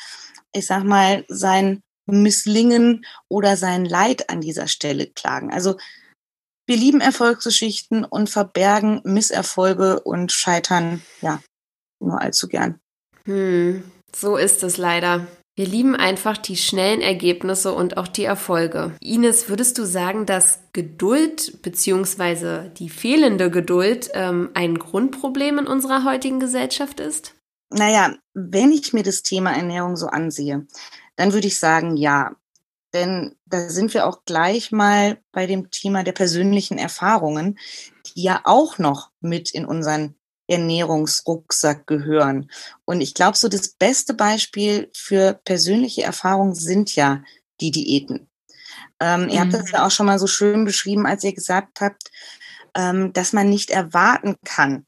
ich 0.54 0.66
sag 0.66 0.84
mal, 0.84 1.26
sein 1.28 1.82
Misslingen 2.06 3.06
oder 3.28 3.56
sein 3.56 3.86
Leid 3.86 4.30
an 4.30 4.42
dieser 4.42 4.68
Stelle 4.68 5.08
klagen. 5.08 5.54
Also 5.54 5.78
wir 6.66 6.78
lieben 6.78 7.02
Erfolgsgeschichten 7.02 8.06
und 8.06 8.30
verbergen 8.30 9.02
Misserfolge 9.04 10.00
und 10.02 10.32
scheitern, 10.32 11.02
ja, 11.22 11.42
nur 12.00 12.22
allzu 12.22 12.48
gern. 12.48 12.80
Hm, 13.26 13.84
so 14.16 14.38
ist 14.38 14.64
es 14.64 14.78
leider. 14.78 15.28
Wir 15.60 15.68
lieben 15.68 15.98
einfach 15.98 16.38
die 16.38 16.56
schnellen 16.56 17.02
Ergebnisse 17.02 17.74
und 17.74 17.98
auch 17.98 18.08
die 18.08 18.24
Erfolge. 18.24 18.96
Ines, 19.02 19.50
würdest 19.50 19.78
du 19.78 19.84
sagen, 19.84 20.26
dass 20.26 20.62
Geduld 20.72 21.62
bzw. 21.62 22.70
die 22.70 22.88
fehlende 22.88 23.52
Geduld 23.52 24.10
ähm, 24.14 24.52
ein 24.54 24.80
Grundproblem 24.80 25.60
in 25.60 25.68
unserer 25.68 26.06
heutigen 26.06 26.40
Gesellschaft 26.40 27.02
ist? 27.02 27.36
Naja, 27.72 28.16
wenn 28.34 28.72
ich 28.72 28.94
mir 28.94 29.04
das 29.04 29.22
Thema 29.22 29.52
Ernährung 29.52 29.98
so 29.98 30.08
ansehe, 30.08 30.66
dann 31.18 31.34
würde 31.34 31.48
ich 31.48 31.60
sagen, 31.60 31.98
ja. 31.98 32.38
Denn 32.94 33.36
da 33.46 33.68
sind 33.68 33.94
wir 33.94 34.08
auch 34.08 34.24
gleich 34.24 34.72
mal 34.72 35.18
bei 35.34 35.46
dem 35.46 35.72
Thema 35.72 36.06
der 36.06 36.14
persönlichen 36.14 36.78
Erfahrungen, 36.78 37.60
die 38.16 38.24
ja 38.24 38.40
auch 38.46 38.78
noch 38.78 39.12
mit 39.20 39.52
in 39.52 39.66
unseren 39.66 40.16
Ernährungsrucksack 40.50 41.88
gehören. 41.88 42.50
Und 42.86 43.02
ich 43.02 43.14
glaube, 43.14 43.38
so 43.38 43.48
das 43.48 43.70
beste 43.70 44.14
Beispiel 44.14 44.90
für 44.96 45.40
persönliche 45.46 46.04
Erfahrungen 46.04 46.56
sind 46.56 46.96
ja 46.96 47.24
die 47.62 47.72
Diäten. 47.72 48.30
Ähm, 49.00 49.24
mhm. 49.24 49.30
Ihr 49.30 49.40
habt 49.42 49.54
das 49.54 49.64
mhm. 49.64 49.74
ja 49.74 49.86
auch 49.86 49.92
schon 49.92 50.06
mal 50.06 50.20
so 50.20 50.28
schön 50.28 50.66
beschrieben, 50.66 51.06
als 51.06 51.24
ihr 51.24 51.34
gesagt 51.34 51.82
habt, 51.82 52.12
ähm, 52.76 53.14
dass 53.14 53.34
man 53.34 53.50
nicht 53.50 53.70
erwarten 53.70 54.36
kann, 54.44 54.86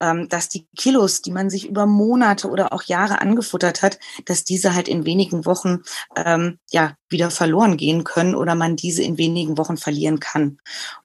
ähm, 0.00 0.28
dass 0.28 0.48
die 0.48 0.66
Kilos, 0.76 1.22
die 1.22 1.30
man 1.30 1.50
sich 1.50 1.68
über 1.68 1.86
Monate 1.86 2.48
oder 2.48 2.72
auch 2.72 2.82
Jahre 2.82 3.20
angefuttert 3.20 3.82
hat, 3.82 3.98
dass 4.24 4.44
diese 4.44 4.74
halt 4.74 4.88
in 4.88 5.04
wenigen 5.04 5.46
Wochen 5.46 5.82
ähm, 6.16 6.58
ja 6.70 6.96
wieder 7.08 7.30
verloren 7.30 7.76
gehen 7.76 8.04
können 8.04 8.34
oder 8.34 8.54
man 8.54 8.76
diese 8.76 9.02
in 9.02 9.18
wenigen 9.18 9.56
Wochen 9.58 9.76
verlieren 9.76 10.20
kann. 10.20 10.58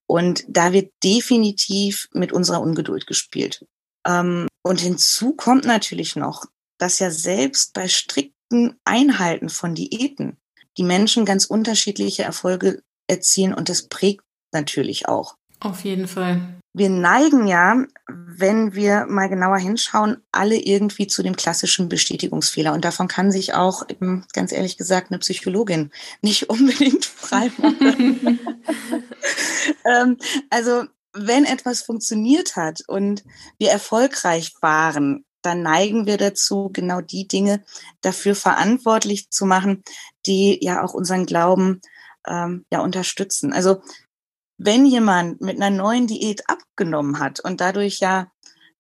Und 0.08 0.44
da 0.48 0.74
wird 0.74 0.92
definitiv 1.04 2.10
mit 2.14 2.32
unserer 2.32 2.62
Ungeduld 2.62 3.06
gespielt. 3.06 3.66
Ähm, 4.08 4.48
und 4.64 4.80
hinzu 4.80 5.34
kommt 5.34 5.66
natürlich 5.66 6.16
noch, 6.16 6.46
dass 6.78 7.00
ja 7.00 7.12
selbst 7.12 7.74
bei 7.74 7.88
strikten 7.88 8.80
Einhalten 8.86 9.50
von 9.50 9.76
Diäten 9.76 10.38
die 10.78 10.84
Menschen 10.84 11.26
ganz 11.26 11.46
unterschiedliche 11.46 12.24
Erfolge 12.24 12.82
erzielen 13.08 13.54
und 13.54 13.70
das 13.70 13.88
prägt 13.88 14.24
natürlich 14.52 15.08
auch. 15.08 15.36
Auf 15.60 15.84
jeden 15.84 16.08
Fall. 16.08 16.42
Wir 16.74 16.90
neigen 16.90 17.48
ja, 17.48 17.84
wenn 18.08 18.74
wir 18.76 19.06
mal 19.08 19.28
genauer 19.28 19.58
hinschauen, 19.58 20.18
alle 20.32 20.56
irgendwie 20.56 21.08
zu 21.08 21.24
dem 21.24 21.36
klassischen 21.36 21.90
Bestätigungsfehler. 21.90 22.74
Und 22.74 22.86
davon 22.86 23.08
kann 23.08 23.32
sich 23.32 23.56
auch, 23.56 23.86
ganz 24.34 24.52
ehrlich 24.54 24.78
gesagt, 24.78 25.12
eine 25.12 25.20
Psychologin 25.20 25.92
nicht 26.22 26.44
unbedingt 26.50 27.06
frei 27.06 27.52
machen. 27.58 28.40
ähm, 29.86 30.18
also 30.50 30.86
wenn 31.14 31.46
etwas 31.46 31.82
funktioniert 31.82 32.56
hat 32.56 32.82
und 32.88 33.24
wir 33.58 33.72
erfolgreich 33.72 34.54
waren, 34.62 35.26
dann 35.42 35.62
neigen 35.62 36.06
wir 36.06 36.18
dazu, 36.18 36.70
genau 36.74 37.02
die 37.02 37.28
Dinge 37.28 37.64
dafür 38.02 38.36
verantwortlich 38.36 39.30
zu 39.30 39.46
machen, 39.46 39.84
die 40.26 40.60
ja 40.62 40.84
auch 40.84 40.94
unseren 40.94 41.26
Glauben 41.26 41.82
ähm, 42.28 42.66
ja 42.72 42.82
unterstützen. 42.82 43.54
Also 43.54 43.82
wenn 44.58 44.86
jemand 44.86 45.40
mit 45.40 45.56
einer 45.56 45.76
neuen 45.76 46.08
Diät 46.08 46.44
abgenommen 46.50 47.20
hat 47.20 47.40
und 47.40 47.62
dadurch 47.62 48.00
ja 48.00 48.30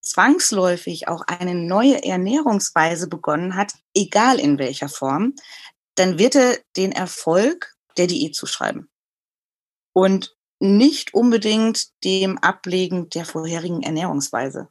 zwangsläufig 0.01 1.07
auch 1.07 1.21
eine 1.27 1.55
neue 1.55 2.03
Ernährungsweise 2.03 3.07
begonnen 3.07 3.55
hat, 3.55 3.73
egal 3.93 4.39
in 4.39 4.59
welcher 4.59 4.89
Form, 4.89 5.35
dann 5.95 6.19
wird 6.19 6.35
er 6.35 6.57
den 6.75 6.91
Erfolg 6.91 7.75
der 7.97 8.07
Diät 8.07 8.35
zuschreiben. 8.35 8.89
Und 9.93 10.35
nicht 10.59 11.13
unbedingt 11.13 11.89
dem 12.03 12.37
Ablegen 12.37 13.09
der 13.09 13.25
vorherigen 13.25 13.81
Ernährungsweise. 13.81 14.67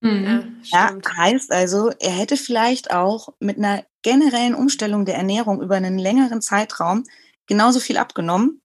Mhm, 0.00 0.60
ja, 0.64 0.96
heißt 1.16 1.52
also, 1.52 1.90
er 2.00 2.10
hätte 2.10 2.36
vielleicht 2.36 2.92
auch 2.92 3.28
mit 3.38 3.58
einer 3.58 3.84
generellen 4.02 4.54
Umstellung 4.54 5.04
der 5.04 5.14
Ernährung 5.14 5.62
über 5.62 5.76
einen 5.76 5.98
längeren 5.98 6.42
Zeitraum 6.42 7.04
genauso 7.46 7.78
viel 7.78 7.96
abgenommen, 7.96 8.62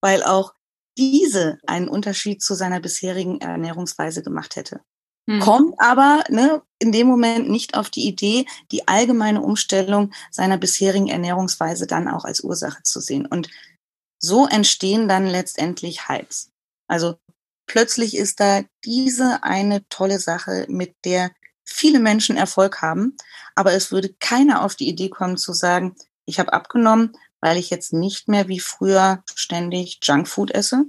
weil 0.00 0.22
auch 0.22 0.54
diese 0.96 1.58
einen 1.66 1.88
Unterschied 1.88 2.42
zu 2.42 2.54
seiner 2.54 2.80
bisherigen 2.80 3.40
Ernährungsweise 3.40 4.22
gemacht 4.22 4.56
hätte. 4.56 4.80
Mhm. 5.26 5.40
Kommt 5.40 5.74
aber 5.78 6.22
ne, 6.28 6.62
in 6.78 6.92
dem 6.92 7.08
Moment 7.08 7.50
nicht 7.50 7.76
auf 7.76 7.90
die 7.90 8.06
Idee, 8.06 8.46
die 8.70 8.86
allgemeine 8.86 9.42
Umstellung 9.42 10.12
seiner 10.30 10.56
bisherigen 10.56 11.08
Ernährungsweise 11.08 11.86
dann 11.86 12.08
auch 12.08 12.24
als 12.24 12.44
Ursache 12.44 12.82
zu 12.84 13.00
sehen. 13.00 13.26
Und 13.26 13.48
so 14.26 14.46
entstehen 14.46 15.08
dann 15.08 15.26
letztendlich 15.26 16.08
Hypes. 16.08 16.50
Also 16.88 17.16
plötzlich 17.66 18.16
ist 18.16 18.40
da 18.40 18.62
diese 18.84 19.42
eine 19.42 19.86
tolle 19.88 20.18
Sache, 20.18 20.66
mit 20.68 20.94
der 21.04 21.30
viele 21.64 21.98
Menschen 21.98 22.36
Erfolg 22.36 22.82
haben, 22.82 23.16
aber 23.54 23.72
es 23.72 23.90
würde 23.90 24.14
keiner 24.20 24.62
auf 24.62 24.76
die 24.76 24.88
Idee 24.88 25.08
kommen 25.08 25.36
zu 25.36 25.52
sagen, 25.52 25.96
ich 26.24 26.38
habe 26.38 26.52
abgenommen, 26.52 27.12
weil 27.40 27.56
ich 27.56 27.70
jetzt 27.70 27.92
nicht 27.92 28.28
mehr 28.28 28.48
wie 28.48 28.60
früher 28.60 29.22
ständig 29.34 29.98
Junkfood 30.02 30.50
esse 30.52 30.84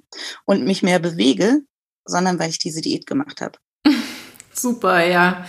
und 0.46 0.64
mich 0.64 0.84
mehr 0.84 1.00
bewege, 1.00 1.62
sondern 2.06 2.40
weil 2.40 2.50
ich 2.50 2.60
diese 2.60 2.82
Diät 2.82 3.06
gemacht 3.06 3.42
habe. 3.42 3.60
Super, 4.54 5.06
ja. 5.06 5.46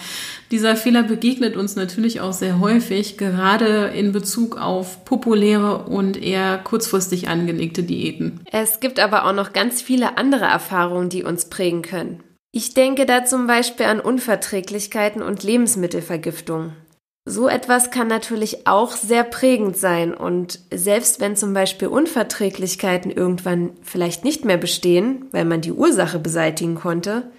Dieser 0.51 0.77
Fehler 0.77 1.03
begegnet 1.03 1.57
uns 1.57 1.77
natürlich 1.77 2.21
auch 2.21 2.33
sehr 2.33 2.59
häufig, 2.59 3.19
gerade 3.19 3.89
in 3.89 4.13
Bezug 4.13 4.57
auf 4.57 5.05
populäre 5.05 5.85
und 5.85 6.21
eher 6.23 6.59
kurzfristig 6.59 7.29
angelegte 7.29 7.83
Diäten. 7.83 8.41
Es 8.51 8.81
gibt 8.81 8.99
aber 8.99 9.27
auch 9.27 9.35
noch 9.35 9.53
ganz 9.53 9.83
viele 9.83 10.17
andere 10.17 10.47
Erfahrungen, 10.47 11.11
die 11.11 11.23
uns 11.23 11.47
prägen 11.47 11.83
können. 11.83 12.23
Ich 12.51 12.73
denke 12.73 13.05
da 13.05 13.27
zum 13.27 13.47
Beispiel 13.47 13.87
an 13.87 14.01
Unverträglichkeiten 14.01 15.21
und 15.21 15.43
Lebensmittelvergiftung. 15.43 16.73
So 17.27 17.47
etwas 17.47 17.91
kann 17.91 18.09
natürlich 18.09 18.67
auch 18.67 18.93
sehr 18.93 19.23
prägend 19.23 19.77
sein 19.77 20.15
und 20.15 20.61
selbst 20.73 21.21
wenn 21.21 21.37
zum 21.37 21.53
Beispiel 21.53 21.89
Unverträglichkeiten 21.89 23.11
irgendwann 23.11 23.73
vielleicht 23.83 24.25
nicht 24.25 24.47
mehr 24.47 24.57
bestehen, 24.57 25.27
weil 25.31 25.45
man 25.45 25.61
die 25.61 25.73
Ursache 25.73 26.19
beseitigen 26.19 26.75
konnte, 26.75 27.31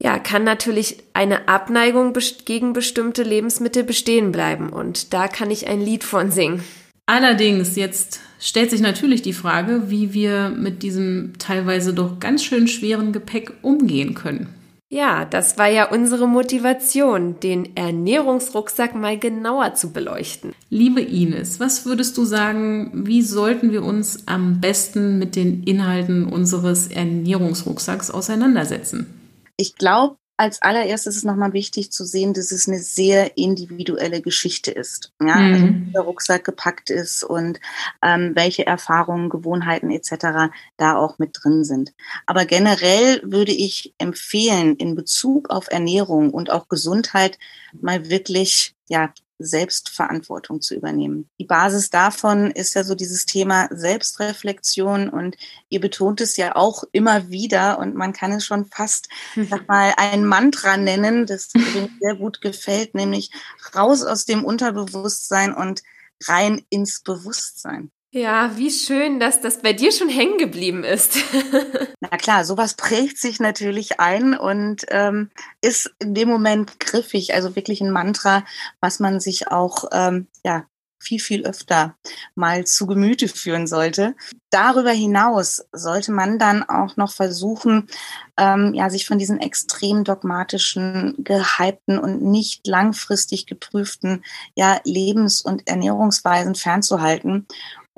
ja, 0.00 0.18
kann 0.18 0.44
natürlich 0.44 0.98
eine 1.12 1.48
Abneigung 1.48 2.14
gegen 2.44 2.72
bestimmte 2.72 3.22
Lebensmittel 3.22 3.82
bestehen 3.82 4.30
bleiben. 4.30 4.70
Und 4.70 5.12
da 5.12 5.26
kann 5.26 5.50
ich 5.50 5.66
ein 5.66 5.80
Lied 5.80 6.04
von 6.04 6.30
singen. 6.30 6.62
Allerdings, 7.06 7.74
jetzt 7.74 8.20
stellt 8.38 8.70
sich 8.70 8.80
natürlich 8.80 9.22
die 9.22 9.32
Frage, 9.32 9.90
wie 9.90 10.12
wir 10.12 10.50
mit 10.50 10.82
diesem 10.82 11.32
teilweise 11.38 11.94
doch 11.94 12.20
ganz 12.20 12.44
schön 12.44 12.68
schweren 12.68 13.12
Gepäck 13.12 13.52
umgehen 13.62 14.14
können. 14.14 14.54
Ja, 14.90 15.26
das 15.26 15.58
war 15.58 15.68
ja 15.68 15.90
unsere 15.90 16.26
Motivation, 16.26 17.38
den 17.40 17.76
Ernährungsrucksack 17.76 18.94
mal 18.94 19.18
genauer 19.18 19.74
zu 19.74 19.92
beleuchten. 19.92 20.52
Liebe 20.70 21.02
Ines, 21.02 21.60
was 21.60 21.84
würdest 21.84 22.16
du 22.16 22.24
sagen, 22.24 22.90
wie 22.94 23.20
sollten 23.20 23.70
wir 23.70 23.82
uns 23.82 24.26
am 24.26 24.62
besten 24.62 25.18
mit 25.18 25.36
den 25.36 25.62
Inhalten 25.64 26.24
unseres 26.24 26.86
Ernährungsrucksacks 26.86 28.10
auseinandersetzen? 28.10 29.17
Ich 29.58 29.74
glaube, 29.74 30.16
als 30.38 30.62
allererstes 30.62 31.16
ist 31.16 31.18
es 31.18 31.24
nochmal 31.24 31.52
wichtig 31.52 31.90
zu 31.90 32.04
sehen, 32.04 32.32
dass 32.32 32.52
es 32.52 32.68
eine 32.68 32.78
sehr 32.78 33.36
individuelle 33.36 34.22
Geschichte 34.22 34.70
ist. 34.70 35.12
Ja, 35.20 35.34
mhm. 35.34 35.52
also 35.52 35.66
wie 35.66 35.92
der 35.92 36.02
Rucksack 36.02 36.44
gepackt 36.44 36.90
ist 36.90 37.24
und 37.24 37.58
ähm, 38.02 38.32
welche 38.36 38.64
Erfahrungen, 38.64 39.30
Gewohnheiten 39.30 39.90
etc. 39.90 40.52
da 40.76 40.96
auch 40.96 41.18
mit 41.18 41.36
drin 41.42 41.64
sind. 41.64 41.92
Aber 42.24 42.44
generell 42.44 43.20
würde 43.24 43.50
ich 43.50 43.94
empfehlen, 43.98 44.76
in 44.76 44.94
Bezug 44.94 45.50
auf 45.50 45.66
Ernährung 45.70 46.30
und 46.30 46.50
auch 46.50 46.68
Gesundheit 46.68 47.36
mal 47.72 48.08
wirklich 48.08 48.76
ja 48.88 49.12
Selbstverantwortung 49.38 50.60
zu 50.60 50.74
übernehmen. 50.74 51.28
Die 51.38 51.44
Basis 51.44 51.90
davon 51.90 52.50
ist 52.50 52.74
ja 52.74 52.84
so 52.84 52.94
dieses 52.94 53.26
Thema 53.26 53.68
Selbstreflexion 53.70 55.08
und 55.08 55.36
ihr 55.68 55.80
betont 55.80 56.20
es 56.20 56.36
ja 56.36 56.56
auch 56.56 56.84
immer 56.92 57.30
wieder 57.30 57.78
und 57.78 57.94
man 57.94 58.12
kann 58.12 58.32
es 58.32 58.44
schon 58.44 58.66
fast 58.66 59.08
sag 59.48 59.68
mal 59.68 59.94
ein 59.96 60.24
Mantra 60.24 60.76
nennen, 60.76 61.26
das 61.26 61.50
mir 61.54 61.88
sehr 62.00 62.16
gut 62.16 62.40
gefällt, 62.40 62.94
nämlich 62.94 63.30
raus 63.74 64.02
aus 64.02 64.24
dem 64.24 64.44
Unterbewusstsein 64.44 65.54
und 65.54 65.82
rein 66.24 66.64
ins 66.68 67.00
Bewusstsein. 67.00 67.90
Ja, 68.10 68.56
wie 68.56 68.70
schön, 68.70 69.20
dass 69.20 69.42
das 69.42 69.60
bei 69.60 69.74
dir 69.74 69.92
schon 69.92 70.08
hängen 70.08 70.38
geblieben 70.38 70.82
ist. 70.82 71.18
Na 72.00 72.16
klar, 72.16 72.46
sowas 72.46 72.72
prägt 72.72 73.18
sich 73.18 73.38
natürlich 73.38 74.00
ein 74.00 74.34
und 74.34 74.86
ähm, 74.88 75.30
ist 75.60 75.94
in 75.98 76.14
dem 76.14 76.28
Moment 76.28 76.80
griffig, 76.80 77.34
also 77.34 77.54
wirklich 77.54 77.82
ein 77.82 77.90
Mantra, 77.90 78.44
was 78.80 78.98
man 78.98 79.20
sich 79.20 79.48
auch 79.48 79.84
ähm, 79.92 80.26
ja 80.42 80.64
viel, 81.00 81.20
viel 81.20 81.46
öfter 81.46 81.96
mal 82.34 82.66
zu 82.66 82.86
Gemüte 82.86 83.28
führen 83.28 83.66
sollte. 83.66 84.16
Darüber 84.50 84.90
hinaus 84.90 85.64
sollte 85.72 86.10
man 86.10 86.38
dann 86.38 86.62
auch 86.62 86.96
noch 86.96 87.12
versuchen, 87.12 87.88
ähm, 88.36 88.74
ja, 88.74 88.90
sich 88.90 89.06
von 89.06 89.18
diesen 89.18 89.38
extrem 89.38 90.02
dogmatischen, 90.02 91.14
gehypten 91.18 91.98
und 91.98 92.22
nicht 92.22 92.66
langfristig 92.66 93.46
geprüften 93.46 94.24
ja, 94.56 94.80
Lebens- 94.84 95.42
und 95.42 95.68
Ernährungsweisen 95.68 96.54
fernzuhalten 96.54 97.46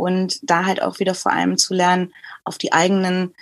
und 0.01 0.41
da 0.43 0.65
halt 0.65 0.83
auch 0.83 0.99
wieder 0.99 1.15
vor 1.15 1.33
allem 1.33 1.59
zu 1.59 1.75
lernen, 1.75 2.13
auf 2.45 2.59
die 2.59 2.73
eigenen 2.73 3.35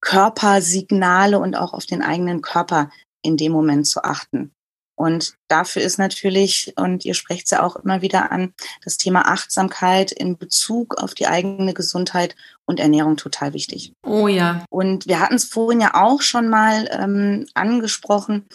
Körpersignale 0.00 1.38
und 1.38 1.56
auch 1.56 1.72
auf 1.72 1.86
den 1.86 2.02
eigenen 2.02 2.42
Körper 2.42 2.90
in 3.22 3.36
dem 3.36 3.52
Moment 3.52 3.86
zu 3.86 4.02
achten. 4.04 4.52
Und 4.94 5.34
dafür 5.48 5.82
ist 5.82 5.98
natürlich, 5.98 6.74
und 6.76 7.04
ihr 7.04 7.14
sprecht 7.14 7.46
es 7.46 7.50
ja 7.50 7.62
auch 7.62 7.76
immer 7.76 8.02
wieder 8.02 8.30
an, 8.30 8.52
das 8.84 8.98
Thema 8.98 9.26
Achtsamkeit 9.26 10.12
in 10.12 10.36
Bezug 10.36 10.96
auf 11.02 11.14
die 11.14 11.26
eigene 11.26 11.74
Gesundheit 11.74 12.36
und 12.66 12.78
Ernährung 12.78 13.16
total 13.16 13.54
wichtig. 13.54 13.94
Oh 14.06 14.28
ja. 14.28 14.64
Und 14.70 15.06
wir 15.06 15.18
hatten 15.18 15.34
es 15.34 15.44
vorhin 15.44 15.80
ja 15.80 15.94
auch 15.94 16.20
schon 16.20 16.48
mal 16.48 16.88
ähm, 16.92 17.46
angesprochen. 17.54 18.46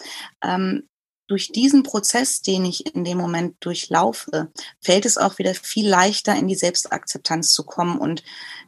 Ähm, 0.42 0.84
durch 1.28 1.52
diesen 1.52 1.82
Prozess, 1.82 2.42
den 2.42 2.64
ich 2.64 2.94
in 2.94 3.04
dem 3.04 3.18
Moment 3.18 3.56
durchlaufe, 3.60 4.50
fällt 4.80 5.06
es 5.06 5.18
auch 5.18 5.38
wieder 5.38 5.54
viel 5.54 5.88
leichter, 5.88 6.34
in 6.34 6.48
die 6.48 6.56
Selbstakzeptanz 6.56 7.52
zu 7.52 7.64
kommen 7.64 7.98
und 7.98 8.24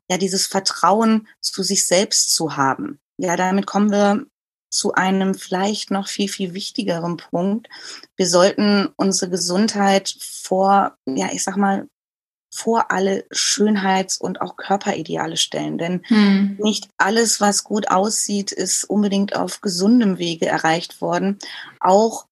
ja, 0.09 0.19
dieses 0.19 0.47
Vertrauen 0.47 1.27
zu 1.41 1.63
sich 1.63 1.87
selbst 1.87 2.35
zu 2.35 2.57
haben. 2.57 3.01
Ja, 3.17 3.37
damit 3.37 3.67
kommen 3.67 3.91
wir 3.91 4.27
zu 4.71 4.95
einem 4.95 5.35
vielleicht 5.35 5.91
noch 5.91 6.07
viel, 6.07 6.29
viel 6.29 6.55
wichtigeren 6.55 7.17
Punkt. 7.17 7.69
Wir 8.17 8.27
sollten 8.27 8.89
unsere 8.97 9.31
Gesundheit 9.31 10.15
vor, 10.21 10.97
ja, 11.07 11.29
ich 11.33 11.43
sag 11.43 11.57
mal, 11.57 11.89
vor 12.53 12.91
alle 12.91 13.25
Schönheits- 13.31 14.19
und 14.19 14.41
auch 14.41 14.57
Körperideale 14.57 15.37
stellen. 15.37 15.79
Denn 15.79 16.03
hm. 16.07 16.57
nicht 16.61 16.89
alles, 16.99 17.41
was 17.41 17.65
gut 17.65 17.91
aussieht, 17.91 18.53
ist 18.53 18.85
unbedingt 18.85 19.37
auf 19.37 19.61
gesundem 19.61 20.19
Wege 20.19 20.47
erreicht 20.47 21.01
worden. 21.01 21.39
Auch 21.79 22.27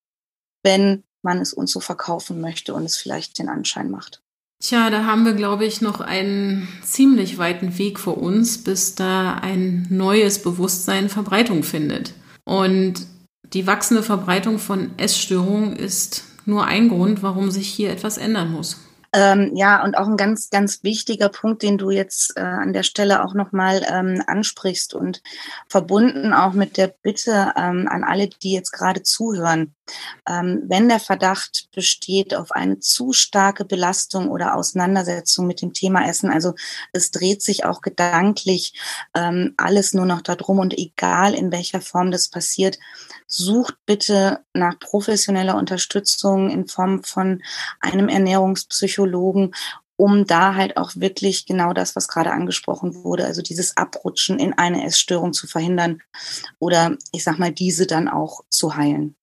wenn 0.63 1.03
man 1.21 1.39
es 1.39 1.53
uns 1.53 1.71
so 1.71 1.79
verkaufen 1.79 2.41
möchte 2.41 2.73
und 2.73 2.85
es 2.85 2.97
vielleicht 2.97 3.39
den 3.39 3.49
Anschein 3.49 3.91
macht. 3.91 4.21
Tja, 4.61 4.89
da 4.89 5.05
haben 5.05 5.23
wir, 5.23 5.33
glaube 5.33 5.65
ich, 5.65 5.81
noch 5.81 6.01
einen 6.01 6.67
ziemlich 6.83 7.37
weiten 7.37 7.77
Weg 7.77 7.97
vor 7.97 8.17
uns, 8.17 8.61
bis 8.63 8.93
da 8.95 9.35
ein 9.35 9.87
neues 9.89 10.41
Bewusstsein 10.41 11.07
Verbreitung 11.07 11.63
findet. 11.63 12.13
Und 12.43 13.05
die 13.53 13.65
wachsende 13.67 14.03
Verbreitung 14.03 14.59
von 14.59 14.91
Essstörungen 14.97 15.75
ist 15.75 16.25
nur 16.45 16.65
ein 16.65 16.89
Grund, 16.89 17.23
warum 17.23 17.51
sich 17.51 17.69
hier 17.69 17.89
etwas 17.89 18.17
ändern 18.17 18.51
muss. 18.51 18.77
Ähm, 19.11 19.55
ja, 19.55 19.83
und 19.83 19.97
auch 19.97 20.07
ein 20.07 20.17
ganz, 20.17 20.49
ganz 20.49 20.83
wichtiger 20.83 21.29
Punkt, 21.29 21.63
den 21.63 21.77
du 21.77 21.89
jetzt 21.89 22.37
äh, 22.37 22.41
an 22.41 22.73
der 22.73 22.83
Stelle 22.83 23.23
auch 23.23 23.33
nochmal 23.33 23.83
ähm, 23.89 24.23
ansprichst 24.27 24.93
und 24.93 25.23
verbunden 25.67 26.33
auch 26.33 26.53
mit 26.53 26.77
der 26.77 26.93
Bitte 27.01 27.53
ähm, 27.55 27.87
an 27.89 28.03
alle, 28.03 28.27
die 28.27 28.51
jetzt 28.51 28.71
gerade 28.71 29.01
zuhören. 29.01 29.73
Ähm, 30.27 30.63
wenn 30.67 30.89
der 30.89 30.99
Verdacht 30.99 31.69
besteht 31.73 32.35
auf 32.35 32.51
eine 32.51 32.79
zu 32.79 33.11
starke 33.11 33.65
Belastung 33.65 34.29
oder 34.29 34.55
Auseinandersetzung 34.55 35.47
mit 35.47 35.63
dem 35.63 35.73
Thema 35.73 36.07
Essen, 36.07 36.29
also 36.29 36.53
es 36.93 37.09
dreht 37.09 37.41
sich 37.41 37.65
auch 37.65 37.81
gedanklich 37.81 38.73
ähm, 39.15 39.55
alles 39.57 39.93
nur 39.93 40.05
noch 40.05 40.21
darum 40.21 40.59
und 40.59 40.77
egal 40.77 41.33
in 41.33 41.51
welcher 41.51 41.81
Form 41.81 42.11
das 42.11 42.27
passiert, 42.27 42.77
sucht 43.29 43.75
bitte 43.85 44.39
nach 44.53 44.77
professioneller 44.79 45.55
Unterstützung 45.55 46.49
in 46.49 46.67
Form 46.67 47.03
von 47.03 47.41
einem 47.79 48.09
Ernährungspsychologen 48.09 49.53
um 49.99 50.25
da 50.25 50.55
halt 50.55 50.77
auch 50.77 50.91
wirklich 50.95 51.45
genau 51.45 51.73
das, 51.73 51.93
was 51.97 52.07
gerade 52.07 52.31
angesprochen 52.31 53.03
wurde, 53.03 53.25
also 53.25 53.41
dieses 53.41 53.75
Abrutschen 53.75 54.39
in 54.39 54.53
eine 54.53 54.85
Essstörung 54.85 55.33
zu 55.33 55.45
verhindern 55.45 56.01
oder 56.57 56.95
ich 57.11 57.25
sag 57.25 57.37
mal, 57.37 57.51
diese 57.51 57.85
dann 57.85 58.07
auch 58.07 58.45
zu 58.49 58.77
heilen. 58.77 59.15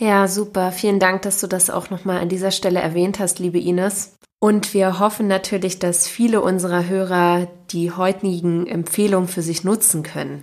Ja, 0.00 0.26
super. 0.26 0.72
Vielen 0.72 0.98
Dank, 0.98 1.20
dass 1.20 1.38
du 1.40 1.46
das 1.46 1.68
auch 1.68 1.90
nochmal 1.90 2.18
an 2.18 2.30
dieser 2.30 2.50
Stelle 2.50 2.80
erwähnt 2.80 3.18
hast, 3.18 3.40
liebe 3.40 3.60
Ines. 3.60 4.16
Und 4.40 4.72
wir 4.72 4.98
hoffen 4.98 5.28
natürlich, 5.28 5.78
dass 5.78 6.08
viele 6.08 6.40
unserer 6.40 6.88
Hörer 6.88 7.46
die 7.70 7.92
heutigen 7.92 8.66
Empfehlungen 8.66 9.28
für 9.28 9.42
sich 9.42 9.64
nutzen 9.64 10.02
können. 10.02 10.40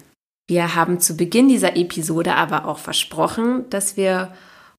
Wir 0.50 0.74
haben 0.74 1.00
zu 1.00 1.16
Beginn 1.16 1.48
dieser 1.48 1.78
Episode 1.78 2.34
aber 2.34 2.66
auch 2.66 2.80
versprochen, 2.80 3.66
dass 3.70 3.98
wir 3.98 4.34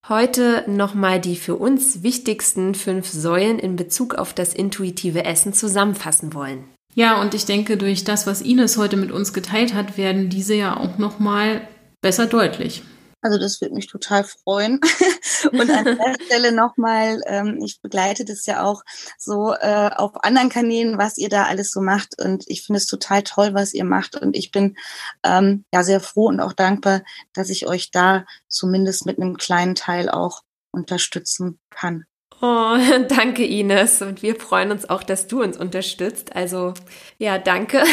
heute 0.09 0.65
nochmal 0.67 1.21
die 1.21 1.37
für 1.37 1.55
uns 1.55 2.03
wichtigsten 2.03 2.75
fünf 2.75 3.07
Säulen 3.07 3.57
in 3.57 3.77
Bezug 3.77 4.15
auf 4.15 4.33
das 4.33 4.53
intuitive 4.53 5.23
Essen 5.23 5.53
zusammenfassen 5.53 6.33
wollen. 6.33 6.65
Ja, 6.93 7.21
und 7.21 7.33
ich 7.33 7.45
denke, 7.45 7.77
durch 7.77 8.03
das, 8.03 8.27
was 8.27 8.41
Ines 8.41 8.75
heute 8.75 8.97
mit 8.97 9.13
uns 9.13 9.31
geteilt 9.31 9.73
hat, 9.73 9.97
werden 9.97 10.27
diese 10.27 10.55
ja 10.55 10.75
auch 10.75 10.97
nochmal 10.97 11.61
besser 12.01 12.25
deutlich. 12.25 12.83
Also 13.21 13.37
das 13.37 13.61
würde 13.61 13.75
mich 13.75 13.87
total 13.87 14.23
freuen. 14.23 14.79
Und 15.51 15.69
an 15.69 15.85
der 15.85 16.15
Stelle 16.25 16.51
nochmal, 16.51 17.21
ähm, 17.27 17.59
ich 17.63 17.81
begleite 17.81 18.25
das 18.25 18.45
ja 18.45 18.63
auch 18.63 18.83
so 19.17 19.53
äh, 19.53 19.89
auf 19.95 20.23
anderen 20.23 20.49
Kanälen, 20.49 20.97
was 20.97 21.17
ihr 21.17 21.29
da 21.29 21.45
alles 21.45 21.71
so 21.71 21.81
macht. 21.81 22.21
Und 22.21 22.43
ich 22.47 22.63
finde 22.65 22.77
es 22.77 22.87
total 22.87 23.23
toll, 23.23 23.53
was 23.53 23.73
ihr 23.73 23.85
macht. 23.85 24.15
Und 24.15 24.35
ich 24.35 24.51
bin 24.51 24.75
ähm, 25.23 25.65
ja 25.73 25.83
sehr 25.83 25.99
froh 25.99 26.27
und 26.27 26.39
auch 26.39 26.53
dankbar, 26.53 27.01
dass 27.33 27.49
ich 27.49 27.67
euch 27.67 27.91
da 27.91 28.25
zumindest 28.47 29.05
mit 29.05 29.19
einem 29.19 29.37
kleinen 29.37 29.75
Teil 29.75 30.09
auch 30.09 30.41
unterstützen 30.71 31.59
kann. 31.69 32.05
Oh, 32.41 32.75
danke 33.07 33.45
Ines. 33.45 34.01
Und 34.01 34.23
wir 34.23 34.39
freuen 34.39 34.71
uns 34.71 34.89
auch, 34.89 35.03
dass 35.03 35.27
du 35.27 35.43
uns 35.43 35.57
unterstützt. 35.57 36.35
Also 36.35 36.73
ja, 37.19 37.37
danke. 37.37 37.83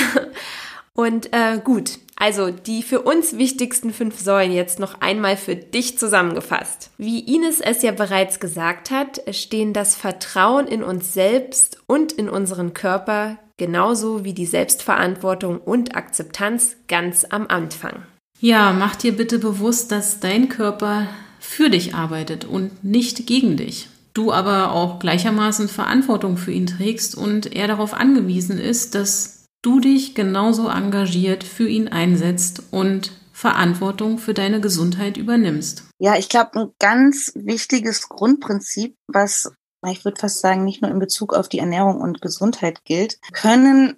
Und 0.98 1.32
äh, 1.32 1.60
gut, 1.62 2.00
also 2.16 2.50
die 2.50 2.82
für 2.82 3.02
uns 3.02 3.38
wichtigsten 3.38 3.92
fünf 3.92 4.18
Säulen 4.18 4.50
jetzt 4.50 4.80
noch 4.80 5.00
einmal 5.00 5.36
für 5.36 5.54
dich 5.54 5.96
zusammengefasst. 5.96 6.90
Wie 6.98 7.20
Ines 7.20 7.60
es 7.60 7.82
ja 7.82 7.92
bereits 7.92 8.40
gesagt 8.40 8.90
hat, 8.90 9.22
stehen 9.30 9.72
das 9.72 9.94
Vertrauen 9.94 10.66
in 10.66 10.82
uns 10.82 11.14
selbst 11.14 11.78
und 11.86 12.10
in 12.10 12.28
unseren 12.28 12.74
Körper 12.74 13.38
genauso 13.58 14.24
wie 14.24 14.32
die 14.32 14.44
Selbstverantwortung 14.44 15.58
und 15.58 15.94
Akzeptanz 15.94 16.74
ganz 16.88 17.24
am 17.30 17.46
Anfang. 17.46 18.02
Ja, 18.40 18.72
mach 18.72 18.96
dir 18.96 19.12
bitte 19.12 19.38
bewusst, 19.38 19.92
dass 19.92 20.18
dein 20.18 20.48
Körper 20.48 21.06
für 21.38 21.70
dich 21.70 21.94
arbeitet 21.94 22.44
und 22.44 22.82
nicht 22.82 23.28
gegen 23.28 23.56
dich. 23.56 23.88
Du 24.14 24.32
aber 24.32 24.72
auch 24.72 24.98
gleichermaßen 24.98 25.68
Verantwortung 25.68 26.38
für 26.38 26.50
ihn 26.50 26.66
trägst 26.66 27.16
und 27.16 27.54
er 27.54 27.68
darauf 27.68 27.94
angewiesen 27.94 28.58
ist, 28.58 28.96
dass 28.96 29.37
du 29.62 29.80
dich 29.80 30.14
genauso 30.14 30.68
engagiert 30.68 31.44
für 31.44 31.68
ihn 31.68 31.88
einsetzt 31.88 32.62
und 32.70 33.12
Verantwortung 33.32 34.18
für 34.18 34.34
deine 34.34 34.60
Gesundheit 34.60 35.16
übernimmst. 35.16 35.84
Ja, 35.98 36.16
ich 36.16 36.28
glaube, 36.28 36.60
ein 36.60 36.72
ganz 36.78 37.32
wichtiges 37.34 38.08
Grundprinzip, 38.08 38.96
was 39.06 39.52
ich 39.86 40.04
würde 40.04 40.20
fast 40.20 40.40
sagen, 40.40 40.64
nicht 40.64 40.82
nur 40.82 40.90
in 40.90 40.98
Bezug 40.98 41.34
auf 41.34 41.48
die 41.48 41.60
Ernährung 41.60 42.00
und 42.00 42.20
Gesundheit 42.20 42.84
gilt, 42.84 43.20
können 43.32 43.96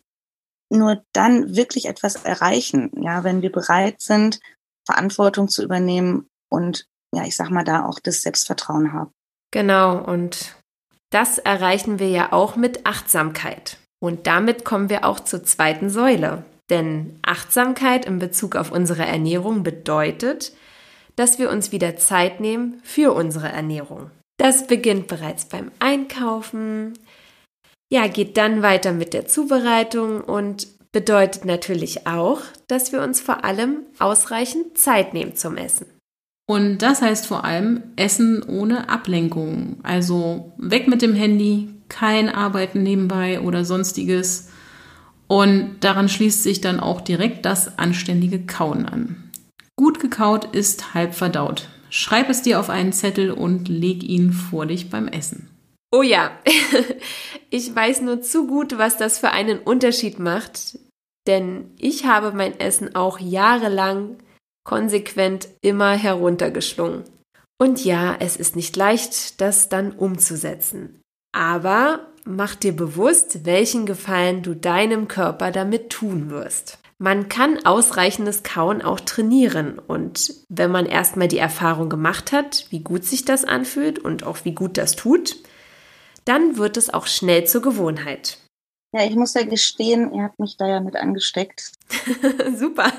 nur 0.70 1.02
dann 1.12 1.56
wirklich 1.56 1.86
etwas 1.86 2.16
erreichen, 2.16 2.90
ja, 3.00 3.24
wenn 3.24 3.42
wir 3.42 3.50
bereit 3.50 4.00
sind, 4.00 4.40
Verantwortung 4.86 5.48
zu 5.48 5.62
übernehmen 5.62 6.28
und 6.50 6.86
ja, 7.14 7.24
ich 7.24 7.34
sag 7.34 7.50
mal 7.50 7.64
da 7.64 7.86
auch 7.86 7.98
das 7.98 8.22
Selbstvertrauen 8.22 8.92
haben. 8.92 9.12
Genau, 9.50 9.98
und 9.98 10.56
das 11.10 11.38
erreichen 11.38 11.98
wir 11.98 12.08
ja 12.08 12.32
auch 12.32 12.54
mit 12.54 12.86
Achtsamkeit. 12.86 13.79
Und 14.00 14.26
damit 14.26 14.64
kommen 14.64 14.88
wir 14.88 15.04
auch 15.04 15.20
zur 15.20 15.44
zweiten 15.44 15.90
Säule. 15.90 16.44
Denn 16.70 17.18
Achtsamkeit 17.22 18.06
in 18.06 18.18
Bezug 18.18 18.56
auf 18.56 18.72
unsere 18.72 19.04
Ernährung 19.04 19.62
bedeutet, 19.62 20.52
dass 21.16 21.38
wir 21.38 21.50
uns 21.50 21.72
wieder 21.72 21.96
Zeit 21.96 22.40
nehmen 22.40 22.80
für 22.82 23.12
unsere 23.12 23.48
Ernährung. 23.48 24.10
Das 24.38 24.66
beginnt 24.66 25.06
bereits 25.06 25.44
beim 25.44 25.70
Einkaufen, 25.80 26.94
ja, 27.92 28.06
geht 28.06 28.36
dann 28.36 28.62
weiter 28.62 28.92
mit 28.92 29.12
der 29.12 29.26
Zubereitung 29.26 30.20
und 30.20 30.68
bedeutet 30.92 31.44
natürlich 31.44 32.06
auch, 32.06 32.40
dass 32.68 32.92
wir 32.92 33.02
uns 33.02 33.20
vor 33.20 33.44
allem 33.44 33.80
ausreichend 33.98 34.78
Zeit 34.78 35.12
nehmen 35.12 35.36
zum 35.36 35.56
Essen. 35.56 35.86
Und 36.48 36.78
das 36.78 37.02
heißt 37.02 37.26
vor 37.26 37.44
allem 37.44 37.82
Essen 37.96 38.42
ohne 38.42 38.88
Ablenkung. 38.88 39.78
Also 39.82 40.52
weg 40.56 40.88
mit 40.88 41.02
dem 41.02 41.14
Handy, 41.14 41.68
kein 41.90 42.30
Arbeiten 42.30 42.82
nebenbei 42.82 43.40
oder 43.40 43.66
sonstiges. 43.66 44.48
Und 45.26 45.76
daran 45.80 46.08
schließt 46.08 46.42
sich 46.42 46.62
dann 46.62 46.80
auch 46.80 47.02
direkt 47.02 47.44
das 47.44 47.78
anständige 47.78 48.46
Kauen 48.46 48.86
an. 48.86 49.30
Gut 49.76 50.00
gekaut 50.00 50.46
ist 50.54 50.94
halb 50.94 51.14
verdaut. 51.14 51.68
Schreib 51.90 52.30
es 52.30 52.42
dir 52.42 52.58
auf 52.60 52.70
einen 52.70 52.92
Zettel 52.92 53.30
und 53.30 53.68
leg 53.68 54.02
ihn 54.02 54.32
vor 54.32 54.66
dich 54.66 54.90
beim 54.90 55.08
Essen. 55.08 55.50
Oh 55.92 56.02
ja, 56.02 56.30
ich 57.50 57.74
weiß 57.74 58.02
nur 58.02 58.22
zu 58.22 58.46
gut, 58.46 58.78
was 58.78 58.96
das 58.96 59.18
für 59.18 59.30
einen 59.30 59.58
Unterschied 59.58 60.18
macht, 60.18 60.78
denn 61.26 61.70
ich 61.78 62.06
habe 62.06 62.32
mein 62.32 62.58
Essen 62.58 62.94
auch 62.94 63.18
jahrelang 63.18 64.18
konsequent 64.64 65.48
immer 65.62 65.92
heruntergeschlungen. 65.92 67.04
Und 67.60 67.84
ja, 67.84 68.16
es 68.20 68.36
ist 68.36 68.56
nicht 68.56 68.76
leicht, 68.76 69.40
das 69.40 69.68
dann 69.68 69.92
umzusetzen. 69.92 70.99
Aber 71.32 72.06
mach 72.24 72.54
dir 72.54 72.74
bewusst, 72.74 73.44
welchen 73.44 73.86
Gefallen 73.86 74.42
du 74.42 74.54
deinem 74.54 75.08
Körper 75.08 75.50
damit 75.50 75.90
tun 75.90 76.30
wirst. 76.30 76.78
Man 76.98 77.30
kann 77.30 77.64
ausreichendes 77.64 78.42
Kauen 78.42 78.82
auch 78.82 79.00
trainieren 79.00 79.78
und 79.78 80.34
wenn 80.50 80.70
man 80.70 80.84
erstmal 80.84 81.28
die 81.28 81.38
Erfahrung 81.38 81.88
gemacht 81.88 82.30
hat, 82.30 82.66
wie 82.68 82.80
gut 82.80 83.04
sich 83.04 83.24
das 83.24 83.46
anfühlt 83.46 83.98
und 83.98 84.24
auch 84.24 84.44
wie 84.44 84.52
gut 84.52 84.76
das 84.76 84.96
tut, 84.96 85.36
dann 86.26 86.58
wird 86.58 86.76
es 86.76 86.92
auch 86.92 87.06
schnell 87.06 87.46
zur 87.46 87.62
Gewohnheit. 87.62 88.36
Ja, 88.92 89.04
ich 89.04 89.14
muss 89.14 89.34
ja 89.34 89.44
gestehen, 89.44 90.12
ihr 90.12 90.24
habt 90.24 90.40
mich 90.40 90.56
da 90.56 90.66
ja 90.66 90.80
mit 90.80 90.96
angesteckt. 90.96 91.72
Super. 92.56 92.92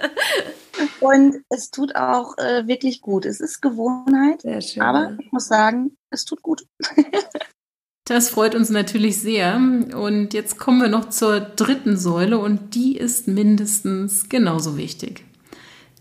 und 1.00 1.36
es 1.48 1.70
tut 1.70 1.94
auch 1.94 2.36
äh, 2.38 2.66
wirklich 2.66 3.00
gut. 3.00 3.24
Es 3.24 3.40
ist 3.40 3.60
Gewohnheit, 3.60 4.44
aber 4.80 5.16
ich 5.20 5.30
muss 5.30 5.46
sagen, 5.46 5.96
es 6.10 6.24
tut 6.24 6.42
gut. 6.42 6.66
Das 8.06 8.28
freut 8.28 8.54
uns 8.54 8.68
natürlich 8.68 9.16
sehr. 9.18 9.56
Und 9.56 10.34
jetzt 10.34 10.58
kommen 10.58 10.82
wir 10.82 10.90
noch 10.90 11.08
zur 11.08 11.40
dritten 11.40 11.96
Säule 11.96 12.38
und 12.38 12.74
die 12.74 12.98
ist 12.98 13.28
mindestens 13.28 14.28
genauso 14.28 14.76
wichtig. 14.76 15.24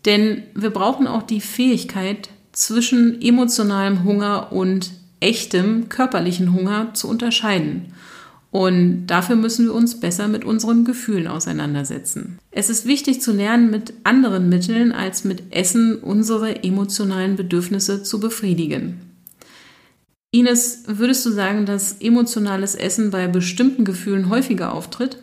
Denn 0.03 0.43
wir 0.53 0.71
brauchen 0.71 1.07
auch 1.07 1.23
die 1.23 1.39
Fähigkeit, 1.39 2.27
zwischen 2.53 3.21
emotionalem 3.21 4.03
Hunger 4.03 4.51
und 4.51 4.91
echtem 5.19 5.89
körperlichen 5.89 6.53
Hunger 6.53 6.93
zu 6.93 7.09
unterscheiden. 7.09 7.93
Und 8.53 9.07
dafür 9.07 9.35
müssen 9.35 9.65
wir 9.65 9.73
uns 9.73 9.99
besser 9.99 10.27
mit 10.27 10.45
unseren 10.45 10.85
Gefühlen 10.85 11.27
auseinandersetzen. 11.27 12.37
Es 12.51 12.69
ist 12.69 12.85
wichtig 12.85 13.19
zu 13.19 13.31
lernen, 13.31 13.71
mit 13.71 13.95
anderen 14.03 14.47
Mitteln 14.47 14.91
als 14.91 15.23
mit 15.23 15.51
Essen 15.51 15.99
unsere 15.99 16.63
emotionalen 16.63 17.35
Bedürfnisse 17.35 18.03
zu 18.03 18.19
befriedigen. 18.19 19.17
Ines, 20.31 20.83
würdest 20.85 21.25
du 21.25 21.31
sagen, 21.31 21.65
dass 21.65 21.93
emotionales 21.99 22.75
Essen 22.75 23.09
bei 23.09 23.27
bestimmten 23.27 23.85
Gefühlen 23.85 24.29
häufiger 24.29 24.73
auftritt? 24.73 25.17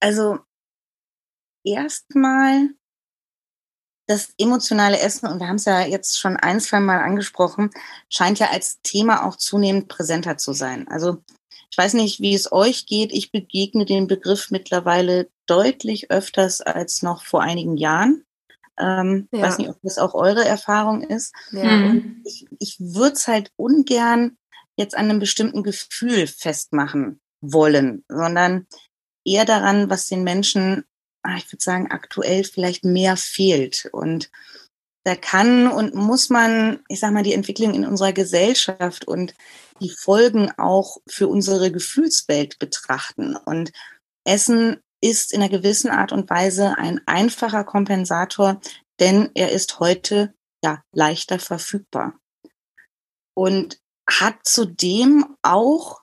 Also 0.00 0.38
erstmal 1.64 2.68
das 4.06 4.34
emotionale 4.38 5.00
Essen, 5.00 5.26
und 5.26 5.40
wir 5.40 5.48
haben 5.48 5.56
es 5.56 5.64
ja 5.64 5.80
jetzt 5.84 6.20
schon 6.20 6.36
ein, 6.36 6.60
zwei 6.60 6.78
Mal 6.78 7.00
angesprochen, 7.00 7.70
scheint 8.08 8.38
ja 8.38 8.50
als 8.50 8.80
Thema 8.82 9.26
auch 9.26 9.34
zunehmend 9.34 9.88
präsenter 9.88 10.38
zu 10.38 10.52
sein. 10.52 10.86
Also 10.86 11.24
ich 11.70 11.78
weiß 11.78 11.94
nicht, 11.94 12.20
wie 12.20 12.34
es 12.34 12.50
euch 12.50 12.86
geht. 12.86 13.12
Ich 13.12 13.30
begegne 13.30 13.84
den 13.84 14.06
Begriff 14.06 14.50
mittlerweile 14.50 15.28
deutlich 15.46 16.10
öfters 16.10 16.60
als 16.60 17.02
noch 17.02 17.22
vor 17.24 17.42
einigen 17.42 17.76
Jahren. 17.76 18.24
Ähm, 18.78 19.28
ja. 19.32 19.42
weiß 19.42 19.58
nicht, 19.58 19.70
ob 19.70 19.80
das 19.82 19.98
auch 19.98 20.14
eure 20.14 20.44
Erfahrung 20.44 21.02
ist. 21.02 21.34
Ja. 21.50 21.62
Und 21.62 22.22
ich, 22.24 22.46
ich 22.58 22.78
würde 22.78 23.14
es 23.14 23.26
halt 23.26 23.50
ungern 23.56 24.36
jetzt 24.76 24.96
an 24.96 25.10
einem 25.10 25.18
bestimmten 25.18 25.62
Gefühl 25.62 26.26
festmachen 26.26 27.20
wollen, 27.40 28.04
sondern 28.08 28.66
eher 29.24 29.44
daran, 29.44 29.90
was 29.90 30.06
den 30.06 30.22
Menschen, 30.22 30.84
ah, 31.22 31.36
ich 31.36 31.50
würde 31.52 31.62
sagen, 31.62 31.90
aktuell 31.90 32.44
vielleicht 32.44 32.84
mehr 32.84 33.16
fehlt. 33.16 33.88
Und 33.92 34.30
da 35.04 35.16
kann 35.16 35.68
und 35.68 35.94
muss 35.94 36.30
man, 36.30 36.80
ich 36.88 37.00
sag 37.00 37.12
mal, 37.12 37.22
die 37.22 37.32
Entwicklung 37.32 37.74
in 37.74 37.86
unserer 37.86 38.12
Gesellschaft 38.12 39.06
und 39.06 39.34
die 39.80 39.90
Folgen 39.90 40.50
auch 40.58 40.98
für 41.08 41.28
unsere 41.28 41.70
Gefühlswelt 41.70 42.58
betrachten. 42.58 43.36
Und 43.36 43.72
Essen 44.24 44.80
ist 45.00 45.32
in 45.32 45.40
einer 45.40 45.50
gewissen 45.50 45.90
Art 45.90 46.12
und 46.12 46.28
Weise 46.28 46.76
ein 46.76 47.00
einfacher 47.06 47.64
Kompensator, 47.64 48.60
denn 49.00 49.30
er 49.34 49.52
ist 49.52 49.80
heute 49.80 50.34
ja 50.64 50.82
leichter 50.92 51.38
verfügbar. 51.38 52.14
Und 53.34 53.78
hat 54.08 54.36
zudem 54.42 55.36
auch 55.42 56.00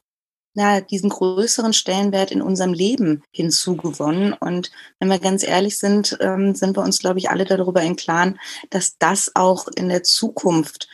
ja, 0.56 0.80
diesen 0.80 1.10
größeren 1.10 1.74
Stellenwert 1.74 2.32
in 2.32 2.42
unserem 2.42 2.74
Leben 2.74 3.24
hinzugewonnen. 3.32 4.32
Und 4.34 4.72
wenn 5.00 5.10
wir 5.10 5.20
ganz 5.20 5.44
ehrlich 5.44 5.78
sind, 5.78 6.18
ähm, 6.22 6.56
sind 6.56 6.78
wir 6.78 6.84
uns, 6.84 7.00
glaube 7.00 7.20
ich, 7.20 7.30
alle 7.30 7.44
darüber 7.44 7.84
im 7.84 7.98
Klaren, 7.98 8.40
dass 8.70 8.98
das 8.98 9.36
auch 9.36 9.68
in 9.76 9.90
der 9.90 10.04
Zukunft 10.04 10.88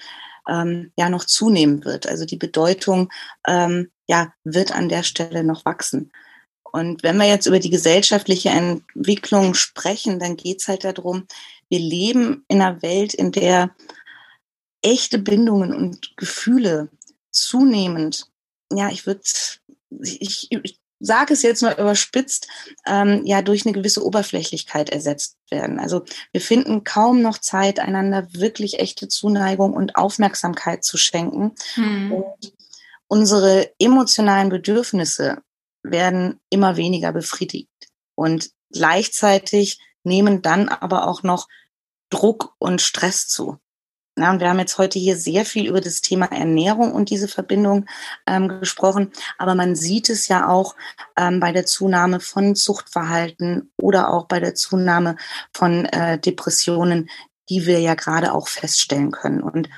ähm, 0.47 0.91
ja 0.97 1.09
noch 1.09 1.25
zunehmen 1.25 1.85
wird. 1.85 2.07
Also 2.07 2.25
die 2.25 2.37
Bedeutung 2.37 3.11
ähm, 3.47 3.91
ja 4.07 4.33
wird 4.43 4.71
an 4.71 4.89
der 4.89 5.03
Stelle 5.03 5.43
noch 5.43 5.65
wachsen. 5.65 6.11
Und 6.71 7.03
wenn 7.03 7.17
wir 7.17 7.27
jetzt 7.27 7.47
über 7.47 7.59
die 7.59 7.69
gesellschaftliche 7.69 8.49
Entwicklung 8.49 9.53
sprechen, 9.53 10.19
dann 10.19 10.37
geht 10.37 10.61
es 10.61 10.67
halt 10.67 10.85
darum, 10.85 11.27
wir 11.69 11.79
leben 11.79 12.45
in 12.47 12.61
einer 12.61 12.81
Welt, 12.81 13.13
in 13.13 13.31
der 13.31 13.75
echte 14.81 15.19
Bindungen 15.19 15.73
und 15.73 16.15
Gefühle 16.17 16.89
zunehmend, 17.29 18.27
ja, 18.71 18.89
ich 18.89 19.05
würde, 19.05 19.21
ich, 20.01 20.47
ich 20.51 20.80
sage 21.01 21.33
es 21.33 21.41
jetzt 21.41 21.61
mal 21.61 21.73
überspitzt, 21.73 22.47
ähm, 22.85 23.25
ja, 23.25 23.41
durch 23.41 23.65
eine 23.65 23.73
gewisse 23.73 24.05
Oberflächlichkeit 24.05 24.89
ersetzt 24.89 25.37
werden. 25.49 25.79
Also 25.79 26.03
wir 26.31 26.41
finden 26.41 26.83
kaum 26.83 27.21
noch 27.21 27.39
Zeit, 27.39 27.79
einander 27.79 28.27
wirklich 28.33 28.79
echte 28.79 29.07
Zuneigung 29.07 29.73
und 29.73 29.95
Aufmerksamkeit 29.95 30.83
zu 30.83 30.97
schenken. 30.97 31.53
Hm. 31.73 32.11
Und 32.11 32.53
unsere 33.07 33.71
emotionalen 33.79 34.49
Bedürfnisse 34.49 35.39
werden 35.83 36.39
immer 36.49 36.77
weniger 36.77 37.11
befriedigt. 37.11 37.69
Und 38.15 38.51
gleichzeitig 38.71 39.79
nehmen 40.03 40.41
dann 40.41 40.69
aber 40.69 41.07
auch 41.07 41.23
noch 41.23 41.47
Druck 42.09 42.53
und 42.59 42.81
Stress 42.81 43.27
zu. 43.27 43.57
Ja, 44.17 44.29
und 44.31 44.41
wir 44.41 44.49
haben 44.49 44.59
jetzt 44.59 44.77
heute 44.77 44.99
hier 44.99 45.15
sehr 45.15 45.45
viel 45.45 45.67
über 45.67 45.79
das 45.79 46.01
Thema 46.01 46.25
Ernährung 46.25 46.91
und 46.91 47.09
diese 47.09 47.29
Verbindung 47.29 47.85
ähm, 48.27 48.59
gesprochen, 48.59 49.11
aber 49.37 49.55
man 49.55 49.75
sieht 49.75 50.09
es 50.09 50.27
ja 50.27 50.49
auch 50.49 50.75
ähm, 51.15 51.39
bei 51.39 51.53
der 51.53 51.65
Zunahme 51.65 52.19
von 52.19 52.55
Suchtverhalten 52.55 53.71
oder 53.77 54.11
auch 54.13 54.27
bei 54.27 54.41
der 54.41 54.53
Zunahme 54.53 55.15
von 55.53 55.85
äh, 55.85 56.19
Depressionen, 56.19 57.09
die 57.49 57.65
wir 57.65 57.79
ja 57.79 57.95
gerade 57.95 58.33
auch 58.33 58.49
feststellen 58.49 59.11
können. 59.11 59.41
Und 59.41 59.69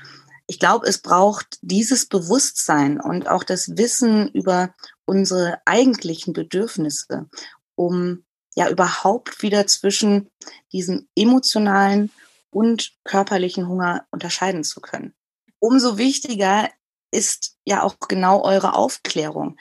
ich 0.48 0.60
glaube, 0.60 0.88
es 0.88 0.98
braucht 0.98 1.60
dieses 1.62 2.08
Bewusstsein 2.08 3.00
und 3.00 3.30
auch 3.30 3.44
das 3.44 3.78
Wissen 3.78 4.30
über 4.30 4.74
unsere 5.06 5.60
eigentlichen 5.66 6.34
Bedürfnisse, 6.34 7.30
um 7.76 8.26
ja 8.56 8.70
überhaupt 8.70 9.44
wieder 9.44 9.68
zwischen 9.68 10.30
diesem 10.72 11.08
emotionalen 11.16 12.12
und 12.54 12.94
körperlichen 13.04 13.68
Hunger 13.68 14.06
unterscheiden 14.12 14.64
zu 14.64 14.82
können. 14.82 15.14
Umso 15.60 15.98
wichtiger 15.98 16.70
ist 17.12 17.58
ja 17.66 17.84
auch 17.84 18.00
genau 18.00 18.44
eure 18.44 18.76
Aufklärung, 18.76 19.58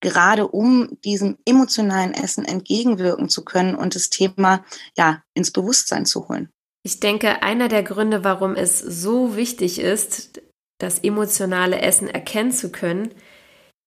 gerade 0.00 0.48
um 0.48 0.98
diesem 1.04 1.38
emotionalen 1.46 2.12
Essen 2.12 2.44
entgegenwirken 2.44 3.28
zu 3.28 3.44
können 3.44 3.74
und 3.74 3.94
das 3.94 4.10
Thema 4.10 4.64
ja 4.96 5.22
ins 5.34 5.50
Bewusstsein 5.50 6.04
zu 6.04 6.28
holen. 6.28 6.50
Ich 6.82 7.00
denke, 7.00 7.42
einer 7.42 7.68
der 7.68 7.82
Gründe, 7.82 8.22
warum 8.22 8.54
es 8.54 8.78
so 8.78 9.36
wichtig 9.36 9.80
ist, 9.80 10.42
das 10.78 10.98
emotionale 11.00 11.80
Essen 11.80 12.08
erkennen 12.08 12.52
zu 12.52 12.70
können, 12.70 13.14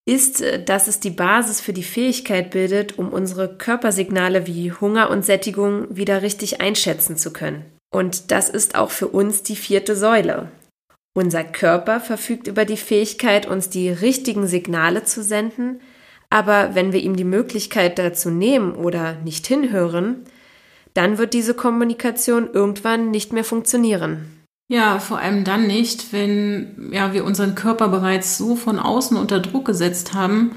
ist, 0.06 0.44
dass 0.66 0.88
es 0.88 1.00
die 1.00 1.12
Basis 1.12 1.62
für 1.62 1.72
die 1.72 1.84
Fähigkeit 1.84 2.50
bildet, 2.50 2.98
um 2.98 3.14
unsere 3.14 3.58
Körpersignale 3.58 4.48
wie 4.48 4.72
Hunger 4.72 5.12
und 5.12 5.24
Sättigung 5.24 5.96
wieder 5.96 6.24
richtig 6.24 6.62
einschätzen 6.62 7.16
zu 7.16 7.32
können. 7.32 7.79
Und 7.92 8.32
das 8.32 8.50
ist 8.50 8.76
auch 8.76 8.92
für 8.92 9.08
uns 9.08 9.44
die 9.44 9.56
vierte 9.56 9.96
Säule. 9.96 10.52
Unser 11.16 11.44
Körper 11.44 12.00
verfügt 12.00 12.48
über 12.48 12.66
die 12.66 12.78
Fähigkeit, 12.78 13.48
uns 13.48 13.70
die 13.70 13.90
richtigen 13.90 14.48
Signale 14.48 15.04
zu 15.04 15.24
senden, 15.24 15.82
aber 16.30 16.76
wenn 16.76 16.94
wir 16.94 17.02
ihm 17.02 17.16
die 17.16 17.24
Möglichkeit 17.24 17.98
dazu 17.98 18.30
nehmen 18.30 18.74
oder 18.74 19.16
nicht 19.24 19.48
hinhören, 19.48 20.24
dann 20.94 21.18
wird 21.18 21.34
diese 21.34 21.56
Kommunikation 21.56 22.50
irgendwann 22.54 23.10
nicht 23.10 23.34
mehr 23.34 23.44
funktionieren. 23.44 24.40
Ja, 24.72 25.00
vor 25.00 25.18
allem 25.18 25.44
dann 25.44 25.66
nicht, 25.66 26.14
wenn 26.14 26.92
ja, 26.92 27.14
wir 27.14 27.26
unseren 27.26 27.56
Körper 27.56 27.88
bereits 27.88 28.38
so 28.38 28.56
von 28.56 28.78
außen 28.78 29.18
unter 29.18 29.40
Druck 29.40 29.66
gesetzt 29.66 30.14
haben, 30.14 30.52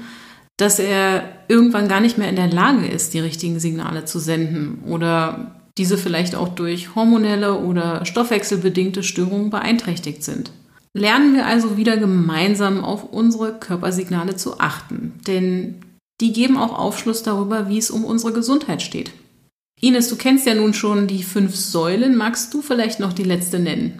dass 0.57 0.77
er 0.77 1.23
irgendwann 1.47 1.87
gar 1.87 1.99
nicht 1.99 2.19
mehr 2.19 2.29
in 2.29 2.35
der 2.35 2.51
Lage 2.51 2.87
ist, 2.87 3.15
die 3.15 3.19
richtigen 3.19 3.59
Signale 3.59 4.05
zu 4.05 4.19
senden 4.19 4.83
oder 4.87 5.62
diese 5.77 5.97
vielleicht 5.97 6.35
auch 6.35 6.49
durch 6.49 6.95
hormonelle 6.95 7.59
oder 7.59 8.05
stoffwechselbedingte 8.05 9.03
Störungen 9.03 9.49
beeinträchtigt 9.49 10.23
sind. 10.23 10.51
Lernen 10.93 11.33
wir 11.33 11.47
also 11.47 11.75
wieder 11.75 11.97
gemeinsam 11.97 12.83
auf 12.83 13.03
unsere 13.03 13.53
Körpersignale 13.53 14.35
zu 14.35 14.59
achten, 14.59 15.19
denn 15.25 15.81
die 16.21 16.33
geben 16.33 16.57
auch 16.57 16.77
Aufschluss 16.77 17.23
darüber, 17.23 17.67
wie 17.67 17.79
es 17.79 17.89
um 17.89 18.05
unsere 18.05 18.33
Gesundheit 18.33 18.83
steht. 18.83 19.11
Ines, 19.81 20.07
du 20.07 20.15
kennst 20.15 20.45
ja 20.45 20.53
nun 20.53 20.73
schon 20.73 21.07
die 21.07 21.23
fünf 21.23 21.55
Säulen. 21.55 22.15
Magst 22.15 22.53
du 22.53 22.61
vielleicht 22.61 22.99
noch 22.99 23.11
die 23.11 23.23
letzte 23.23 23.59
nennen? 23.59 23.99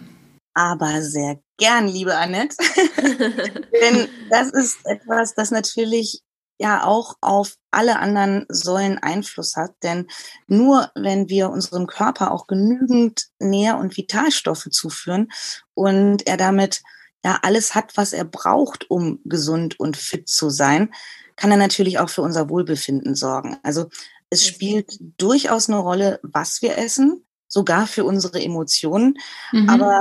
Aber 0.54 1.02
sehr 1.02 1.40
gern, 1.58 1.88
liebe 1.88 2.16
Annette. 2.16 2.56
Denn 2.96 4.08
das 4.30 4.50
ist 4.52 4.78
etwas, 4.84 5.34
das 5.34 5.50
natürlich 5.50 6.22
ja 6.64 6.84
auch 6.84 7.16
auf 7.20 7.56
alle 7.70 7.98
anderen 7.98 8.46
Säulen 8.48 8.98
Einfluss 8.98 9.54
hat. 9.54 9.74
Denn 9.82 10.06
nur 10.46 10.90
wenn 10.94 11.28
wir 11.28 11.50
unserem 11.50 11.86
Körper 11.86 12.32
auch 12.32 12.46
genügend 12.46 13.26
Nähr- 13.38 13.76
und 13.76 13.98
Vitalstoffe 13.98 14.68
zuführen 14.70 15.30
und 15.74 16.26
er 16.26 16.38
damit 16.38 16.82
ja 17.22 17.38
alles 17.42 17.74
hat, 17.74 17.98
was 17.98 18.14
er 18.14 18.24
braucht, 18.24 18.90
um 18.90 19.20
gesund 19.24 19.78
und 19.78 19.98
fit 19.98 20.26
zu 20.26 20.48
sein, 20.48 20.92
kann 21.36 21.50
er 21.50 21.58
natürlich 21.58 21.98
auch 21.98 22.08
für 22.08 22.22
unser 22.22 22.48
Wohlbefinden 22.48 23.14
sorgen. 23.14 23.58
Also 23.62 23.90
es 24.30 24.46
spielt 24.46 24.98
durchaus 25.18 25.68
eine 25.68 25.78
Rolle, 25.78 26.18
was 26.22 26.62
wir 26.62 26.78
essen, 26.78 27.26
sogar 27.46 27.86
für 27.86 28.04
unsere 28.04 28.42
Emotionen. 28.42 29.18
Mhm. 29.52 29.68
Aber 29.68 30.00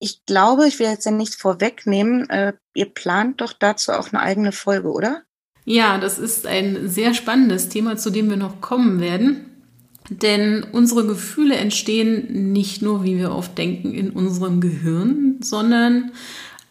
ich 0.00 0.26
glaube, 0.26 0.68
ich 0.68 0.78
will 0.78 0.88
jetzt 0.88 1.06
ja 1.06 1.12
nichts 1.12 1.36
vorwegnehmen. 1.36 2.28
Äh, 2.28 2.52
ihr 2.74 2.92
plant 2.92 3.40
doch 3.40 3.54
dazu 3.54 3.92
auch 3.92 4.12
eine 4.12 4.20
eigene 4.20 4.52
Folge, 4.52 4.90
oder? 4.90 5.22
Ja, 5.64 5.98
das 5.98 6.18
ist 6.18 6.46
ein 6.46 6.88
sehr 6.88 7.14
spannendes 7.14 7.68
Thema, 7.68 7.96
zu 7.96 8.10
dem 8.10 8.28
wir 8.28 8.36
noch 8.36 8.60
kommen 8.60 9.00
werden. 9.00 9.46
Denn 10.10 10.66
unsere 10.72 11.06
Gefühle 11.06 11.56
entstehen 11.56 12.52
nicht 12.52 12.82
nur, 12.82 13.04
wie 13.04 13.16
wir 13.16 13.32
oft 13.32 13.56
denken, 13.56 13.94
in 13.94 14.10
unserem 14.10 14.60
Gehirn, 14.60 15.38
sondern 15.40 16.12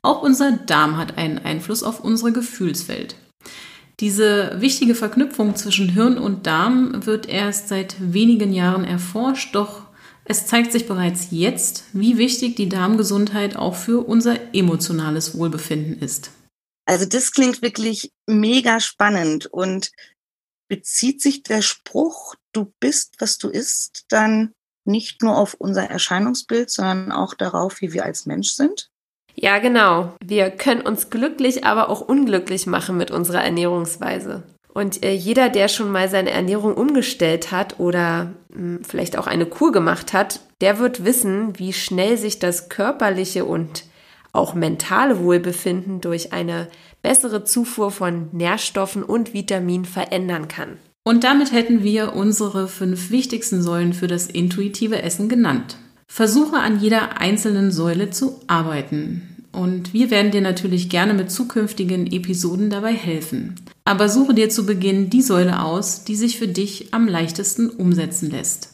auch 0.04 0.22
unser 0.22 0.52
Darm 0.52 0.98
hat 0.98 1.18
einen 1.18 1.40
Einfluss 1.40 1.82
auf 1.82 2.04
unsere 2.04 2.32
Gefühlswelt. 2.32 3.16
Diese 4.00 4.58
wichtige 4.60 4.96
Verknüpfung 4.96 5.56
zwischen 5.56 5.90
Hirn 5.90 6.18
und 6.18 6.46
Darm 6.46 7.06
wird 7.06 7.28
erst 7.28 7.70
seit 7.70 7.96
wenigen 8.00 8.54
Jahren 8.54 8.84
erforscht, 8.84 9.56
doch 9.56 9.84
es 10.26 10.46
zeigt 10.46 10.72
sich 10.72 10.88
bereits 10.88 11.28
jetzt, 11.32 11.86
wie 11.94 12.18
wichtig 12.18 12.56
die 12.56 12.70
Darmgesundheit 12.70 13.56
auch 13.56 13.76
für 13.76 14.06
unser 14.06 14.54
emotionales 14.54 15.38
Wohlbefinden 15.38 16.00
ist. 16.00 16.32
Also 16.86 17.06
das 17.06 17.32
klingt 17.32 17.62
wirklich 17.62 18.12
mega 18.28 18.80
spannend 18.80 19.46
und 19.46 19.92
bezieht 20.68 21.22
sich 21.22 21.44
der 21.44 21.62
Spruch, 21.62 22.36
du 22.52 22.74
bist, 22.80 23.16
was 23.20 23.38
du 23.38 23.50
isst, 23.50 24.06
dann 24.10 24.54
nicht 24.86 25.22
nur 25.22 25.38
auf 25.38 25.54
unser 25.54 25.90
Erscheinungsbild, 25.90 26.70
sondern 26.70 27.12
auch 27.12 27.34
darauf, 27.34 27.80
wie 27.82 27.94
wir 27.94 28.04
als 28.06 28.26
Mensch 28.26 28.50
sind? 28.50 28.90
Ja, 29.36 29.60
genau. 29.60 30.14
Wir 30.24 30.52
können 30.52 30.82
uns 30.82 31.10
glücklich, 31.10 31.64
aber 31.64 31.90
auch 31.90 32.02
unglücklich 32.02 32.68
machen 32.68 32.98
mit 32.98 33.12
unserer 33.12 33.44
Ernährungsweise. 33.44 34.44
Und 34.74 35.04
äh, 35.04 35.12
jeder, 35.12 35.50
der 35.50 35.68
schon 35.68 35.92
mal 35.92 36.10
seine 36.10 36.32
Ernährung 36.32 36.74
umgestellt 36.76 37.52
hat 37.52 37.80
oder 37.80 38.34
hm, 38.52 38.84
vielleicht 38.84 39.18
auch 39.18 39.28
eine 39.28 39.46
Kur 39.46 39.72
gemacht 39.72 40.14
hat, 40.14 40.40
der 40.62 40.80
wird 40.80 41.06
wissen, 41.06 41.58
wie 41.60 41.74
schnell 41.74 42.18
sich 42.18 42.40
das 42.40 42.70
körperliche 42.70 43.46
und 43.46 43.84
auch 44.34 44.56
mentale 44.56 45.20
Wohlbefinden 45.20 46.02
durch 46.02 46.34
eine 46.34 46.68
bessere 47.02 47.44
Zufuhr 47.44 47.92
von 47.92 48.30
Nährstoffen 48.32 49.04
und 49.04 49.34
Vitaminen 49.34 49.86
verändern 49.86 50.48
kann. 50.48 50.78
Und 51.06 51.24
damit 51.24 51.52
hätten 51.52 51.84
wir 51.84 52.14
unsere 52.14 52.68
fünf 52.68 53.12
wichtigsten 53.12 53.62
Säulen 53.62 53.94
für 53.94 54.08
das 54.08 54.28
intuitive 54.28 55.02
Essen 55.02 55.30
genannt. 55.30 55.78
Versuche 56.08 56.58
an 56.58 56.80
jeder 56.80 57.20
einzelnen 57.20 57.72
Säule 57.72 58.10
zu 58.10 58.40
arbeiten. 58.48 59.30
Und 59.52 59.94
wir 59.94 60.10
werden 60.10 60.32
dir 60.32 60.42
natürlich 60.42 60.90
gerne 60.90 61.14
mit 61.14 61.30
zukünftigen 61.30 62.08
Episoden 62.08 62.70
dabei 62.70 62.94
helfen. 62.94 63.56
Aber 63.86 64.10
suche 64.10 64.34
dir 64.34 64.50
zu 64.50 64.66
Beginn 64.66 65.10
die 65.10 65.22
Säule 65.22 65.62
aus, 65.62 66.06
die 66.06 66.16
sich 66.16 66.40
für 66.40 66.48
dich 66.48 66.94
am 66.94 67.08
leichtesten 67.08 67.70
umsetzen 67.70 68.32
lässt. 68.32 68.74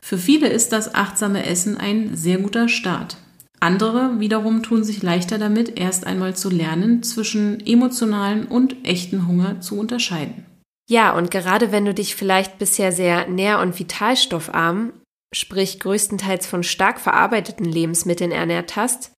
Für 0.00 0.18
viele 0.18 0.48
ist 0.48 0.72
das 0.72 0.94
achtsame 0.94 1.46
Essen 1.46 1.76
ein 1.76 2.14
sehr 2.14 2.38
guter 2.38 2.68
Start. 2.68 3.16
Andere 3.62 4.18
wiederum 4.18 4.64
tun 4.64 4.82
sich 4.82 5.04
leichter 5.04 5.38
damit, 5.38 5.78
erst 5.78 6.04
einmal 6.04 6.34
zu 6.34 6.50
lernen, 6.50 7.04
zwischen 7.04 7.64
emotionalen 7.64 8.46
und 8.46 8.84
echten 8.84 9.28
Hunger 9.28 9.60
zu 9.60 9.78
unterscheiden. 9.78 10.44
Ja, 10.90 11.12
und 11.12 11.30
gerade 11.30 11.70
wenn 11.70 11.84
du 11.84 11.94
dich 11.94 12.16
vielleicht 12.16 12.58
bisher 12.58 12.90
sehr 12.90 13.28
nähr- 13.28 13.60
und 13.60 13.78
vitalstoffarm, 13.78 14.92
sprich 15.32 15.78
größtenteils 15.78 16.44
von 16.44 16.64
stark 16.64 16.98
verarbeiteten 16.98 17.64
Lebensmitteln 17.64 18.32
ernährt 18.32 18.74
hast, 18.74 19.12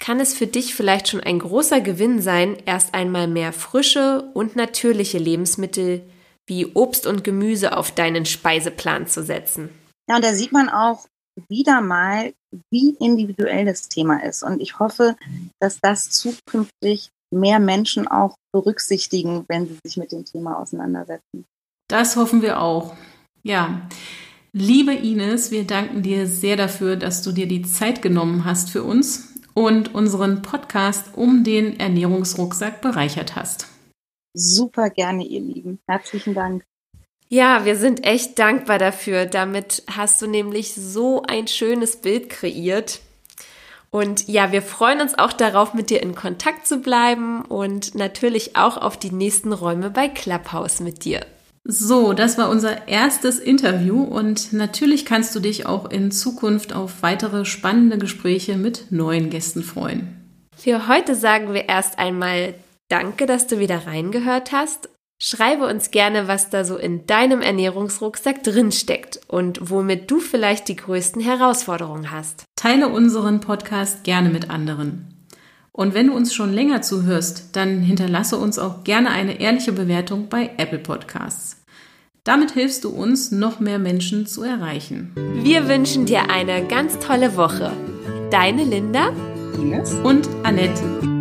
kann 0.00 0.18
es 0.18 0.34
für 0.34 0.48
dich 0.48 0.74
vielleicht 0.74 1.06
schon 1.06 1.20
ein 1.20 1.38
großer 1.38 1.80
Gewinn 1.80 2.20
sein, 2.20 2.56
erst 2.66 2.94
einmal 2.94 3.28
mehr 3.28 3.52
frische 3.52 4.28
und 4.34 4.56
natürliche 4.56 5.18
Lebensmittel 5.18 6.02
wie 6.48 6.66
Obst 6.66 7.06
und 7.06 7.22
Gemüse 7.22 7.76
auf 7.76 7.92
deinen 7.92 8.26
Speiseplan 8.26 9.06
zu 9.06 9.22
setzen. 9.22 9.68
Ja, 10.08 10.16
und 10.16 10.24
da 10.24 10.34
sieht 10.34 10.50
man 10.50 10.68
auch 10.68 11.06
wieder 11.48 11.80
mal, 11.80 12.32
wie 12.70 12.96
individuell 12.98 13.64
das 13.64 13.88
Thema 13.88 14.22
ist. 14.24 14.42
Und 14.42 14.60
ich 14.60 14.78
hoffe, 14.78 15.16
dass 15.60 15.80
das 15.80 16.10
zukünftig 16.10 17.10
mehr 17.30 17.58
Menschen 17.60 18.08
auch 18.08 18.36
berücksichtigen, 18.52 19.44
wenn 19.48 19.66
sie 19.68 19.78
sich 19.84 19.96
mit 19.96 20.12
dem 20.12 20.24
Thema 20.24 20.58
auseinandersetzen. 20.58 21.44
Das 21.88 22.16
hoffen 22.16 22.42
wir 22.42 22.60
auch. 22.60 22.96
Ja. 23.42 23.88
Liebe 24.52 24.94
Ines, 24.94 25.50
wir 25.50 25.66
danken 25.66 26.02
dir 26.02 26.26
sehr 26.26 26.56
dafür, 26.56 26.96
dass 26.96 27.22
du 27.22 27.32
dir 27.32 27.46
die 27.46 27.62
Zeit 27.62 28.00
genommen 28.00 28.44
hast 28.44 28.70
für 28.70 28.82
uns 28.82 29.34
und 29.54 29.94
unseren 29.94 30.40
Podcast 30.42 31.16
um 31.16 31.44
den 31.44 31.78
Ernährungsrucksack 31.78 32.80
bereichert 32.80 33.36
hast. 33.36 33.66
Super 34.34 34.90
gerne, 34.90 35.24
ihr 35.24 35.40
Lieben. 35.40 35.80
Herzlichen 35.86 36.34
Dank. 36.34 36.64
Ja, 37.28 37.66
wir 37.66 37.76
sind 37.76 38.04
echt 38.04 38.38
dankbar 38.38 38.78
dafür. 38.78 39.26
Damit 39.26 39.82
hast 39.94 40.20
du 40.22 40.26
nämlich 40.26 40.74
so 40.74 41.22
ein 41.22 41.46
schönes 41.46 41.96
Bild 41.96 42.30
kreiert. 42.30 43.00
Und 43.90 44.28
ja, 44.28 44.52
wir 44.52 44.62
freuen 44.62 45.00
uns 45.00 45.18
auch 45.18 45.32
darauf, 45.32 45.74
mit 45.74 45.90
dir 45.90 46.02
in 46.02 46.14
Kontakt 46.14 46.66
zu 46.66 46.78
bleiben 46.78 47.42
und 47.42 47.94
natürlich 47.94 48.56
auch 48.56 48.76
auf 48.76 48.98
die 48.98 49.10
nächsten 49.10 49.52
Räume 49.52 49.90
bei 49.90 50.08
Clubhouse 50.08 50.80
mit 50.80 51.04
dir. 51.04 51.24
So, 51.64 52.12
das 52.14 52.38
war 52.38 52.48
unser 52.48 52.88
erstes 52.88 53.38
Interview 53.38 54.02
und 54.02 54.52
natürlich 54.54 55.04
kannst 55.04 55.34
du 55.34 55.40
dich 55.40 55.66
auch 55.66 55.90
in 55.90 56.10
Zukunft 56.10 56.72
auf 56.72 57.02
weitere 57.02 57.44
spannende 57.44 57.98
Gespräche 57.98 58.56
mit 58.56 58.90
neuen 58.90 59.28
Gästen 59.28 59.62
freuen. 59.62 60.14
Für 60.56 60.88
heute 60.88 61.14
sagen 61.14 61.52
wir 61.52 61.68
erst 61.68 61.98
einmal 61.98 62.54
Danke, 62.88 63.26
dass 63.26 63.46
du 63.46 63.58
wieder 63.58 63.86
reingehört 63.86 64.52
hast 64.52 64.88
Schreibe 65.20 65.66
uns 65.66 65.90
gerne, 65.90 66.28
was 66.28 66.48
da 66.48 66.64
so 66.64 66.76
in 66.76 67.06
deinem 67.06 67.42
Ernährungsrucksack 67.42 68.44
drinsteckt 68.44 69.20
und 69.26 69.70
womit 69.70 70.08
du 70.10 70.20
vielleicht 70.20 70.68
die 70.68 70.76
größten 70.76 71.20
Herausforderungen 71.20 72.12
hast. 72.12 72.44
Teile 72.54 72.88
unseren 72.88 73.40
Podcast 73.40 74.04
gerne 74.04 74.28
mit 74.28 74.48
anderen. 74.48 75.14
Und 75.72 75.94
wenn 75.94 76.06
du 76.08 76.14
uns 76.14 76.34
schon 76.34 76.52
länger 76.52 76.82
zuhörst, 76.82 77.56
dann 77.56 77.80
hinterlasse 77.80 78.36
uns 78.36 78.58
auch 78.58 78.84
gerne 78.84 79.10
eine 79.10 79.40
ehrliche 79.40 79.72
Bewertung 79.72 80.28
bei 80.28 80.50
Apple 80.56 80.78
Podcasts. 80.78 81.64
Damit 82.22 82.52
hilfst 82.52 82.84
du 82.84 82.90
uns, 82.90 83.32
noch 83.32 83.58
mehr 83.58 83.78
Menschen 83.78 84.26
zu 84.26 84.42
erreichen. 84.44 85.12
Wir 85.42 85.66
wünschen 85.68 86.06
dir 86.06 86.30
eine 86.30 86.64
ganz 86.66 86.98
tolle 87.00 87.36
Woche. 87.36 87.72
Deine 88.30 88.64
Linda, 88.64 89.08
Ines 89.54 89.94
und 89.94 90.28
Annette. 90.44 91.17